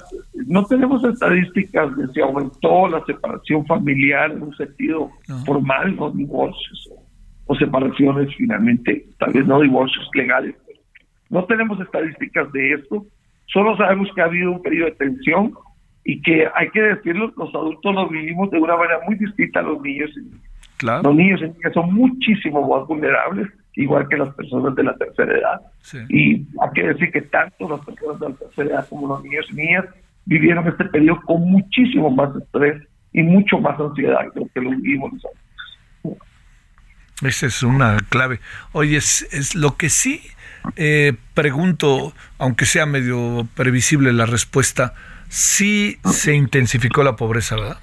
no 0.48 0.66
tenemos 0.66 1.04
estadísticas 1.04 1.96
de 1.96 2.08
si 2.10 2.20
aumentó 2.20 2.88
la 2.90 3.04
separación 3.06 3.66
familiar 3.66 4.32
en 4.32 4.44
un 4.44 4.56
sentido 4.56 5.12
formal, 5.46 5.96
los 5.96 6.16
divorcios 6.16 6.90
o 7.46 7.56
separaciones 7.56 8.34
finalmente, 8.38 9.06
tal 9.20 9.34
vez 9.34 9.46
no 9.46 9.60
divorcios 9.60 10.10
legales. 10.14 10.56
No 11.30 11.46
tenemos 11.46 11.80
estadísticas 11.80 12.52
de 12.52 12.74
esto, 12.74 13.06
solo 13.48 13.76
sabemos 13.78 14.10
que 14.14 14.22
ha 14.22 14.26
habido 14.26 14.52
un 14.52 14.62
periodo 14.62 14.90
de 14.90 14.96
tensión 14.96 15.54
y 16.06 16.22
que 16.22 16.48
hay 16.54 16.70
que 16.70 16.82
decirlo, 16.82 17.34
los 17.38 17.54
adultos 17.56 17.96
lo 17.96 18.08
vivimos 18.10 18.52
de 18.52 18.60
una 18.60 18.76
manera 18.76 19.00
muy 19.06 19.16
distinta 19.16 19.60
a 19.60 19.64
los 19.64 19.82
niños. 19.82 20.12
Claro. 20.78 21.04
Los 21.04 21.16
niños 21.16 21.42
son 21.74 21.94
muchísimo 21.94 22.68
más 22.68 22.88
vulnerables, 22.88 23.48
igual 23.76 24.08
que 24.10 24.18
las 24.18 24.34
personas 24.36 24.76
de 24.76 24.84
la 24.84 24.96
tercera 24.98 25.38
edad. 25.38 25.62
Y 26.10 26.46
hay 26.62 26.70
que 26.76 26.88
decir 26.88 27.12
que 27.12 27.22
tanto 27.22 27.70
las 27.70 27.86
personas 27.86 28.20
de 28.20 28.30
la 28.30 28.36
tercera 28.36 28.70
edad 28.70 28.90
como 28.90 29.08
los 29.08 29.24
niños 29.24 29.46
y 29.52 29.56
niñas 29.56 29.86
vivieron 30.26 30.68
este 30.68 30.86
periodo 30.86 31.22
con 31.26 31.42
muchísimo 31.42 32.10
más 32.10 32.36
estrés 32.36 32.82
y 33.14 33.24
mucho 33.24 33.60
más 33.60 33.80
ansiedad 33.80 34.32
que 34.34 34.40
lo 34.40 34.48
que 34.54 34.62
lo 34.62 34.70
vivimos 34.72 35.14
nosotros. 35.14 35.43
Esa 37.26 37.48
es 37.48 37.64
una 37.64 37.98
clave. 38.10 38.40
Oye, 38.72 38.98
es, 38.98 39.56
lo 39.56 39.78
que 39.78 39.90
sí 39.90 40.22
eh, 40.76 41.14
pregunto, 41.34 42.14
aunque 42.38 42.66
sea 42.66 42.86
medio 42.86 43.48
previsible 43.56 44.14
la 44.14 44.26
respuesta, 44.26 44.94
sí 45.30 45.98
se 46.04 46.36
intensificó 46.36 47.04
la 47.04 47.16
pobreza, 47.16 47.56
¿verdad? 47.56 47.78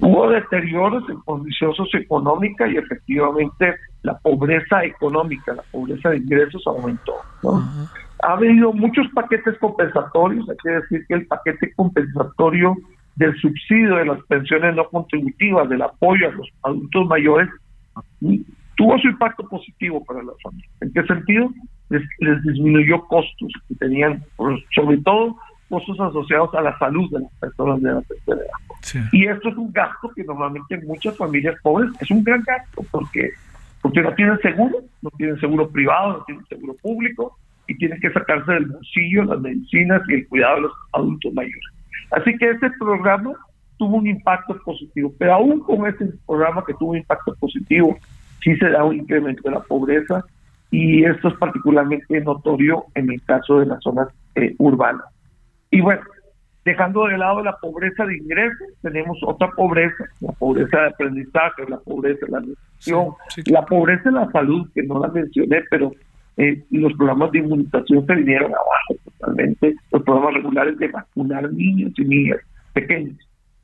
Hubo 0.00 0.28
deterioros 0.28 1.08
en 1.08 1.20
condición 1.20 1.74
socioeconómica 1.74 2.66
y 2.68 2.76
efectivamente 2.76 3.76
la 4.02 4.18
pobreza 4.18 4.84
económica, 4.84 5.54
la 5.54 5.62
pobreza 5.62 6.10
de 6.10 6.18
ingresos 6.18 6.62
aumentó. 6.66 7.14
Ha 8.22 8.32
habido 8.32 8.72
muchos 8.72 9.06
paquetes 9.14 9.56
compensatorios, 9.58 10.48
hay 10.48 10.56
que 10.62 10.70
decir 10.70 11.06
que 11.06 11.14
el 11.14 11.26
paquete 11.26 11.72
compensatorio 11.74 12.76
del 13.16 13.34
subsidio 13.36 13.96
de 13.96 14.06
las 14.06 14.22
pensiones 14.24 14.74
no 14.74 14.88
contributivas, 14.88 15.68
del 15.68 15.82
apoyo 15.82 16.28
a 16.28 16.32
los 16.32 16.48
adultos 16.62 17.06
mayores, 17.06 17.48
tuvo 18.76 18.98
su 18.98 19.08
impacto 19.08 19.48
positivo 19.48 20.04
para 20.04 20.22
las 20.22 20.34
familias. 20.42 20.70
¿En 20.80 20.92
qué 20.92 21.02
sentido? 21.04 21.50
Les, 21.90 22.02
disminuyó 22.42 23.04
costos 23.06 23.52
que 23.68 23.74
tenían, 23.76 24.22
sobre 24.74 24.96
todo 24.98 25.36
costos 25.68 25.98
asociados 26.00 26.54
a 26.54 26.60
la 26.60 26.78
salud 26.78 27.10
de 27.10 27.20
las 27.20 27.32
personas 27.34 27.80
de 27.82 27.92
la 27.92 28.02
tercera 28.02 28.40
edad. 28.40 29.08
Y 29.12 29.26
esto 29.26 29.48
es 29.48 29.56
un 29.56 29.72
gasto 29.72 30.10
que 30.14 30.24
normalmente 30.24 30.74
en 30.74 30.86
muchas 30.86 31.16
familias 31.16 31.56
pobres 31.62 31.90
es 32.00 32.10
un 32.10 32.22
gran 32.22 32.42
gasto 32.42 32.84
porque 32.90 33.30
porque 33.84 34.00
no 34.00 34.14
tienen 34.14 34.38
seguro, 34.38 34.78
no 35.02 35.10
tienen 35.18 35.38
seguro 35.38 35.68
privado, 35.68 36.14
no 36.14 36.24
tienen 36.24 36.46
seguro 36.46 36.74
público 36.80 37.36
y 37.66 37.76
tienen 37.76 38.00
que 38.00 38.10
sacarse 38.12 38.52
del 38.52 38.64
bolsillo 38.64 39.24
las 39.24 39.40
medicinas 39.40 40.00
y 40.08 40.14
el 40.14 40.28
cuidado 40.28 40.56
de 40.56 40.62
los 40.62 40.72
adultos 40.92 41.34
mayores. 41.34 41.64
Así 42.14 42.36
que 42.38 42.50
ese 42.50 42.70
programa 42.78 43.32
tuvo 43.76 43.96
un 43.96 44.06
impacto 44.06 44.56
positivo, 44.64 45.12
pero 45.18 45.34
aún 45.34 45.60
con 45.60 45.86
ese 45.86 46.12
programa 46.26 46.64
que 46.64 46.74
tuvo 46.74 46.92
un 46.92 46.98
impacto 46.98 47.34
positivo, 47.40 47.96
sí 48.42 48.54
se 48.56 48.68
da 48.70 48.84
un 48.84 48.96
incremento 48.96 49.42
de 49.44 49.50
la 49.56 49.60
pobreza 49.60 50.24
y 50.70 51.04
esto 51.04 51.28
es 51.28 51.34
particularmente 51.34 52.20
notorio 52.20 52.84
en 52.94 53.10
el 53.10 53.22
caso 53.22 53.58
de 53.58 53.66
las 53.66 53.82
zonas 53.82 54.08
eh, 54.36 54.54
urbanas. 54.58 55.06
Y 55.70 55.80
bueno, 55.80 56.02
dejando 56.64 57.06
de 57.06 57.18
lado 57.18 57.42
la 57.42 57.56
pobreza 57.56 58.06
de 58.06 58.16
ingresos, 58.16 58.68
tenemos 58.80 59.18
otra 59.26 59.50
pobreza, 59.50 60.04
la 60.20 60.32
pobreza 60.32 60.80
de 60.80 60.86
aprendizaje, 60.86 61.64
la 61.68 61.78
pobreza 61.78 62.26
de 62.26 62.32
la 62.32 62.40
nutrición, 62.40 63.08
la 63.46 63.66
pobreza 63.66 64.10
de 64.10 64.16
la 64.16 64.30
salud, 64.30 64.68
que 64.72 64.82
no 64.84 65.00
la 65.00 65.08
mencioné, 65.08 65.62
pero 65.68 65.92
eh, 66.36 66.62
los 66.70 66.92
programas 66.94 67.30
de 67.32 67.38
inmunización 67.38 68.06
se 68.06 68.14
vinieron 68.14 68.52
abajo 68.52 68.94
totalmente, 69.04 69.74
los 69.92 70.02
programas 70.02 70.34
regulares 70.34 70.78
de 70.78 70.88
vacunar 70.88 71.52
niños 71.52 71.92
y 71.96 72.04
niñas 72.04 72.38
pequeños. 72.72 73.16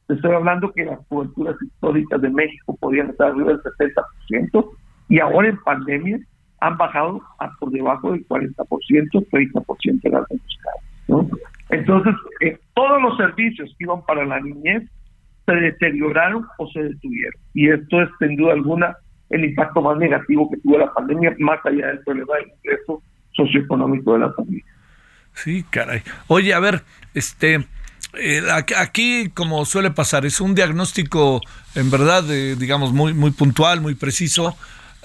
Estoy 0.09 0.33
hablando 0.33 0.73
que 0.73 0.85
las 0.85 0.99
coberturas 1.07 1.57
históricas 1.63 2.21
de 2.21 2.31
México 2.31 2.77
podían 2.81 3.11
estar 3.11 3.31
arriba 3.31 3.49
del 3.49 3.63
70% 3.63 4.71
y 5.09 5.19
ahora 5.21 5.49
en 5.49 5.59
pandemia 5.59 6.19
han 6.61 6.77
bajado 6.77 7.21
a 7.39 7.51
por 7.59 7.71
debajo 7.71 8.13
del 8.13 8.27
40%, 8.27 8.55
30% 8.57 10.01
de 10.03 10.11
las 10.11 10.25
¿no? 11.09 11.29
Entonces, 11.71 12.15
eh, 12.41 12.59
todos 12.75 13.01
los 13.03 13.17
servicios 13.17 13.75
que 13.79 13.85
iban 13.85 14.05
para 14.05 14.25
la 14.25 14.41
niñez 14.41 14.83
se 15.47 15.53
deterioraron 15.53 16.47
o 16.59 16.67
se 16.69 16.83
detuvieron. 16.83 17.41
Y 17.55 17.71
esto 17.71 18.03
es 18.03 18.09
sin 18.19 18.37
duda 18.37 18.53
alguna 18.53 18.97
el 19.31 19.45
impacto 19.45 19.81
más 19.81 19.97
negativo 19.97 20.51
que 20.51 20.59
tuvo 20.59 20.79
la 20.79 20.93
pandemia, 20.93 21.35
más 21.39 21.59
allá 21.65 21.87
del 21.87 22.01
problema 22.01 22.35
del 22.37 22.53
ingreso 22.59 23.03
socioeconómico 23.33 24.13
de 24.15 24.19
la 24.19 24.33
familia. 24.33 24.65
Sí, 25.35 25.65
caray. 25.71 26.03
Oye, 26.27 26.53
a 26.53 26.61
ver, 26.61 26.83
este, 27.15 27.65
eh, 28.19 28.43
aquí, 28.77 29.31
como 29.33 29.65
suele 29.65 29.93
pasar, 29.93 30.27
es 30.27 30.41
un 30.41 30.55
diagnóstico 30.55 31.41
en 31.75 31.91
verdad, 31.91 32.25
digamos, 32.25 32.93
muy, 32.93 33.15
muy 33.15 33.31
puntual, 33.31 33.81
muy 33.81 33.95
preciso. 33.95 34.57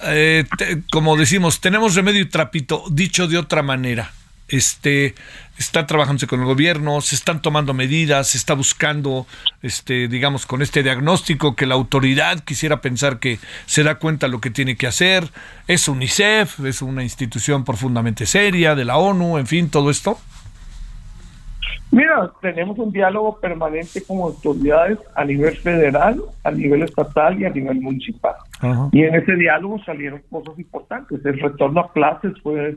Eh, 0.02 0.44
como 0.92 1.16
decimos, 1.16 1.60
tenemos 1.60 1.94
remedio 1.94 2.20
y 2.20 2.28
trapito, 2.28 2.84
dicho 2.90 3.28
de 3.28 3.38
otra 3.38 3.62
manera 3.62 4.10
este 4.48 5.14
está 5.58 5.86
trabajándose 5.86 6.26
con 6.26 6.40
el 6.40 6.46
gobierno, 6.46 7.00
se 7.00 7.14
están 7.14 7.40
tomando 7.40 7.72
medidas, 7.72 8.28
se 8.28 8.38
está 8.38 8.54
buscando, 8.54 9.26
este, 9.62 10.06
digamos, 10.08 10.46
con 10.46 10.60
este 10.60 10.82
diagnóstico 10.82 11.56
que 11.56 11.66
la 11.66 11.74
autoridad 11.74 12.40
quisiera 12.40 12.80
pensar 12.80 13.18
que 13.18 13.38
se 13.64 13.82
da 13.82 13.96
cuenta 13.96 14.26
de 14.26 14.32
lo 14.32 14.40
que 14.40 14.50
tiene 14.50 14.76
que 14.76 14.86
hacer. 14.86 15.24
Es 15.66 15.88
UNICEF, 15.88 16.60
es 16.60 16.82
una 16.82 17.02
institución 17.02 17.64
profundamente 17.64 18.26
seria 18.26 18.74
de 18.74 18.84
la 18.84 18.98
ONU, 18.98 19.38
en 19.38 19.46
fin, 19.46 19.70
todo 19.70 19.90
esto. 19.90 20.18
Mira, 21.90 22.30
tenemos 22.42 22.78
un 22.78 22.92
diálogo 22.92 23.38
permanente 23.40 24.02
con 24.02 24.18
autoridades 24.18 24.98
a 25.14 25.24
nivel 25.24 25.56
federal, 25.56 26.20
a 26.42 26.50
nivel 26.50 26.82
estatal 26.82 27.40
y 27.40 27.44
a 27.44 27.50
nivel 27.50 27.80
municipal. 27.80 28.34
Y 28.92 29.02
en 29.02 29.14
ese 29.14 29.34
diálogo 29.36 29.78
salieron 29.84 30.20
cosas 30.28 30.58
importantes. 30.58 31.24
El 31.24 31.40
retorno 31.40 31.80
a 31.80 31.92
clases 31.92 32.32
fue 32.42 32.76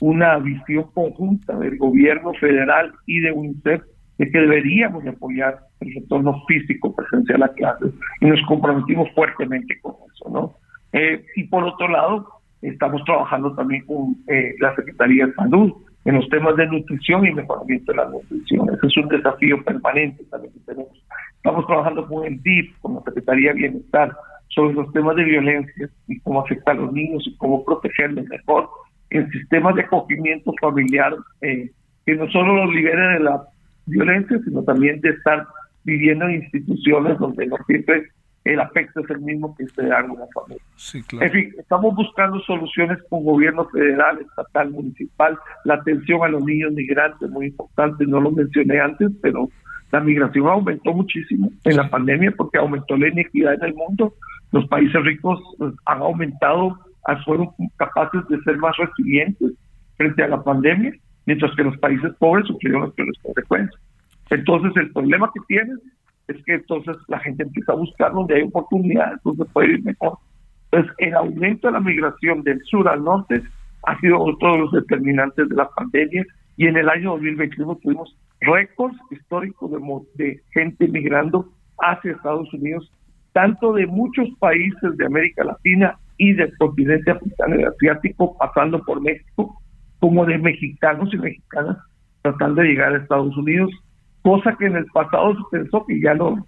una 0.00 0.38
visión 0.38 0.84
conjunta 0.92 1.56
del 1.58 1.76
gobierno 1.78 2.32
federal 2.34 2.92
y 3.06 3.20
de 3.20 3.32
UNICEF 3.32 3.82
de 4.18 4.30
que 4.30 4.38
deberíamos 4.38 5.06
apoyar 5.06 5.60
el 5.80 5.94
retorno 5.94 6.42
físico 6.46 6.94
presencial 6.94 7.42
a 7.42 7.48
clases 7.52 7.92
y 8.20 8.26
nos 8.26 8.40
comprometimos 8.46 9.08
fuertemente 9.14 9.78
con 9.80 9.94
eso, 10.12 10.28
¿no? 10.30 10.54
Eh, 10.92 11.24
y 11.36 11.44
por 11.44 11.64
otro 11.64 11.88
lado, 11.88 12.26
estamos 12.60 13.02
trabajando 13.04 13.54
también 13.54 13.86
con 13.86 14.16
eh, 14.26 14.54
la 14.60 14.74
Secretaría 14.74 15.26
de 15.26 15.34
Salud 15.34 15.72
en 16.04 16.14
los 16.16 16.28
temas 16.28 16.56
de 16.56 16.66
nutrición 16.66 17.26
y 17.26 17.32
mejoramiento 17.32 17.92
de 17.92 17.96
la 17.96 18.08
nutrición. 18.08 18.68
Ese 18.74 18.86
es 18.86 18.96
un 18.96 19.08
desafío 19.08 19.62
permanente 19.64 20.24
también 20.24 20.52
que 20.54 20.60
tenemos. 20.60 21.04
Estamos 21.36 21.66
trabajando 21.66 22.06
con 22.06 22.26
el 22.26 22.42
DIF, 22.42 22.78
con 22.80 22.94
la 22.94 23.02
Secretaría 23.02 23.52
de 23.52 23.60
Bienestar, 23.60 24.12
sobre 24.48 24.74
los 24.74 24.92
temas 24.92 25.16
de 25.16 25.24
violencia 25.24 25.88
y 26.08 26.18
cómo 26.20 26.40
afecta 26.40 26.72
a 26.72 26.74
los 26.74 26.92
niños 26.92 27.22
y 27.26 27.36
cómo 27.36 27.64
protegerlos 27.64 28.26
mejor 28.26 28.68
en 29.10 29.30
sistemas 29.30 29.74
de 29.74 29.82
acogimiento 29.82 30.52
familiar 30.60 31.14
eh, 31.40 31.70
que 32.06 32.14
no 32.14 32.28
solo 32.30 32.64
los 32.64 32.74
libere 32.74 33.14
de 33.14 33.20
la 33.20 33.42
violencia, 33.86 34.38
sino 34.44 34.62
también 34.62 35.00
de 35.00 35.10
estar 35.10 35.46
viviendo 35.84 36.26
en 36.26 36.42
instituciones 36.42 37.18
donde 37.18 37.46
no 37.46 37.56
siempre 37.66 38.08
el 38.44 38.60
afecto 38.60 39.00
es 39.00 39.10
el 39.10 39.20
mismo 39.20 39.54
que 39.56 39.66
se 39.66 39.82
da 39.82 40.00
en 40.00 40.12
una 40.12 40.26
familia. 40.34 40.62
En 41.20 41.30
fin, 41.30 41.54
estamos 41.58 41.94
buscando 41.94 42.40
soluciones 42.40 42.98
con 43.10 43.24
gobierno 43.24 43.66
federal, 43.68 44.18
estatal, 44.20 44.70
municipal, 44.70 45.38
la 45.64 45.74
atención 45.74 46.22
a 46.22 46.28
los 46.28 46.42
niños 46.44 46.72
migrantes, 46.72 47.28
muy 47.30 47.46
importante, 47.46 48.06
no 48.06 48.20
lo 48.20 48.30
mencioné 48.30 48.80
antes, 48.80 49.10
pero 49.20 49.48
la 49.92 50.00
migración 50.00 50.46
aumentó 50.48 50.92
muchísimo 50.94 51.50
en 51.64 51.76
la 51.76 51.90
pandemia 51.90 52.32
porque 52.36 52.58
aumentó 52.58 52.96
la 52.96 53.08
inequidad 53.08 53.54
en 53.54 53.64
el 53.64 53.74
mundo. 53.74 54.14
Los 54.52 54.66
países 54.68 55.02
ricos 55.04 55.38
pues, 55.58 55.74
han 55.84 55.98
aumentado 56.00 56.78
fueron 57.24 57.50
capaces 57.76 58.26
de 58.28 58.40
ser 58.42 58.56
más 58.58 58.76
resilientes 58.76 59.52
frente 59.96 60.22
a 60.22 60.28
la 60.28 60.42
pandemia, 60.42 60.92
mientras 61.26 61.54
que 61.56 61.64
los 61.64 61.76
países 61.78 62.12
pobres 62.18 62.46
sufrieron 62.46 62.82
las 62.82 62.92
peores 62.92 63.18
consecuencias. 63.22 63.80
Entonces, 64.30 64.72
el 64.76 64.92
problema 64.92 65.30
que 65.34 65.40
tienen 65.48 65.78
es 66.28 66.42
que 66.44 66.54
entonces 66.54 66.96
la 67.08 67.18
gente 67.18 67.42
empieza 67.42 67.72
a 67.72 67.76
buscar 67.76 68.12
donde 68.12 68.36
hay 68.36 68.42
oportunidades, 68.42 69.20
donde 69.24 69.44
puede 69.46 69.72
ir 69.72 69.84
mejor. 69.84 70.18
Entonces, 70.70 70.94
el 70.98 71.14
aumento 71.14 71.66
de 71.66 71.72
la 71.72 71.80
migración 71.80 72.42
del 72.42 72.60
sur 72.64 72.88
al 72.88 73.02
norte 73.02 73.42
ha 73.84 73.98
sido 73.98 74.20
otro 74.20 74.52
de 74.52 74.58
los 74.58 74.72
determinantes 74.72 75.48
de 75.48 75.56
la 75.56 75.68
pandemia 75.68 76.24
y 76.56 76.66
en 76.66 76.76
el 76.76 76.88
año 76.88 77.12
2021 77.12 77.74
tuvimos 77.76 78.16
récords 78.40 78.96
históricos 79.10 79.70
de, 79.70 80.24
de 80.24 80.40
gente 80.52 80.86
migrando 80.88 81.48
hacia 81.78 82.12
Estados 82.12 82.52
Unidos, 82.52 82.92
tanto 83.32 83.72
de 83.72 83.86
muchos 83.86 84.28
países 84.38 84.96
de 84.96 85.06
América 85.06 85.44
Latina 85.44 85.98
y 86.20 86.34
del 86.34 86.54
continente 86.58 87.10
africano 87.10 87.58
y 87.58 87.64
asiático, 87.64 88.36
pasando 88.36 88.78
por 88.82 89.00
México, 89.00 89.58
como 90.00 90.26
de 90.26 90.36
mexicanos 90.36 91.08
y 91.14 91.16
mexicanas 91.16 91.78
tratando 92.20 92.60
de 92.60 92.68
llegar 92.68 92.92
a 92.92 92.98
Estados 92.98 93.34
Unidos, 93.38 93.70
cosa 94.20 94.54
que 94.58 94.66
en 94.66 94.76
el 94.76 94.84
pasado 94.92 95.34
se 95.34 95.58
pensó 95.58 95.84
que 95.86 95.98
ya 95.98 96.12
no 96.14 96.46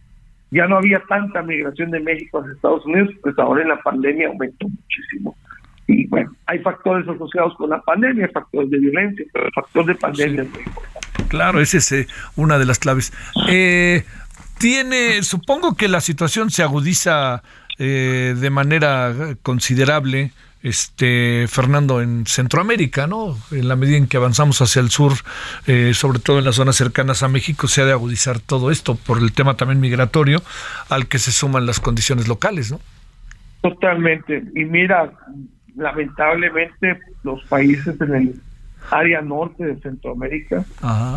ya 0.51 0.67
no 0.67 0.77
había 0.77 1.03
tanta 1.09 1.43
migración 1.43 1.91
de 1.91 2.01
México 2.01 2.43
a 2.43 2.53
Estados 2.53 2.85
Unidos, 2.85 3.09
pues 3.23 3.39
ahora 3.39 3.63
en 3.63 3.69
la 3.71 3.81
pandemia 3.81 4.29
aumentó 4.29 4.69
muchísimo. 4.69 5.35
Y 5.87 6.07
bueno, 6.09 6.31
hay 6.45 6.59
factores 6.59 7.09
asociados 7.09 7.55
con 7.57 7.71
la 7.71 7.81
pandemia, 7.81 8.29
factores 8.35 8.69
de 8.69 8.79
violencia, 8.79 9.25
pero 9.33 9.47
el 9.47 9.53
factor 9.55 9.87
de 9.87 9.95
pandemia 9.95 10.43
es 10.43 10.51
muy 10.51 10.61
importante. 10.61 11.29
Claro, 11.29 11.59
esa 11.59 11.79
es 11.79 11.93
eh, 11.93 12.07
una 12.37 12.59
de 12.59 12.67
las 12.67 12.79
claves. 12.79 13.15
Eh, 13.49 14.05
tiene, 14.59 15.23
supongo 15.23 15.75
que 15.75 15.89
la 15.89 16.03
situación 16.03 16.51
se 16.51 16.63
agudiza 16.63 17.43
eh, 17.85 18.37
de 18.39 18.51
manera 18.51 19.13
considerable 19.43 20.31
este 20.63 21.49
Fernando 21.49 22.01
en 22.01 22.27
Centroamérica, 22.27 23.09
¿no? 23.09 23.37
En 23.51 23.67
la 23.67 23.75
medida 23.75 23.97
en 23.97 24.07
que 24.07 24.19
avanzamos 24.19 24.63
hacia 24.63 24.79
el 24.79 24.91
sur, 24.91 25.15
eh, 25.67 25.93
sobre 25.93 26.21
todo 26.21 26.39
en 26.39 26.45
las 26.45 26.55
zonas 26.55 26.77
cercanas 26.77 27.25
a 27.25 27.29
México, 27.29 27.67
se 27.67 27.83
ha 27.83 27.85
de 27.85 27.91
agudizar 27.91 28.39
todo 28.39 28.71
esto 28.71 28.95
por 28.95 29.19
el 29.19 29.33
tema 29.33 29.57
también 29.57 29.81
migratorio, 29.81 30.43
al 30.91 31.09
que 31.09 31.19
se 31.19 31.33
suman 31.33 31.67
las 31.67 31.81
condiciones 31.81 32.29
locales, 32.29 32.71
¿no? 32.71 32.79
Totalmente. 33.63 34.45
Y 34.55 34.65
mira, 34.65 35.11
lamentablemente 35.75 37.01
los 37.25 37.43
países 37.47 38.01
en 38.01 38.15
el 38.15 38.41
área 38.93 39.23
norte 39.23 39.65
de 39.65 39.75
Centroamérica, 39.81 40.65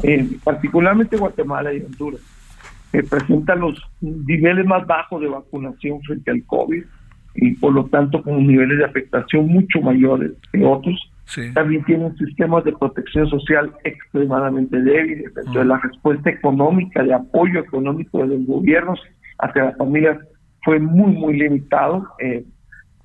eh, 0.02 0.28
particularmente 0.44 1.16
Guatemala 1.16 1.72
y 1.72 1.82
Honduras, 1.82 2.22
presentan 3.04 3.60
los 3.60 3.82
niveles 4.02 4.66
más 4.66 4.86
bajos 4.86 5.22
de 5.22 5.28
vacunación 5.28 6.02
frente 6.02 6.32
al 6.32 6.44
COVID 6.46 6.84
y 7.36 7.52
por 7.56 7.74
lo 7.74 7.86
tanto 7.86 8.22
con 8.24 8.48
niveles 8.48 8.78
de 8.78 8.86
afectación 8.86 9.48
mucho 9.48 9.82
mayores 9.82 10.32
que 10.52 10.64
otros. 10.64 11.12
También 11.56 11.84
tienen 11.86 12.16
sistemas 12.18 12.64
de 12.64 12.74
protección 12.74 13.28
social 13.28 13.72
extremadamente 13.84 14.80
débiles. 14.80 15.26
Entonces, 15.28 15.62
ah. 15.64 15.66
la 15.66 15.80
respuesta 15.80 16.30
económica, 16.30 17.04
de 17.04 17.14
apoyo 17.14 17.60
económico 17.60 18.20
de 18.20 18.28
los 18.28 18.46
gobiernos 18.46 19.00
hacia 19.40 19.66
las 19.66 19.78
familias 19.78 20.20
fue 20.64 20.80
muy, 20.80 21.12
muy 21.14 21.38
limitado. 21.38 22.08
Eh, 22.20 22.46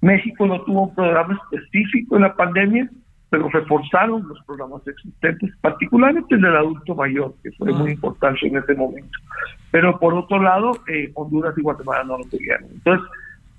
México 0.02 0.46
no 0.46 0.60
tuvo 0.62 0.88
un 0.88 0.94
programa 0.94 1.38
específico 1.50 2.16
en 2.16 2.22
la 2.22 2.34
pandemia, 2.34 2.90
pero 3.30 3.48
reforzaron 3.48 4.26
los 4.28 4.42
programas 4.44 4.86
existentes, 4.86 5.50
particularmente 5.60 6.34
el 6.34 6.42
del 6.42 6.56
adulto 6.56 6.94
mayor, 6.96 7.34
que 7.42 7.52
fue 7.52 7.72
muy 7.72 7.90
ah. 7.90 7.92
importante 7.94 8.46
en 8.46 8.56
ese 8.56 8.74
momento. 8.74 9.18
Pero 9.70 9.98
por 9.98 10.14
otro 10.14 10.42
lado, 10.42 10.72
eh, 10.88 11.10
Honduras 11.14 11.54
y 11.56 11.62
Guatemala 11.62 12.04
no 12.04 12.18
lo 12.18 12.24
tuvieron. 12.24 12.68
Entonces, 12.72 13.08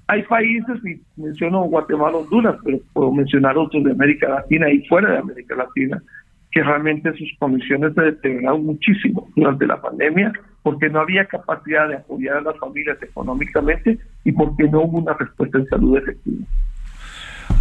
hay 0.08 0.24
países, 0.24 0.78
y 0.86 1.02
menciono 1.16 1.64
Guatemala, 1.64 2.18
Honduras, 2.18 2.58
pero 2.66 2.80
puedo 2.92 3.14
mencionar 3.14 3.58
otros 3.58 3.84
de 3.86 3.92
América 3.92 4.28
Latina 4.28 4.70
y 4.70 4.86
fuera 4.88 5.12
de 5.14 5.20
América 5.20 5.56
Latina, 5.56 6.04
que 6.52 6.62
realmente 6.62 7.14
sus 7.14 7.32
condiciones 7.40 7.94
se 7.94 8.02
deterioraron 8.02 8.66
muchísimo 8.66 9.30
durante 9.38 9.66
la 9.66 9.82
pandemia, 9.82 10.34
porque 10.64 10.90
no 10.90 11.00
había 11.00 11.26
capacidad 11.26 11.88
de 11.88 11.96
apoyar 11.96 12.38
a 12.38 12.42
las 12.42 12.58
familias 12.60 13.02
económicamente 13.02 13.98
y 14.26 14.34
porque 14.34 14.66
no 14.66 14.82
hubo 14.82 15.00
una 15.00 15.14
respuesta 15.14 15.58
en 15.58 15.68
salud 15.68 15.98
efectiva. 15.98 16.46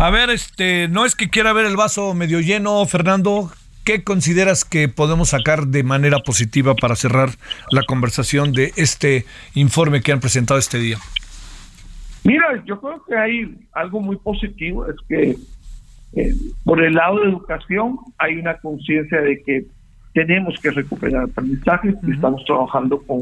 A 0.01 0.09
ver, 0.09 0.31
este, 0.31 0.89
no 0.89 1.05
es 1.05 1.15
que 1.15 1.29
quiera 1.29 1.53
ver 1.53 1.67
el 1.67 1.77
vaso 1.77 2.15
medio 2.15 2.41
lleno, 2.41 2.87
Fernando. 2.87 3.51
¿Qué 3.85 4.03
consideras 4.03 4.65
que 4.65 4.89
podemos 4.89 5.29
sacar 5.29 5.67
de 5.67 5.83
manera 5.83 6.21
positiva 6.21 6.75
para 6.75 6.97
cerrar 6.97 7.29
la 7.71 7.83
conversación 7.83 8.55
de 8.55 8.73
este 8.77 9.27
informe 9.55 10.01
que 10.01 10.13
han 10.13 10.21
presentado 10.21 10.59
este 10.59 10.79
día? 10.79 10.97
Mira, 12.25 12.65
yo 12.65 12.81
creo 12.81 13.05
que 13.07 13.15
hay 13.15 13.59
algo 13.73 14.01
muy 14.01 14.17
positivo, 14.17 14.87
es 14.87 14.97
que 15.07 15.37
eh, 16.15 16.35
por 16.65 16.83
el 16.83 16.95
lado 16.95 17.21
de 17.21 17.29
educación 17.29 17.99
hay 18.17 18.39
una 18.39 18.57
conciencia 18.57 19.21
de 19.21 19.43
que 19.43 19.67
tenemos 20.15 20.59
que 20.63 20.71
recuperar 20.71 21.25
aprendizajes 21.25 21.97
y 22.09 22.13
estamos 22.13 22.43
trabajando 22.47 23.03
con, 23.03 23.21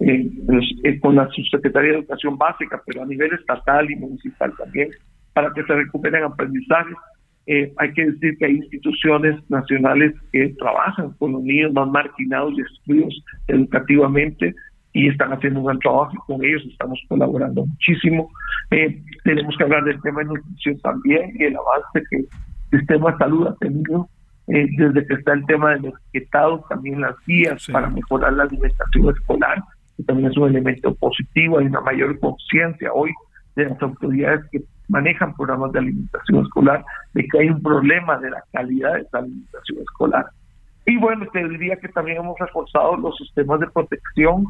eh, 0.00 0.30
pues, 0.46 0.64
eh, 0.82 0.98
con 0.98 1.14
la 1.14 1.28
subsecretaría 1.28 1.92
de 1.92 1.98
Educación 1.98 2.38
Básica, 2.38 2.82
pero 2.86 3.02
a 3.02 3.06
nivel 3.06 3.34
estatal 3.34 3.90
y 3.90 3.96
municipal 3.96 4.50
también 4.56 4.88
para 5.36 5.52
que 5.52 5.62
se 5.64 5.74
recuperen 5.74 6.24
aprendizajes. 6.24 6.96
Eh, 7.46 7.70
hay 7.76 7.92
que 7.92 8.06
decir 8.06 8.38
que 8.38 8.46
hay 8.46 8.56
instituciones 8.56 9.38
nacionales 9.50 10.14
que 10.32 10.48
trabajan 10.58 11.10
con 11.18 11.32
los 11.32 11.42
niños 11.42 11.74
más 11.74 11.88
marginados 11.88 12.54
y 12.56 12.62
excluidos 12.62 13.22
educativamente 13.46 14.54
y 14.94 15.08
están 15.08 15.34
haciendo 15.34 15.60
un 15.60 15.66
gran 15.66 15.78
trabajo 15.80 16.10
y 16.14 16.32
con 16.32 16.42
ellos 16.42 16.62
estamos 16.66 16.98
colaborando 17.06 17.66
muchísimo. 17.66 18.30
Eh, 18.70 18.98
tenemos 19.24 19.54
que 19.58 19.64
hablar 19.64 19.84
del 19.84 20.00
tema 20.00 20.20
de 20.20 20.24
nutrición 20.24 20.80
también 20.80 21.32
y 21.38 21.44
el 21.44 21.56
avance 21.56 22.02
que 22.10 22.16
el 22.16 22.78
sistema 22.78 23.12
de 23.12 23.18
salud 23.18 23.46
ha 23.48 23.56
tenido 23.56 24.08
eh, 24.48 24.66
desde 24.78 25.06
que 25.06 25.14
está 25.14 25.34
el 25.34 25.44
tema 25.44 25.74
de 25.74 25.80
los 25.80 25.94
etiquetados, 26.08 26.66
también 26.70 27.02
las 27.02 27.14
guías 27.26 27.66
para 27.70 27.90
mejorar 27.90 28.32
la 28.32 28.44
alimentación 28.44 29.10
escolar 29.10 29.62
que 29.98 30.02
también 30.04 30.30
es 30.30 30.36
un 30.38 30.48
elemento 30.48 30.94
positivo, 30.94 31.58
hay 31.58 31.66
una 31.66 31.82
mayor 31.82 32.18
conciencia 32.20 32.90
hoy 32.92 33.12
de 33.54 33.64
las 33.66 33.82
autoridades 33.82 34.40
que 34.50 34.62
manejan 34.88 35.34
programas 35.34 35.72
de 35.72 35.80
alimentación 35.80 36.42
escolar, 36.44 36.84
de 37.14 37.26
que 37.26 37.38
hay 37.38 37.50
un 37.50 37.62
problema 37.62 38.18
de 38.18 38.30
la 38.30 38.42
calidad 38.52 38.94
de 38.94 39.00
esa 39.00 39.18
alimentación 39.18 39.78
escolar. 39.80 40.26
Y 40.86 40.96
bueno, 40.98 41.26
te 41.32 41.46
diría 41.48 41.76
que 41.76 41.88
también 41.88 42.18
hemos 42.18 42.38
reforzado 42.38 42.96
los 42.96 43.16
sistemas 43.16 43.60
de 43.60 43.66
protección 43.68 44.46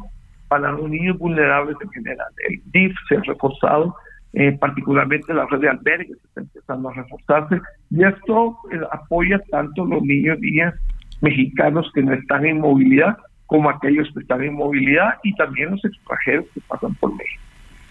para 0.47 0.71
los 0.71 0.89
niños 0.89 1.17
vulnerables 1.17 1.75
en 1.81 1.89
general. 1.89 2.27
El 2.47 2.61
DIF 2.71 2.95
se 3.09 3.17
ha 3.17 3.21
reforzado, 3.21 3.95
eh, 4.33 4.55
particularmente 4.59 5.33
la 5.33 5.47
red 5.47 5.59
de 5.59 5.69
albergues 5.69 6.17
está 6.23 6.41
empezando 6.41 6.89
a 6.89 6.93
reforzarse, 6.93 7.59
y 7.89 8.03
esto 8.03 8.57
eh, 8.71 8.79
apoya 8.91 9.41
tanto 9.49 9.85
los 9.85 10.01
niños 10.03 10.37
y 10.37 10.51
niñas 10.51 10.75
mexicanos 11.21 11.89
que 11.93 12.03
no 12.03 12.13
están 12.13 12.45
en 12.45 12.61
movilidad 12.61 13.17
como 13.47 13.69
aquellos 13.69 14.07
que 14.13 14.19
están 14.19 14.43
en 14.43 14.53
movilidad 14.53 15.15
y 15.23 15.33
también 15.35 15.71
los 15.71 15.83
extranjeros 15.83 16.45
que 16.53 16.61
pasan 16.67 16.93
por 16.95 17.15
México. 17.15 17.41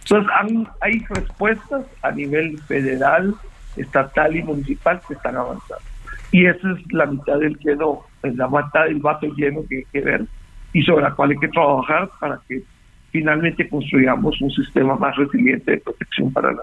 Entonces, 0.09 0.69
hay 0.81 1.05
respuestas 1.11 1.85
a 2.03 2.13
nivel 2.13 2.59
federal, 2.63 3.35
estatal 3.77 4.37
y 4.37 4.43
municipal 4.43 5.01
que 5.07 5.15
están 5.15 5.37
avanzando. 5.37 5.85
Y 6.31 6.47
esa 6.47 6.73
es 6.73 6.93
la 6.93 7.07
mitad 7.07 7.39
del 7.39 7.57
lleno, 7.59 8.03
la 8.23 8.49
mitad 8.49 8.85
del 8.85 9.01
vaso 9.01 9.27
lleno 9.37 9.63
que 9.69 9.79
hay 9.79 9.85
que 9.93 10.01
ver 10.01 10.25
y 10.73 10.83
sobre 10.83 11.03
la 11.03 11.15
cual 11.15 11.31
hay 11.31 11.39
que 11.39 11.49
trabajar 11.49 12.11
para 12.21 12.41
que 12.49 12.63
finalmente 13.11 13.69
construyamos 13.69 14.41
un 14.41 14.51
sistema 14.51 14.97
más 14.97 15.17
resiliente 15.17 15.73
de 15.73 15.79
protección 15.79 16.33
para 16.33 16.53
la 16.53 16.63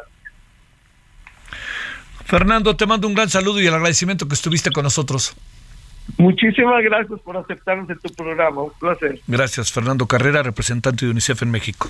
Fernando, 2.25 2.75
te 2.75 2.85
mando 2.85 3.07
un 3.07 3.13
gran 3.13 3.29
saludo 3.29 3.61
y 3.61 3.67
el 3.67 3.73
agradecimiento 3.73 4.27
que 4.27 4.33
estuviste 4.33 4.71
con 4.71 4.83
nosotros. 4.83 5.35
Muchísimas 6.17 6.83
gracias 6.83 7.19
por 7.21 7.37
aceptarnos 7.37 7.89
en 7.89 7.99
tu 7.99 8.13
programa, 8.13 8.61
un 8.61 8.71
placer. 8.79 9.19
Gracias, 9.27 9.71
Fernando 9.71 10.07
Carrera, 10.07 10.41
representante 10.43 11.05
de 11.05 11.11
UNICEF 11.11 11.41
en 11.43 11.51
México. 11.51 11.89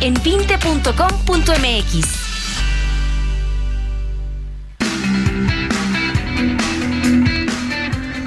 en 0.00 0.14
vinte.com.mx. 0.22 1.96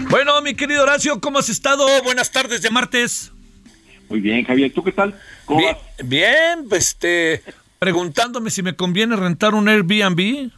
Bueno, 0.10 0.42
mi 0.42 0.56
querido 0.56 0.84
Horacio, 0.84 1.22
¿cómo 1.22 1.40
has 1.40 1.50
estado? 1.50 1.86
Buenas 2.04 2.32
tardes 2.32 2.62
de 2.62 2.72
martes. 2.72 3.32
Muy 4.10 4.20
bien, 4.22 4.44
Javier, 4.44 4.74
¿tú 4.74 4.84
qué 4.84 4.92
tal? 4.92 5.20
¿Cómo 5.46 5.60
bien, 5.60 5.78
bien, 6.04 6.66
pues, 6.68 6.88
este, 6.90 7.44
preguntándome 7.78 8.50
si 8.50 8.64
me 8.64 8.76
conviene 8.76 9.16
rentar 9.16 9.54
un 9.54 9.70
Airbnb. 9.70 10.52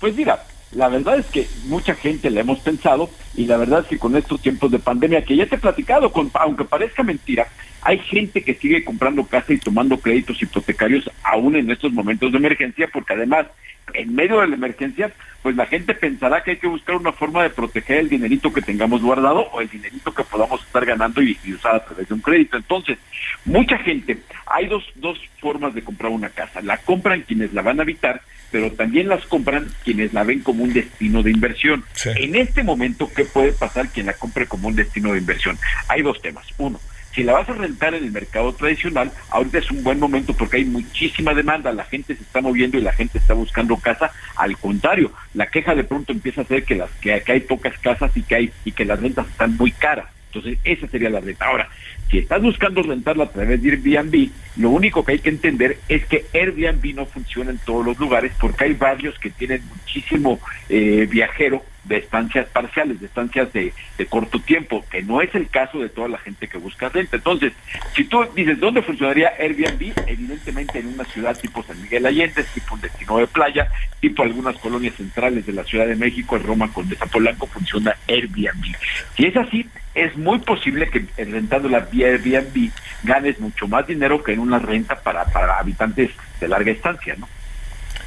Pues 0.00 0.16
mira, 0.16 0.44
la 0.72 0.88
verdad 0.88 1.18
es 1.18 1.26
que 1.26 1.46
mucha 1.64 1.94
gente 1.94 2.30
la 2.30 2.40
hemos 2.40 2.60
pensado 2.60 3.10
y 3.34 3.46
la 3.46 3.56
verdad 3.56 3.80
es 3.80 3.86
que 3.86 3.98
con 3.98 4.16
estos 4.16 4.40
tiempos 4.40 4.70
de 4.70 4.78
pandemia, 4.78 5.24
que 5.24 5.36
ya 5.36 5.46
te 5.46 5.56
he 5.56 5.58
platicado, 5.58 6.12
aunque 6.34 6.64
parezca 6.64 7.02
mentira, 7.02 7.46
hay 7.80 7.98
gente 7.98 8.42
que 8.42 8.54
sigue 8.54 8.84
comprando 8.84 9.24
casa 9.24 9.52
y 9.52 9.58
tomando 9.58 9.98
créditos 9.98 10.40
hipotecarios 10.42 11.10
aún 11.24 11.56
en 11.56 11.70
estos 11.70 11.92
momentos 11.92 12.30
de 12.30 12.38
emergencia, 12.38 12.88
porque 12.92 13.14
además, 13.14 13.46
en 13.94 14.14
medio 14.14 14.40
de 14.40 14.48
la 14.48 14.56
emergencia, 14.56 15.12
pues 15.42 15.56
la 15.56 15.66
gente 15.66 15.94
pensará 15.94 16.42
que 16.42 16.52
hay 16.52 16.56
que 16.56 16.68
buscar 16.68 16.96
una 16.96 17.12
forma 17.12 17.42
de 17.42 17.50
proteger 17.50 17.98
el 17.98 18.08
dinerito 18.08 18.52
que 18.52 18.62
tengamos 18.62 19.02
guardado 19.02 19.48
o 19.52 19.60
el 19.60 19.68
dinerito 19.68 20.14
que 20.14 20.22
podamos 20.22 20.62
estar 20.62 20.86
ganando 20.86 21.20
y, 21.20 21.36
usar 21.52 21.74
a 21.74 21.84
través 21.84 22.08
de 22.08 22.14
un 22.14 22.20
crédito. 22.20 22.56
Entonces, 22.56 22.98
mucha 23.44 23.76
gente, 23.78 24.18
hay 24.46 24.66
dos, 24.66 24.84
dos 24.94 25.18
formas 25.40 25.74
de 25.74 25.82
comprar 25.82 26.12
una 26.12 26.28
casa. 26.28 26.60
La 26.62 26.78
compran 26.78 27.22
quienes 27.22 27.52
la 27.52 27.62
van 27.62 27.80
a 27.80 27.82
habitar, 27.82 28.22
pero 28.52 28.70
también 28.70 29.08
las 29.08 29.26
compran 29.26 29.68
quienes 29.84 30.12
la 30.12 30.22
ven 30.22 30.40
como 30.40 30.62
un 30.62 30.72
destino 30.72 31.22
de 31.24 31.32
inversión. 31.32 31.84
En 32.04 32.36
este 32.36 32.62
momento, 32.62 33.10
¿qué 33.14 33.24
puede 33.24 33.52
pasar 33.52 33.88
quien 33.88 34.06
la 34.06 34.14
compre 34.14 34.46
como 34.46 34.68
un 34.68 34.76
destino 34.76 35.12
de 35.12 35.18
inversión? 35.18 35.58
Hay 35.88 36.02
dos 36.02 36.22
temas. 36.22 36.46
Uno, 36.58 36.78
si 37.14 37.22
la 37.22 37.34
vas 37.34 37.48
a 37.48 37.52
rentar 37.52 37.94
en 37.94 38.04
el 38.04 38.12
mercado 38.12 38.52
tradicional, 38.54 39.12
ahorita 39.30 39.58
es 39.58 39.70
un 39.70 39.82
buen 39.82 39.98
momento 39.98 40.32
porque 40.34 40.58
hay 40.58 40.64
muchísima 40.64 41.34
demanda, 41.34 41.72
la 41.72 41.84
gente 41.84 42.16
se 42.16 42.22
está 42.22 42.40
moviendo 42.40 42.78
y 42.78 42.82
la 42.82 42.92
gente 42.92 43.18
está 43.18 43.34
buscando 43.34 43.76
casa. 43.76 44.10
Al 44.36 44.56
contrario, 44.56 45.12
la 45.34 45.46
queja 45.46 45.74
de 45.74 45.84
pronto 45.84 46.12
empieza 46.12 46.40
a 46.40 46.46
ser 46.46 46.64
que 46.64 46.74
las 46.74 46.90
que, 46.92 47.22
hay 47.26 47.40
pocas 47.40 47.78
casas 47.78 48.16
y 48.16 48.22
que 48.22 48.34
hay 48.34 48.52
y 48.64 48.72
que 48.72 48.84
las 48.84 49.00
rentas 49.00 49.28
están 49.28 49.56
muy 49.56 49.72
caras. 49.72 50.06
Entonces, 50.28 50.58
esa 50.64 50.88
sería 50.88 51.10
la 51.10 51.20
renta. 51.20 51.46
Ahora, 51.46 51.68
si 52.10 52.18
estás 52.18 52.40
buscando 52.40 52.82
rentarla 52.82 53.24
a 53.24 53.30
través 53.30 53.62
de 53.62 53.70
Airbnb, 53.70 54.30
lo 54.56 54.70
único 54.70 55.04
que 55.04 55.12
hay 55.12 55.18
que 55.18 55.28
entender 55.28 55.78
es 55.88 56.06
que 56.06 56.24
Airbnb 56.32 56.94
no 56.94 57.04
funciona 57.04 57.50
en 57.50 57.58
todos 57.58 57.84
los 57.84 57.98
lugares 57.98 58.32
porque 58.40 58.64
hay 58.64 58.72
barrios 58.72 59.18
que 59.18 59.28
tienen 59.28 59.62
muchísimo 59.68 60.40
eh, 60.70 61.06
viajero 61.10 61.62
de 61.84 61.96
estancias 61.96 62.46
parciales, 62.48 63.00
de 63.00 63.06
estancias 63.06 63.52
de, 63.52 63.72
corto 64.08 64.40
tiempo, 64.40 64.84
que 64.90 65.02
no 65.02 65.20
es 65.20 65.34
el 65.34 65.48
caso 65.48 65.78
de 65.78 65.88
toda 65.88 66.08
la 66.08 66.18
gente 66.18 66.48
que 66.48 66.58
busca 66.58 66.88
renta. 66.88 67.16
Entonces, 67.16 67.52
si 67.94 68.04
tú 68.04 68.24
dices, 68.34 68.58
¿dónde 68.58 68.82
funcionaría 68.82 69.32
Airbnb? 69.38 69.92
Evidentemente 70.06 70.78
en 70.80 70.88
una 70.88 71.04
ciudad 71.04 71.38
tipo 71.38 71.62
San 71.62 71.80
Miguel 71.80 72.06
Allende, 72.06 72.44
tipo 72.54 72.74
un 72.74 72.80
destino 72.80 73.18
de 73.18 73.26
playa, 73.26 73.68
tipo 74.00 74.22
algunas 74.22 74.56
colonias 74.58 74.94
centrales 74.94 75.46
de 75.46 75.52
la 75.52 75.64
Ciudad 75.64 75.86
de 75.86 75.96
México, 75.96 76.36
en 76.36 76.42
Roma, 76.42 76.72
con 76.72 76.88
Polanco, 77.10 77.46
funciona 77.46 77.96
Airbnb. 78.08 78.76
Si 79.16 79.24
es 79.24 79.36
así, 79.36 79.68
es 79.94 80.16
muy 80.16 80.38
posible 80.38 80.88
que 80.88 81.06
rentando 81.24 81.68
la 81.68 81.80
vía 81.80 82.08
Airbnb 82.08 82.70
ganes 83.02 83.38
mucho 83.40 83.68
más 83.68 83.86
dinero 83.86 84.22
que 84.22 84.32
en 84.32 84.40
una 84.40 84.58
renta 84.58 85.00
para, 85.00 85.24
para 85.26 85.58
habitantes 85.58 86.10
de 86.40 86.48
larga 86.48 86.72
estancia, 86.72 87.14
¿no? 87.18 87.28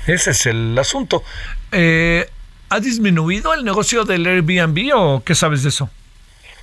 Ese 0.07 0.31
es 0.31 0.45
el 0.45 0.77
asunto. 0.77 1.23
Eh, 1.71 2.27
¿Ha 2.69 2.79
disminuido 2.79 3.53
el 3.53 3.63
negocio 3.63 4.03
del 4.05 4.25
Airbnb 4.25 4.91
o 4.95 5.23
qué 5.23 5.35
sabes 5.35 5.63
de 5.63 5.69
eso? 5.69 5.89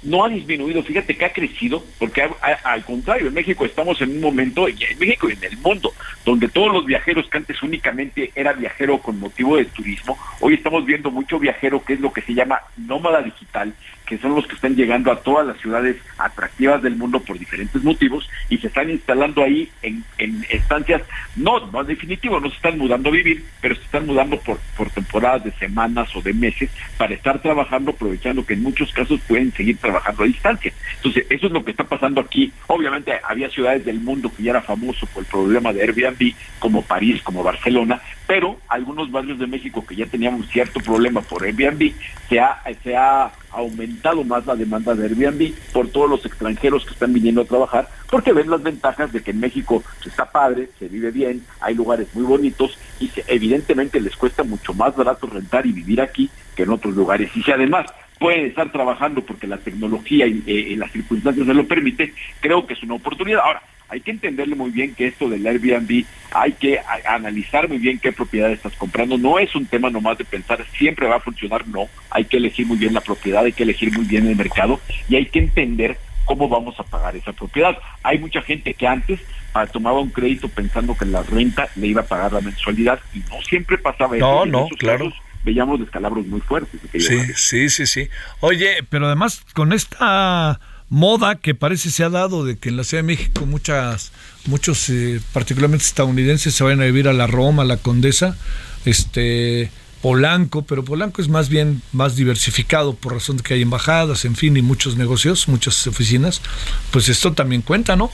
no 0.03 0.25
ha 0.25 0.29
disminuido, 0.29 0.83
fíjate 0.83 1.17
que 1.17 1.25
ha 1.25 1.33
crecido, 1.33 1.83
porque 1.99 2.29
al 2.65 2.85
contrario, 2.85 3.29
en 3.29 3.35
México 3.35 3.65
estamos 3.65 4.01
en 4.01 4.11
un 4.11 4.21
momento, 4.21 4.67
en 4.67 4.77
México 4.99 5.29
y 5.29 5.35
en 5.35 5.45
el 5.45 5.57
mundo, 5.59 5.93
donde 6.25 6.49
todos 6.49 6.73
los 6.73 6.85
viajeros 6.85 7.29
que 7.29 7.39
antes 7.39 7.63
únicamente 7.63 8.33
era 8.35 8.53
viajero 8.53 8.99
con 8.99 9.21
motivo 9.21 9.57
de 9.57 9.65
turismo, 9.67 10.19
hoy 10.41 10.55
estamos 10.55 10.85
viendo 10.85 11.11
mucho 11.11 11.39
viajero 11.39 11.85
que 11.85 11.95
es 11.95 12.01
lo 12.01 12.13
que 12.13 12.23
se 12.23 12.35
llama 12.35 12.61
nómada 12.77 13.23
digital, 13.23 13.75
que 14.13 14.19
son 14.19 14.35
los 14.35 14.47
que 14.47 14.57
están 14.57 14.77
llegando 14.77 15.11
a 15.11 15.21
todas 15.21 15.47
las 15.47 15.59
ciudades 15.59 15.97
atractivas 16.19 16.83
del 16.83 16.97
mundo 16.97 17.21
por 17.21 17.39
diferentes 17.39 17.83
motivos 17.83 18.29
y 18.51 18.59
se 18.59 18.67
están 18.67 18.91
instalando 18.91 19.43
ahí 19.43 19.71
en, 19.81 20.05
estancias, 20.51 21.01
no, 21.35 21.61
no 21.69 21.83
definitivo, 21.83 22.39
no 22.39 22.51
se 22.51 22.57
están 22.57 22.77
mudando 22.77 23.09
a 23.09 23.13
vivir, 23.13 23.43
pero 23.63 23.75
se 23.75 23.81
están 23.81 24.05
mudando 24.05 24.39
por, 24.41 24.59
por 24.77 24.91
temporadas 24.91 25.45
de 25.45 25.53
semanas 25.53 26.15
o 26.15 26.21
de 26.21 26.35
meses 26.35 26.69
para 26.99 27.15
estar 27.15 27.41
trabajando, 27.41 27.93
aprovechando 27.93 28.45
que 28.45 28.53
en 28.53 28.63
muchos 28.63 28.93
casos 28.93 29.19
pueden 29.27 29.51
seguir 29.55 29.79
trabajando 29.79 30.25
a 30.25 30.27
distancia. 30.27 30.75
Entonces, 30.97 31.25
eso 31.31 31.47
es 31.47 31.53
lo 31.53 31.65
que 31.65 31.71
está 31.71 31.85
pasando 31.85 32.21
aquí. 32.21 32.53
Obviamente 32.67 33.15
había 33.27 33.49
ciudades 33.49 33.87
del 33.87 33.99
mundo 33.99 34.31
que 34.37 34.43
ya 34.43 34.51
era 34.51 34.61
famoso 34.61 35.07
por 35.07 35.23
el 35.23 35.31
problema 35.31 35.73
de 35.73 35.81
Airbnb, 35.81 36.35
como 36.59 36.83
París, 36.83 37.23
como 37.23 37.43
Barcelona, 37.43 37.99
pero 38.27 38.61
algunos 38.69 39.11
barrios 39.11 39.39
de 39.39 39.47
México 39.47 39.87
que 39.87 39.97
ya 39.97 40.05
tenían 40.05 40.35
un 40.35 40.47
cierto 40.49 40.81
problema 40.81 41.23
por 41.23 41.45
Airbnb, 41.45 41.95
se 42.29 42.39
ha, 42.39 42.63
se 42.85 42.95
ha 42.95 43.33
aumentado 43.53 44.25
más 44.25 44.47
la 44.47 44.57
demanda 44.57 44.95
de 44.95 45.05
Airbnb 45.05 45.55
por 45.73 45.89
todos 45.89 46.09
los 46.09 46.25
extranjeros 46.25 46.85
que 46.85 46.93
están 46.93 47.13
viniendo 47.13 47.43
a 47.43 47.47
trabajar, 47.47 47.89
porque 48.11 48.33
ven 48.33 48.51
las 48.51 48.63
ventajas 48.63 49.13
de 49.13 49.23
que 49.23 49.31
en 49.31 49.41
México 49.41 49.83
está 50.05 50.31
padre, 50.31 50.69
se 50.79 50.89
vive 50.89 51.11
bien, 51.11 51.45
hay 51.61 51.75
lugares 51.75 52.09
muy 52.15 52.25
bonitos 52.25 52.79
y 53.01 53.11
evidentemente 53.27 54.01
les 54.01 54.17
cuesta 54.17 54.43
mucho 54.43 54.75
más 54.75 54.97
barato 54.97 55.27
rentar 55.27 55.67
y 55.67 55.73
vivir 55.73 56.01
aquí 56.01 56.31
que 56.57 56.65
en 56.65 56.71
otros 56.71 56.95
lugares. 56.95 57.31
Y 57.35 57.43
si 57.43 57.51
además 57.51 57.87
puede 58.19 58.47
estar 58.47 58.71
trabajando 58.71 59.21
porque 59.23 59.47
la 59.47 59.59
tecnología 59.59 60.27
y 60.27 60.43
eh, 60.47 60.77
las 60.77 60.93
circunstancias 60.93 61.47
se 61.47 61.55
lo 61.55 61.67
permite, 61.67 62.15
creo 62.41 62.67
que 62.67 62.75
es 62.75 62.83
una 62.83 62.95
oportunidad. 62.95 63.41
Ahora, 63.41 63.63
hay 63.89 64.01
que 64.01 64.13
entenderle 64.13 64.55
muy 64.55 64.71
bien 64.71 64.95
que 64.95 65.09
esto 65.09 65.29
del 65.29 65.47
Airbnb, 65.47 66.05
hay 66.35 66.53
que 66.53 66.81
analizar 67.07 67.69
muy 67.69 67.79
bien 67.79 67.99
qué 67.99 68.13
propiedad 68.13 68.51
estás 68.51 68.75
comprando. 68.75 69.19
No 69.19 69.39
es 69.39 69.55
un 69.55 69.67
tema 69.67 69.91
nomás 69.91 70.19
de 70.19 70.25
pensar 70.25 70.65
siempre 70.79 71.07
va 71.07 71.17
a 71.17 71.21
funcionar, 71.21 71.67
no. 71.69 71.89
Hay 72.11 72.25
que 72.25 72.37
elegir 72.37 72.67
muy 72.67 72.77
bien 72.77 72.95
la 72.95 73.01
propiedad, 73.01 73.45
hay 73.45 73.53
que 73.53 73.63
elegir 73.63 73.93
muy 73.93 74.05
bien 74.05 74.27
el 74.27 74.37
mercado 74.37 74.81
y 75.09 75.17
hay 75.17 75.27
que 75.27 75.39
entender 75.39 75.99
cómo 76.25 76.49
vamos 76.49 76.79
a 76.79 76.85
pagar 76.85 77.17
esa 77.17 77.33
propiedad. 77.33 77.77
Hay 78.03 78.19
mucha 78.19 78.43
gente 78.43 78.75
que 78.75 78.87
antes 78.87 79.21
ah, 79.55 79.67
tomaba 79.67 80.01
un 80.01 80.11
crédito 80.11 80.49
pensando 80.49 80.97
que 80.97 81.05
la 81.05 81.23
renta 81.23 81.69
le 81.77 81.89
iba 81.89 82.03
a 82.03 82.07
pagar 82.07 82.33
la 82.33 82.41
mensualidad 82.41 83.01
y 83.15 83.19
no 83.19 83.41
siempre 83.43 83.79
pasaba 83.79 84.17
eso. 84.17 84.27
No, 84.27 84.47
no, 84.47 84.69
claro 84.79 85.13
veíamos 85.45 85.81
descalabros 85.81 86.27
muy 86.27 86.41
fuertes. 86.41 86.81
Sí, 86.93 87.19
sí, 87.35 87.69
sí, 87.69 87.87
sí. 87.87 88.09
Oye, 88.41 88.85
pero 88.89 89.07
además 89.07 89.45
con 89.55 89.73
esta 89.73 90.61
moda 90.93 91.37
que 91.37 91.55
parece 91.55 91.91
se 91.91 92.05
ha 92.05 92.11
dado 92.11 92.45
de 92.45 92.59
que 92.59 92.69
en 92.69 92.77
la 92.77 92.85
Ciudad 92.85 93.03
de 93.03 93.07
México 93.07 93.47
muchas, 93.47 94.13
muchos, 94.45 94.91
eh, 94.91 95.23
particularmente 95.33 95.87
estadounidenses, 95.87 96.55
se 96.55 96.63
vayan 96.63 96.83
a 96.83 96.85
vivir 96.85 97.09
a 97.09 97.15
la 97.15 97.27
Roma, 97.27 97.63
a 97.63 97.65
la 97.65 97.79
Condesa, 97.79 98.37
este 98.85 99.71
Polanco, 100.03 100.63
pero 100.63 100.85
Polanco 100.85 101.23
es 101.23 101.29
más 101.29 101.49
bien 101.49 101.81
más 101.93 102.15
diversificado 102.15 102.93
por 102.95 103.15
razón 103.15 103.39
de 103.39 103.43
que 103.43 103.55
hay 103.55 103.63
embajadas, 103.63 104.27
en 104.27 104.37
fin, 104.37 104.55
y 104.59 104.61
muchos 104.61 104.97
negocios, 104.97 105.49
muchas 105.49 105.87
oficinas, 105.87 106.43
pues 106.91 107.09
esto 107.09 107.33
también 107.33 107.63
cuenta, 107.63 107.97
¿no? 107.97 108.11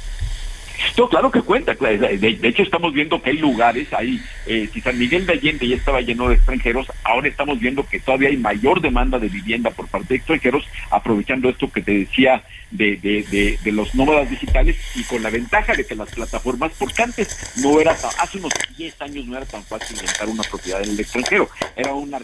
No, 0.96 1.08
claro 1.08 1.30
que 1.30 1.42
cuenta. 1.42 1.74
De, 1.74 2.38
hecho, 2.42 2.62
estamos 2.62 2.92
viendo 2.92 3.20
que 3.20 3.30
hay 3.30 3.38
lugares 3.38 3.92
ahí. 3.92 4.20
Eh, 4.46 4.68
si 4.72 4.80
San 4.80 4.98
Miguel 4.98 5.26
de 5.26 5.34
Allende 5.34 5.68
ya 5.68 5.76
estaba 5.76 6.00
lleno 6.00 6.28
de 6.28 6.36
extranjeros, 6.36 6.86
ahora 7.04 7.28
estamos 7.28 7.58
viendo 7.58 7.86
que 7.86 8.00
todavía 8.00 8.28
hay 8.28 8.36
mayor 8.36 8.80
demanda 8.80 9.18
de 9.18 9.28
vivienda 9.28 9.70
por 9.70 9.88
parte 9.88 10.08
de 10.08 10.16
extranjeros, 10.16 10.64
aprovechando 10.90 11.48
esto 11.48 11.70
que 11.70 11.82
te 11.82 11.92
decía 11.92 12.42
de, 12.70 12.96
de, 12.96 13.58
de, 13.62 13.72
los 13.72 13.94
nómadas 13.94 14.28
digitales 14.28 14.76
y 14.94 15.02
con 15.04 15.22
la 15.22 15.30
ventaja 15.30 15.72
de 15.74 15.86
que 15.86 15.94
las 15.94 16.10
plataformas, 16.10 16.72
porque 16.78 17.02
antes 17.02 17.56
no 17.62 17.80
era, 17.80 17.92
hace 17.92 18.38
unos 18.38 18.52
10 18.76 19.02
años 19.02 19.26
no 19.26 19.36
era 19.36 19.46
tan 19.46 19.62
fácil 19.64 19.96
rentar 19.98 20.28
una 20.28 20.42
propiedad 20.42 20.82
en 20.82 20.90
el 20.90 21.00
extranjero. 21.00 21.48
Era 21.76 21.94
una 21.94 22.18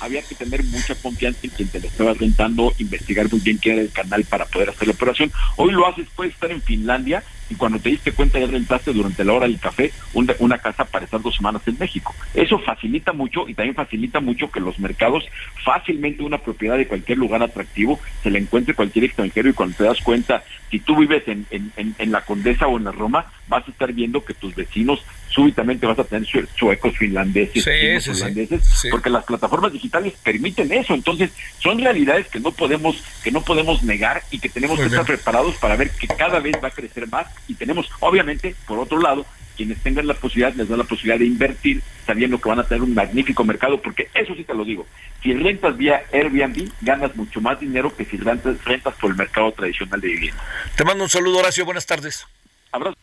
había 0.00 0.22
que 0.22 0.34
tener 0.34 0.62
mucha 0.64 0.94
confianza 0.96 1.40
en 1.44 1.50
quien 1.50 1.68
te 1.68 1.80
lo 1.80 1.88
estaba 1.88 2.14
rentando, 2.14 2.72
investigar 2.78 3.30
muy 3.30 3.40
bien 3.40 3.58
quién 3.58 3.76
era 3.76 3.84
el 3.84 3.92
canal 3.92 4.24
para 4.24 4.44
poder 4.46 4.70
hacer 4.70 4.88
la 4.88 4.94
operación. 4.94 5.32
Hoy 5.56 5.72
lo 5.72 5.86
haces, 5.86 6.06
puedes 6.14 6.34
estar 6.34 6.50
en 6.50 6.62
Finlandia 6.62 7.22
y 7.48 7.54
cuando 7.54 7.78
te 7.78 7.90
diste 7.90 8.12
cuenta 8.12 8.38
ya 8.38 8.46
rentaste 8.46 8.92
durante 8.92 9.24
la 9.24 9.32
hora 9.32 9.46
del 9.46 9.58
café 9.58 9.92
una, 10.14 10.58
casa 10.58 10.84
para 10.84 11.04
estar 11.04 11.20
dos 11.20 11.36
semanas 11.36 11.62
en 11.66 11.78
México. 11.78 12.14
Eso 12.34 12.58
facilita 12.58 13.12
mucho 13.12 13.48
y 13.48 13.54
también 13.54 13.74
facilita 13.74 14.20
mucho 14.20 14.50
que 14.50 14.60
los 14.60 14.78
mercados 14.78 15.24
fácilmente 15.64 16.22
una 16.22 16.38
propiedad 16.38 16.76
de 16.76 16.88
cualquier 16.88 17.18
lugar 17.18 17.42
atractivo 17.42 18.00
se 18.22 18.30
le 18.30 18.38
encuentre 18.38 18.74
cualquier 18.74 19.04
extranjero 19.04 19.48
y 19.48 19.52
cuando 19.52 19.76
te 19.76 19.84
das 19.84 20.00
cuenta, 20.00 20.42
si 20.70 20.80
tú 20.80 20.96
vives 20.96 21.22
en, 21.28 21.46
en, 21.50 22.12
la 22.12 22.22
Condesa 22.22 22.66
o 22.66 22.78
en 22.78 22.84
la 22.84 22.92
Roma, 22.92 23.26
vas 23.48 23.66
a 23.66 23.70
estar 23.70 23.92
viendo 23.92 24.24
que 24.24 24.34
tus 24.34 24.54
vecinos 24.54 25.04
súbitamente 25.36 25.86
vas 25.86 25.98
a 25.98 26.04
tener 26.04 26.26
suecos 26.56 26.96
finlandeses, 26.96 27.66
holandeses, 28.08 28.62
porque 28.90 29.10
las 29.10 29.22
plataformas 29.22 29.70
digitales 29.70 30.14
permiten 30.24 30.72
eso. 30.72 30.94
Entonces, 30.94 31.30
son 31.58 31.78
realidades 31.78 32.26
que 32.28 32.40
no 32.40 32.52
podemos, 32.52 33.04
que 33.22 33.30
no 33.30 33.42
podemos 33.42 33.82
negar 33.82 34.22
y 34.30 34.38
que 34.38 34.48
tenemos 34.48 34.80
que 34.80 34.86
estar 34.86 35.04
preparados 35.04 35.54
para 35.56 35.76
ver 35.76 35.90
que 35.90 36.08
cada 36.08 36.40
vez 36.40 36.56
va 36.64 36.68
a 36.68 36.70
crecer 36.70 37.06
más 37.08 37.26
y 37.46 37.54
tenemos, 37.54 37.90
obviamente, 38.00 38.54
por 38.66 38.78
otro 38.78 38.98
lado, 38.98 39.26
quienes 39.58 39.78
tengan 39.82 40.06
la 40.06 40.14
posibilidad, 40.14 40.54
les 40.54 40.68
da 40.68 40.76
la 40.78 40.84
posibilidad 40.84 41.18
de 41.18 41.26
invertir 41.26 41.82
sabiendo 42.06 42.40
que 42.40 42.48
van 42.48 42.60
a 42.60 42.64
tener 42.64 42.82
un 42.82 42.94
magnífico 42.94 43.44
mercado, 43.44 43.80
porque 43.82 44.08
eso 44.14 44.34
sí 44.34 44.44
te 44.44 44.54
lo 44.54 44.64
digo, 44.64 44.86
si 45.22 45.34
rentas 45.34 45.76
vía 45.76 46.02
Airbnb, 46.14 46.70
ganas 46.80 47.14
mucho 47.14 47.42
más 47.42 47.60
dinero 47.60 47.94
que 47.94 48.06
si 48.06 48.16
rentas, 48.16 48.62
rentas 48.64 48.94
por 48.94 49.10
el 49.10 49.16
mercado 49.16 49.52
tradicional 49.52 50.00
de 50.00 50.08
vivienda. 50.08 50.42
Te 50.76 50.84
mando 50.84 51.04
un 51.04 51.10
saludo, 51.10 51.38
Horacio, 51.38 51.66
buenas 51.66 51.84
tardes. 51.84 52.26
Abrazo, 52.72 52.96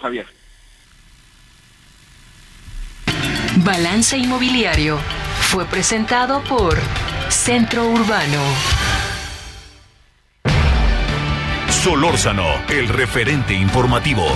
Javier. 0.00 0.43
Balance 3.64 4.18
Inmobiliario 4.18 4.98
fue 5.40 5.64
presentado 5.64 6.44
por 6.44 6.78
Centro 7.30 7.88
Urbano. 7.88 8.42
Solórzano, 11.70 12.44
el 12.68 12.88
referente 12.88 13.54
informativo. 13.54 14.26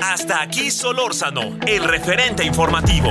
Hasta 0.00 0.42
aquí 0.42 0.70
Solórzano, 0.70 1.58
el 1.66 1.82
referente 1.82 2.44
informativo. 2.44 3.10